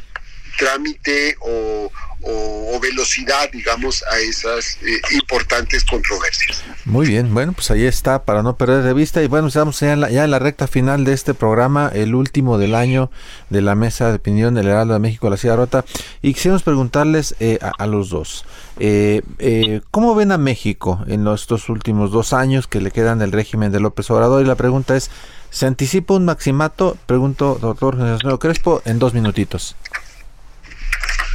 trámite 0.57 1.35
o, 1.39 1.91
o, 2.21 2.79
velocidad, 2.81 3.49
digamos, 3.51 4.03
a 4.09 4.17
esas 4.19 4.77
eh, 4.81 5.01
importantes 5.11 5.83
controversias. 5.83 6.63
Muy 6.85 7.07
bien, 7.07 7.33
bueno, 7.33 7.51
pues 7.51 7.69
ahí 7.71 7.85
está, 7.85 8.23
para 8.23 8.41
no 8.41 8.55
perder 8.55 8.83
de 8.83 8.93
vista. 8.93 9.21
Y 9.21 9.27
bueno, 9.27 9.49
estamos 9.49 9.79
ya 9.79 9.93
en, 9.93 10.01
la, 10.01 10.09
ya 10.09 10.23
en 10.23 10.31
la 10.31 10.39
recta 10.39 10.67
final 10.67 11.03
de 11.03 11.13
este 11.13 11.33
programa, 11.33 11.91
el 11.93 12.15
último 12.15 12.57
del 12.57 12.75
año 12.75 13.11
de 13.49 13.61
la 13.61 13.75
Mesa 13.75 14.09
de 14.09 14.15
Opinión 14.15 14.53
del 14.53 14.67
Heraldo 14.67 14.93
de 14.93 14.99
México, 14.99 15.29
la 15.29 15.37
Ciudad 15.37 15.57
Rota. 15.57 15.83
Y 16.21 16.33
quisiéramos 16.33 16.63
preguntarles 16.63 17.35
eh, 17.39 17.59
a, 17.61 17.85
los 17.85 18.09
dos, 18.09 18.45
eh, 18.79 19.81
¿cómo 19.91 20.15
ven 20.15 20.31
a 20.31 20.37
México 20.37 21.03
en 21.07 21.27
estos 21.27 21.67
últimos 21.69 22.11
dos 22.11 22.31
años 22.33 22.67
que 22.67 22.79
le 22.79 22.91
quedan 22.91 23.19
del 23.19 23.33
régimen 23.33 23.71
de 23.71 23.81
López 23.81 24.09
Obrador? 24.09 24.41
Y 24.41 24.45
la 24.45 24.55
pregunta 24.55 24.95
es, 24.95 25.11
¿se 25.49 25.65
anticipa 25.65 26.13
un 26.13 26.25
maximato? 26.25 26.97
Pregunto, 27.05 27.57
doctor 27.59 27.97
Crespo, 28.39 28.81
en 28.85 28.99
dos 28.99 29.13
minutitos. 29.13 29.75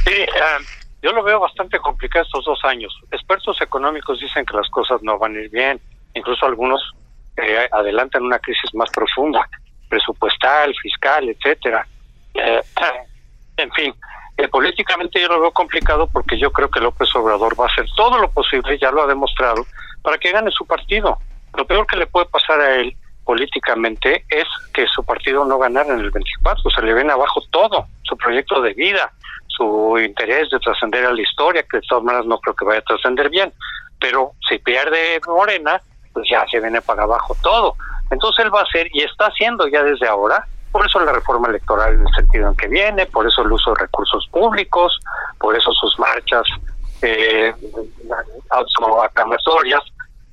Sí, 0.05 0.11
yo 1.05 1.11
lo 1.11 1.21
veo 1.21 1.39
bastante 1.39 1.77
complicado 1.77 2.25
estos 2.25 2.45
dos 2.45 2.59
años. 2.65 2.91
Expertos 3.11 3.61
económicos 3.61 4.19
dicen 4.19 4.43
que 4.43 4.57
las 4.57 4.67
cosas 4.69 5.03
no 5.03 5.19
van 5.19 5.35
a 5.35 5.39
ir 5.39 5.51
bien, 5.51 5.79
incluso 6.15 6.47
algunos 6.47 6.81
eh, 7.37 7.69
adelantan 7.71 8.23
una 8.23 8.39
crisis 8.39 8.73
más 8.73 8.89
profunda, 8.89 9.47
presupuestal, 9.87 10.73
fiscal, 10.81 11.29
etcétera. 11.29 11.85
Eh, 12.33 12.59
en 13.57 13.71
fin, 13.73 13.93
eh, 14.35 14.47
políticamente 14.47 15.21
yo 15.21 15.27
lo 15.27 15.41
veo 15.41 15.51
complicado 15.51 16.09
porque 16.11 16.39
yo 16.39 16.51
creo 16.51 16.71
que 16.71 16.79
López 16.79 17.15
Obrador 17.15 17.53
va 17.59 17.65
a 17.65 17.67
hacer 17.67 17.85
todo 17.95 18.17
lo 18.17 18.31
posible, 18.31 18.79
ya 18.79 18.89
lo 18.89 19.03
ha 19.03 19.07
demostrado, 19.07 19.63
para 20.01 20.17
que 20.17 20.31
gane 20.31 20.49
su 20.49 20.65
partido. 20.65 21.19
Lo 21.55 21.67
peor 21.67 21.85
que 21.85 21.97
le 21.97 22.07
puede 22.07 22.25
pasar 22.25 22.59
a 22.59 22.77
él 22.77 22.97
políticamente 23.23 24.25
es 24.29 24.47
que 24.73 24.87
su 24.87 25.03
partido 25.05 25.45
no 25.45 25.59
ganara 25.59 25.93
en 25.93 25.99
el 25.99 26.09
24, 26.09 26.67
se 26.71 26.81
le 26.81 26.95
viene 26.95 27.11
abajo 27.11 27.43
todo, 27.51 27.85
su 28.01 28.17
proyecto 28.17 28.59
de 28.61 28.73
vida, 28.73 29.11
su 29.55 29.97
interés 29.99 30.49
de 30.49 30.59
trascender 30.59 31.05
a 31.05 31.13
la 31.13 31.21
historia, 31.21 31.63
que 31.63 31.77
de 31.77 31.87
todas 31.87 32.03
maneras 32.03 32.25
no 32.25 32.39
creo 32.39 32.55
que 32.55 32.65
vaya 32.65 32.79
a 32.79 32.83
trascender 32.83 33.29
bien, 33.29 33.53
pero 33.99 34.31
si 34.47 34.57
pierde 34.59 35.19
Morena, 35.27 35.81
pues 36.13 36.27
ya 36.29 36.45
se 36.49 36.59
viene 36.59 36.81
para 36.81 37.03
abajo 37.03 37.35
todo. 37.41 37.75
Entonces 38.11 38.45
él 38.45 38.53
va 38.53 38.61
a 38.61 38.63
hacer 38.63 38.87
y 38.93 39.01
está 39.01 39.27
haciendo 39.27 39.67
ya 39.67 39.83
desde 39.83 40.07
ahora, 40.07 40.45
por 40.71 40.85
eso 40.85 40.99
la 40.99 41.13
reforma 41.13 41.47
electoral 41.47 41.93
en 41.93 42.01
el 42.01 42.13
sentido 42.13 42.49
en 42.49 42.57
que 42.57 42.67
viene, 42.67 43.05
por 43.05 43.25
eso 43.25 43.41
el 43.43 43.51
uso 43.51 43.71
de 43.71 43.81
recursos 43.81 44.27
públicos, 44.31 44.99
por 45.39 45.55
eso 45.55 45.71
sus 45.71 45.97
marchas 45.97 46.45
eh, 47.01 47.53
aclamatorias, 48.49 49.81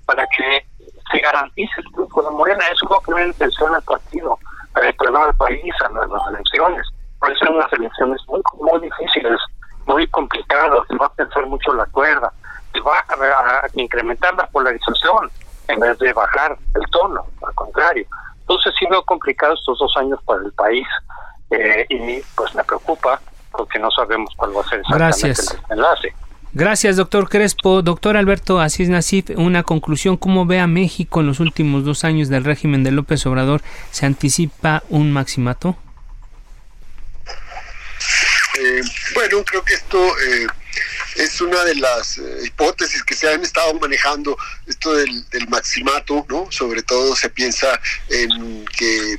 para 0.04 0.26
que 0.26 0.66
se 1.12 1.18
garantice 1.20 1.72
el 1.78 1.92
triunfo 1.92 2.22
de 2.22 2.30
Morena. 2.30 2.64
Es 2.72 2.80
lo 2.82 3.00
que 3.00 3.14
viene 3.14 3.30
intención 3.30 3.74
al 3.74 3.82
partido, 3.82 4.38
el 4.82 4.94
problema 4.94 5.26
del 5.26 5.36
país, 5.36 5.74
a 5.84 5.88
las 5.90 6.26
elecciones. 6.34 6.86
Eso 7.28 7.46
son 7.46 7.56
unas 7.56 7.72
elecciones 7.72 8.20
muy, 8.26 8.40
muy 8.60 8.80
difíciles, 8.80 9.38
muy 9.86 10.06
complicadas, 10.08 10.80
se 10.88 10.96
va 10.96 11.06
a 11.06 11.12
pensar 11.12 11.46
mucho 11.46 11.72
la 11.74 11.86
cuerda, 11.86 12.32
se 12.72 12.80
va 12.80 12.98
a, 12.98 13.66
incrementar 13.74 14.34
la 14.34 14.46
polarización 14.46 15.30
en 15.68 15.80
vez 15.80 15.98
de 15.98 16.12
bajar 16.12 16.56
el 16.74 16.90
tono, 16.90 17.24
al 17.46 17.54
contrario. 17.54 18.06
Entonces 18.40 18.74
sí 18.78 18.86
veo 18.90 19.02
complicado 19.04 19.54
estos 19.54 19.78
dos 19.78 19.96
años 19.96 20.20
para 20.24 20.42
el 20.42 20.52
país 20.52 20.86
eh, 21.50 21.86
y 21.88 22.20
pues 22.34 22.54
me 22.54 22.64
preocupa 22.64 23.20
porque 23.52 23.78
no 23.78 23.90
sabemos 23.90 24.30
cuál 24.36 24.56
va 24.56 24.60
a 24.62 24.64
ser 24.64 24.80
exactamente 24.80 25.28
Gracias. 25.28 25.58
el 25.68 25.78
enlace. 25.78 26.14
Gracias, 26.54 26.96
doctor 26.96 27.30
Crespo. 27.30 27.80
Doctor 27.80 28.16
Alberto 28.18 28.60
Asís 28.60 28.90
Nasif, 28.90 29.30
una 29.36 29.62
conclusión. 29.62 30.18
¿Cómo 30.18 30.44
ve 30.44 30.60
a 30.60 30.66
México 30.66 31.20
en 31.20 31.28
los 31.28 31.40
últimos 31.40 31.84
dos 31.84 32.04
años 32.04 32.28
del 32.28 32.44
régimen 32.44 32.84
de 32.84 32.90
López 32.90 33.24
Obrador? 33.24 33.62
¿Se 33.90 34.04
anticipa 34.04 34.82
un 34.90 35.12
maximato? 35.12 35.76
Eh, 38.72 38.82
bueno, 39.14 39.44
creo 39.44 39.62
que 39.64 39.74
esto 39.74 40.18
eh, 40.20 40.46
es 41.16 41.40
una 41.42 41.62
de 41.64 41.74
las 41.74 42.16
eh, 42.16 42.40
hipótesis 42.44 43.02
que 43.02 43.14
se 43.14 43.28
han 43.28 43.42
estado 43.42 43.74
manejando, 43.74 44.36
esto 44.66 44.94
del, 44.94 45.24
maximato, 45.48 46.24
¿no? 46.28 46.50
Sobre 46.50 46.82
todo 46.82 47.14
se 47.14 47.28
piensa 47.28 47.78
en 48.08 48.64
que 48.66 49.18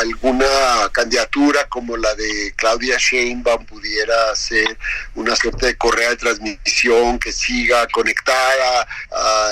alguna 0.00 0.90
candidatura 0.90 1.68
como 1.68 1.96
la 1.96 2.12
de 2.16 2.52
Claudia 2.56 2.96
Sheinbaum 2.98 3.64
pudiera 3.64 4.34
ser 4.34 4.76
una 5.14 5.36
suerte 5.36 5.66
de 5.66 5.76
correa 5.76 6.10
de 6.10 6.16
transmisión 6.16 7.20
que 7.20 7.30
siga 7.30 7.86
conectada 7.86 8.88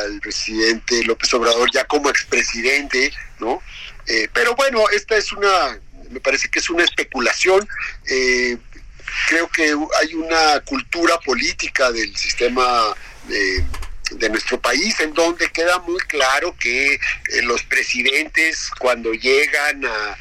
al 0.02 0.18
presidente 0.18 1.04
López 1.04 1.32
Obrador 1.34 1.70
ya 1.72 1.84
como 1.84 2.10
expresidente, 2.10 3.12
¿no? 3.38 3.62
Pero 4.32 4.56
bueno, 4.56 4.88
esta 4.90 5.16
es 5.16 5.32
una, 5.32 5.78
me 6.10 6.18
parece 6.18 6.48
que 6.48 6.58
es 6.58 6.70
una 6.70 6.82
especulación. 6.82 7.68
Creo 9.28 9.48
que 9.48 9.74
hay 10.00 10.14
una 10.14 10.60
cultura 10.60 11.18
política 11.20 11.90
del 11.92 12.14
sistema 12.16 12.94
de, 13.28 13.64
de 14.12 14.30
nuestro 14.30 14.60
país 14.60 14.98
en 15.00 15.12
donde 15.14 15.50
queda 15.50 15.78
muy 15.80 15.98
claro 16.00 16.54
que 16.58 16.94
eh, 16.94 16.98
los 17.42 17.62
presidentes 17.64 18.70
cuando 18.78 19.12
llegan 19.12 19.84
a, 19.84 20.16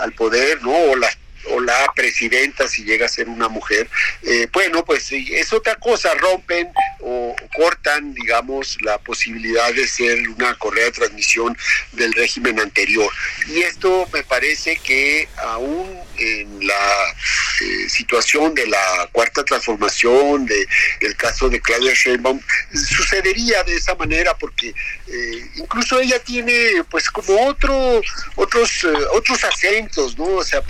al 0.00 0.12
poder, 0.12 0.62
¿no? 0.62 0.74
O 0.74 0.96
las 0.96 1.16
o 1.50 1.60
la 1.60 1.92
presidenta 1.94 2.68
si 2.68 2.84
llega 2.84 3.06
a 3.06 3.08
ser 3.08 3.28
una 3.28 3.48
mujer, 3.48 3.88
eh, 4.22 4.48
bueno, 4.52 4.84
pues 4.84 5.10
es 5.12 5.52
otra 5.52 5.76
cosa, 5.76 6.14
rompen 6.14 6.68
o 7.00 7.34
cortan, 7.56 8.14
digamos, 8.14 8.78
la 8.82 8.98
posibilidad 8.98 9.72
de 9.74 9.86
ser 9.86 10.28
una 10.28 10.54
correa 10.54 10.86
de 10.86 10.92
transmisión 10.92 11.56
del 11.92 12.12
régimen 12.12 12.60
anterior. 12.60 13.10
Y 13.48 13.62
esto 13.62 14.08
me 14.12 14.22
parece 14.22 14.76
que 14.76 15.28
aún 15.38 15.98
en 16.18 16.66
la 16.66 17.14
eh, 17.60 17.88
situación 17.88 18.54
de 18.54 18.66
la 18.66 19.08
cuarta 19.12 19.44
transformación, 19.44 20.46
de 20.46 20.66
el 21.00 21.16
caso 21.16 21.48
de 21.48 21.60
Claudia 21.60 21.92
Sheinbaum, 21.94 22.40
sucedería 22.74 23.62
de 23.64 23.74
esa 23.74 23.94
manera 23.94 24.36
porque 24.36 24.68
eh, 24.68 25.46
incluso 25.56 26.00
ella 26.00 26.18
tiene 26.18 26.84
pues 26.90 27.10
como 27.10 27.46
otro 27.46 28.00
otros 28.36 28.84
eh, 28.84 28.92
otros 29.12 29.44
acentos, 29.44 30.16
¿no? 30.18 30.24
O 30.24 30.44
sea, 30.44 30.62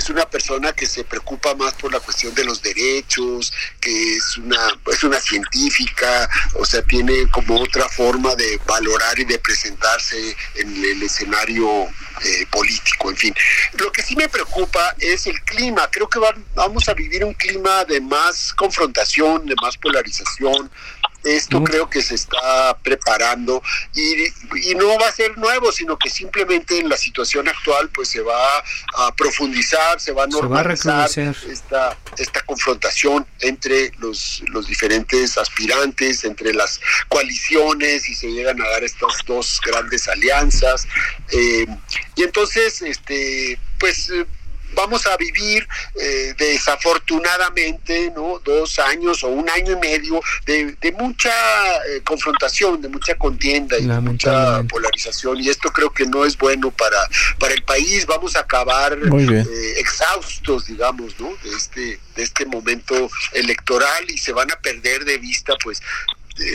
es 0.00 0.08
una 0.08 0.24
persona 0.24 0.72
que 0.72 0.86
se 0.86 1.04
preocupa 1.04 1.54
más 1.54 1.74
por 1.74 1.92
la 1.92 2.00
cuestión 2.00 2.34
de 2.34 2.42
los 2.42 2.62
derechos, 2.62 3.52
que 3.78 4.16
es 4.16 4.38
una, 4.38 4.56
es 4.90 5.04
una 5.04 5.20
científica, 5.20 6.26
o 6.54 6.64
sea, 6.64 6.80
tiene 6.82 7.28
como 7.30 7.60
otra 7.60 7.86
forma 7.86 8.34
de 8.34 8.58
valorar 8.66 9.18
y 9.18 9.24
de 9.26 9.38
presentarse 9.38 10.34
en 10.54 10.84
el 10.84 11.02
escenario 11.02 11.84
eh, 12.24 12.46
político, 12.50 13.10
en 13.10 13.16
fin. 13.16 13.34
Lo 13.74 13.92
que 13.92 14.02
sí 14.02 14.16
me 14.16 14.30
preocupa 14.30 14.94
es 14.98 15.26
el 15.26 15.38
clima. 15.42 15.86
Creo 15.90 16.08
que 16.08 16.18
va, 16.18 16.34
vamos 16.54 16.88
a 16.88 16.94
vivir 16.94 17.22
un 17.22 17.34
clima 17.34 17.84
de 17.84 18.00
más 18.00 18.54
confrontación, 18.54 19.44
de 19.44 19.54
más 19.60 19.76
polarización, 19.76 20.70
esto 21.24 21.62
creo 21.62 21.88
que 21.88 22.02
se 22.02 22.14
está 22.14 22.76
preparando 22.82 23.62
y, 23.94 24.24
y, 24.70 24.74
no 24.74 24.98
va 24.98 25.08
a 25.08 25.12
ser 25.12 25.36
nuevo, 25.36 25.70
sino 25.72 25.98
que 25.98 26.08
simplemente 26.08 26.78
en 26.78 26.88
la 26.88 26.96
situación 26.96 27.48
actual 27.48 27.90
pues 27.90 28.08
se 28.08 28.20
va 28.20 28.58
a 28.96 29.14
profundizar, 29.14 30.00
se 30.00 30.12
va 30.12 30.24
a 30.24 30.26
normalizar 30.26 31.08
se 31.08 31.24
va 31.24 31.30
a 31.30 31.52
esta, 31.52 31.98
esta 32.16 32.40
confrontación 32.42 33.26
entre 33.40 33.92
los, 33.98 34.42
los 34.48 34.66
diferentes 34.66 35.36
aspirantes, 35.36 36.24
entre 36.24 36.54
las 36.54 36.80
coaliciones 37.08 38.08
y 38.08 38.14
se 38.14 38.28
llegan 38.28 38.60
a 38.60 38.68
dar 38.68 38.84
estas 38.84 39.18
dos 39.26 39.60
grandes 39.64 40.08
alianzas. 40.08 40.86
Eh, 41.32 41.66
y 42.16 42.22
entonces, 42.22 42.82
este, 42.82 43.58
pues 43.78 44.10
vamos 44.74 45.06
a 45.06 45.16
vivir 45.16 45.66
eh, 46.00 46.34
desafortunadamente 46.38 48.12
no 48.14 48.40
dos 48.44 48.78
años 48.78 49.22
o 49.24 49.28
un 49.28 49.48
año 49.50 49.72
y 49.72 49.76
medio 49.76 50.20
de, 50.46 50.76
de 50.80 50.92
mucha 50.92 51.32
eh, 51.88 52.00
confrontación 52.04 52.80
de 52.80 52.88
mucha 52.88 53.14
contienda 53.14 53.78
y 53.78 53.86
de 53.86 54.00
mucha 54.00 54.62
polarización. 54.64 55.38
Y 55.40 55.48
esto 55.48 55.70
creo 55.70 55.90
que 55.90 56.06
no 56.06 56.24
es 56.24 56.36
bueno 56.36 56.70
para 56.70 56.98
para 57.38 57.54
el 57.54 57.62
país. 57.62 58.06
Vamos 58.06 58.36
a 58.36 58.40
acabar 58.40 58.92
eh, 58.92 59.74
exhaustos 59.78 60.66
digamos 60.66 61.18
no 61.18 61.30
de 61.42 61.50
este 61.56 62.00
de 62.16 62.22
este 62.22 62.44
momento 62.46 63.10
electoral 63.32 64.10
y 64.10 64.18
se 64.18 64.32
van 64.32 64.50
a 64.50 64.56
perder 64.56 65.04
de 65.04 65.18
vista 65.18 65.54
pues 65.62 65.82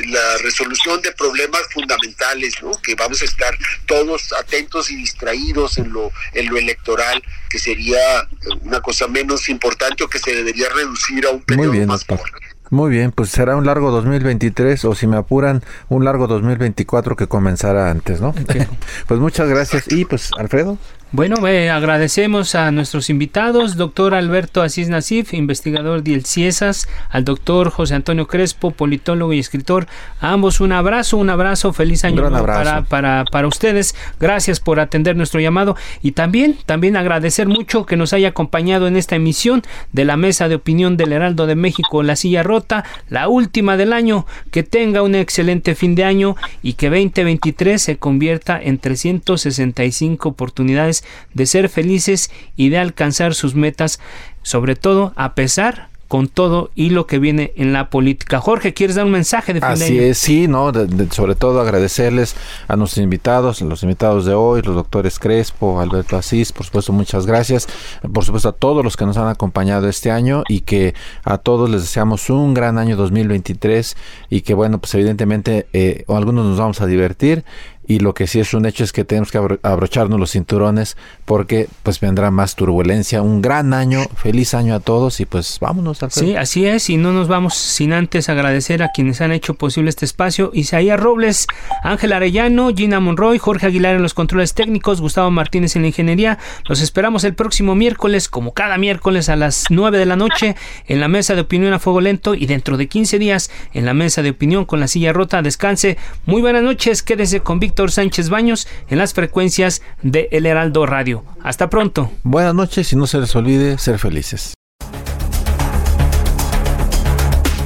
la 0.07 0.37
resolución 0.41 1.01
de 1.01 1.11
problemas 1.11 1.61
fundamentales, 1.71 2.55
¿no? 2.61 2.71
que 2.81 2.95
vamos 2.95 3.21
a 3.21 3.25
estar 3.25 3.55
todos 3.85 4.33
atentos 4.33 4.89
y 4.91 4.95
distraídos 4.95 5.77
en 5.77 5.91
lo, 5.91 6.11
en 6.33 6.47
lo 6.49 6.57
electoral, 6.57 7.21
que 7.49 7.59
sería 7.59 8.27
una 8.61 8.81
cosa 8.81 9.07
menos 9.07 9.47
importante 9.49 10.03
o 10.03 10.07
que 10.07 10.19
se 10.19 10.33
debería 10.33 10.69
reducir 10.69 11.25
a 11.25 11.31
un 11.31 11.41
periodo 11.41 11.67
Muy 11.67 11.77
bien, 11.77 11.87
más 11.87 12.05
doctor. 12.05 12.29
Muy 12.71 12.89
bien, 12.89 13.11
pues 13.11 13.29
será 13.29 13.55
un 13.55 13.65
largo 13.65 13.91
2023 13.91 14.85
o 14.85 14.95
si 14.95 15.05
me 15.05 15.17
apuran, 15.17 15.63
un 15.87 16.03
largo 16.03 16.25
2024 16.27 17.15
que 17.15 17.27
comenzará 17.27 17.91
antes, 17.91 18.21
¿no? 18.21 18.29
Okay. 18.29 18.67
pues 19.07 19.19
muchas 19.19 19.47
gracias 19.47 19.91
y 19.91 20.05
pues 20.05 20.31
Alfredo. 20.37 20.77
Bueno, 21.11 21.47
eh, 21.47 21.69
agradecemos 21.69 22.55
a 22.55 22.71
nuestros 22.71 23.09
invitados, 23.09 23.77
doctor 23.77 24.15
Alberto 24.15 24.61
Asís 24.61 24.89
Nasif, 24.89 25.33
investigador 25.33 26.03
del 26.03 26.25
CIESAS, 26.25 26.89
al 27.09 27.23
doctor 27.23 27.69
José 27.69 27.95
Antonio 27.95 28.27
Crespo, 28.27 28.71
politólogo 28.71 29.31
y 29.31 29.39
escritor. 29.39 29.87
A 30.19 30.33
ambos 30.33 30.59
un 30.59 30.71
abrazo, 30.71 31.17
un 31.17 31.29
abrazo, 31.29 31.71
feliz 31.73 32.03
año 32.03 32.27
nuevo 32.29 32.45
para, 32.45 32.81
para, 32.81 33.23
para 33.31 33.47
ustedes. 33.47 33.95
Gracias 34.19 34.59
por 34.59 34.79
atender 34.79 35.15
nuestro 35.15 35.39
llamado 35.39 35.77
y 36.01 36.13
también, 36.13 36.57
también 36.65 36.97
agradecer 36.97 37.47
mucho 37.47 37.85
que 37.85 37.97
nos 37.97 38.11
haya 38.11 38.29
acompañado 38.29 38.87
en 38.87 38.97
esta 38.97 39.15
emisión 39.15 39.61
de 39.93 40.05
la 40.05 40.17
mesa 40.17 40.49
de 40.49 40.55
opinión 40.55 40.97
del 40.97 41.13
Heraldo 41.13 41.45
de 41.45 41.55
México, 41.55 42.03
La 42.03 42.15
Silla 42.15 42.43
Rota, 42.43 42.83
la 43.09 43.29
última 43.29 43.77
del 43.77 43.93
año. 43.93 44.25
Que 44.51 44.63
tenga 44.63 45.03
un 45.03 45.15
excelente 45.15 45.75
fin 45.75 45.95
de 45.95 46.03
año 46.03 46.35
y 46.61 46.73
que 46.73 46.89
2023 46.89 47.81
se 47.81 47.97
convierta 47.97 48.59
en 48.61 48.79
365 48.79 50.27
oportunidades 50.29 50.94
de 51.33 51.45
ser 51.45 51.69
felices 51.69 52.29
y 52.55 52.69
de 52.69 52.77
alcanzar 52.77 53.33
sus 53.33 53.55
metas, 53.55 53.99
sobre 54.43 54.75
todo 54.75 55.13
a 55.15 55.33
pesar 55.35 55.89
con 56.07 56.27
todo 56.27 56.69
y 56.75 56.91
lo 56.91 57.07
que 57.07 57.17
viene 57.17 57.51
en 57.55 57.73
la 57.73 57.89
política. 57.89 58.39
Jorge, 58.39 58.75
¿quieres 58.75 58.95
dar 58.95 59.05
un 59.05 59.11
mensaje 59.11 59.55
de 59.55 59.59
fin 59.59 59.69
de 59.69 59.73
Así 59.73 59.97
año? 59.97 60.01
es, 60.03 60.17
sí, 60.19 60.47
no, 60.47 60.71
de- 60.71 60.85
de- 60.85 61.09
sobre 61.11 61.33
todo 61.33 61.59
agradecerles 61.59 62.35
a 62.67 62.75
nuestros 62.75 63.03
invitados, 63.03 63.59
los 63.61 63.81
invitados 63.81 64.23
de 64.23 64.35
hoy, 64.35 64.61
los 64.61 64.75
doctores 64.75 65.17
Crespo, 65.17 65.81
Alberto 65.81 66.15
Asís, 66.15 66.51
por 66.51 66.63
supuesto, 66.67 66.93
muchas 66.93 67.25
gracias. 67.25 67.67
Por 68.13 68.23
supuesto, 68.23 68.49
a 68.49 68.51
todos 68.51 68.83
los 68.83 68.95
que 68.97 69.05
nos 69.07 69.17
han 69.17 69.27
acompañado 69.29 69.89
este 69.89 70.11
año 70.11 70.43
y 70.47 70.61
que 70.61 70.93
a 71.23 71.39
todos 71.39 71.71
les 71.71 71.81
deseamos 71.81 72.29
un 72.29 72.53
gran 72.53 72.77
año 72.77 72.95
2023 72.97 73.97
y 74.29 74.41
que, 74.41 74.53
bueno, 74.53 74.77
pues 74.79 74.93
evidentemente, 74.93 75.65
eh, 75.73 76.05
algunos 76.07 76.45
nos 76.45 76.59
vamos 76.59 76.81
a 76.81 76.85
divertir 76.85 77.43
y 77.87 77.99
lo 77.99 78.13
que 78.13 78.27
sí 78.27 78.39
es 78.39 78.53
un 78.53 78.65
hecho 78.65 78.83
es 78.83 78.91
que 78.91 79.05
tenemos 79.05 79.31
que 79.31 79.37
abrocharnos 79.61 80.19
los 80.19 80.31
cinturones 80.31 80.97
porque 81.25 81.67
pues 81.83 81.99
vendrá 81.99 82.31
más 82.31 82.55
turbulencia. 82.55 83.21
Un 83.21 83.41
gran 83.41 83.73
año, 83.73 84.01
feliz 84.15 84.53
año 84.53 84.75
a 84.75 84.79
todos 84.79 85.19
y 85.19 85.25
pues 85.25 85.57
vámonos. 85.59 86.01
Alfredo. 86.01 86.25
Sí, 86.25 86.35
así 86.35 86.65
es 86.65 86.89
y 86.89 86.97
no 86.97 87.11
nos 87.11 87.27
vamos 87.27 87.55
sin 87.55 87.93
antes 87.93 88.29
agradecer 88.29 88.83
a 88.83 88.91
quienes 88.91 89.21
han 89.21 89.31
hecho 89.31 89.53
posible 89.53 89.89
este 89.89 90.05
espacio. 90.05 90.51
Isaías 90.53 90.99
Robles, 90.99 91.47
Ángel 91.83 92.13
Arellano, 92.13 92.69
Gina 92.75 92.99
Monroy, 92.99 93.37
Jorge 93.37 93.67
Aguilar 93.67 93.95
en 93.95 94.01
los 94.01 94.13
controles 94.13 94.53
técnicos, 94.53 95.01
Gustavo 95.01 95.29
Martínez 95.31 95.75
en 95.75 95.83
la 95.83 95.89
ingeniería. 95.89 96.39
Los 96.67 96.81
esperamos 96.81 97.23
el 97.23 97.35
próximo 97.35 97.75
miércoles, 97.75 98.29
como 98.29 98.53
cada 98.53 98.77
miércoles 98.77 99.29
a 99.29 99.35
las 99.35 99.65
9 99.69 99.97
de 99.97 100.05
la 100.05 100.15
noche, 100.15 100.55
en 100.87 100.99
la 100.99 101.07
mesa 101.07 101.35
de 101.35 101.41
opinión 101.41 101.73
a 101.73 101.79
fuego 101.79 102.01
lento 102.01 102.35
y 102.35 102.45
dentro 102.45 102.77
de 102.77 102.87
15 102.87 103.19
días 103.19 103.51
en 103.73 103.85
la 103.85 103.93
mesa 103.93 104.21
de 104.21 104.31
opinión 104.31 104.65
con 104.65 104.79
la 104.79 104.87
silla 104.87 105.13
rota. 105.13 105.41
Descanse. 105.41 105.97
Muy 106.25 106.41
buenas 106.41 106.63
noches, 106.63 107.03
quédese 107.03 107.41
con 107.41 107.59
Víctor 107.75 107.91
Sánchez 107.91 108.29
Baños 108.29 108.69
en 108.87 108.99
las 108.99 109.13
frecuencias 109.13 109.81
de 110.01 110.29
El 110.31 110.45
Heraldo 110.45 110.85
Radio. 110.85 111.25
Hasta 111.43 111.69
pronto. 111.69 112.09
Buenas 112.23 112.55
noches 112.55 112.93
y 112.93 112.95
no 112.95 113.05
se 113.05 113.19
les 113.19 113.35
olvide 113.35 113.77
ser 113.79 113.99
felices. 113.99 114.53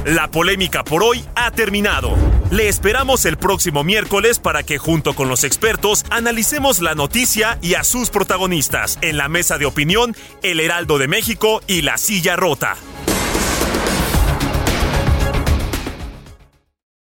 La 0.04 0.28
polémica 0.28 0.82
por 0.82 1.04
hoy 1.04 1.24
ha 1.36 1.52
terminado. 1.52 2.16
Le 2.50 2.66
esperamos 2.66 3.24
el 3.24 3.36
próximo 3.36 3.84
miércoles 3.84 4.40
para 4.40 4.64
que 4.64 4.78
junto 4.78 5.14
con 5.14 5.28
los 5.28 5.44
expertos 5.44 6.04
analicemos 6.10 6.80
la 6.80 6.96
noticia 6.96 7.58
y 7.62 7.74
a 7.74 7.84
sus 7.84 8.10
protagonistas 8.10 8.98
en 9.02 9.16
la 9.16 9.28
mesa 9.28 9.58
de 9.58 9.66
opinión 9.66 10.16
El 10.42 10.58
Heraldo 10.58 10.98
de 10.98 11.06
México 11.06 11.60
y 11.68 11.82
La 11.82 11.98
Silla 11.98 12.34
Rota. 12.34 12.74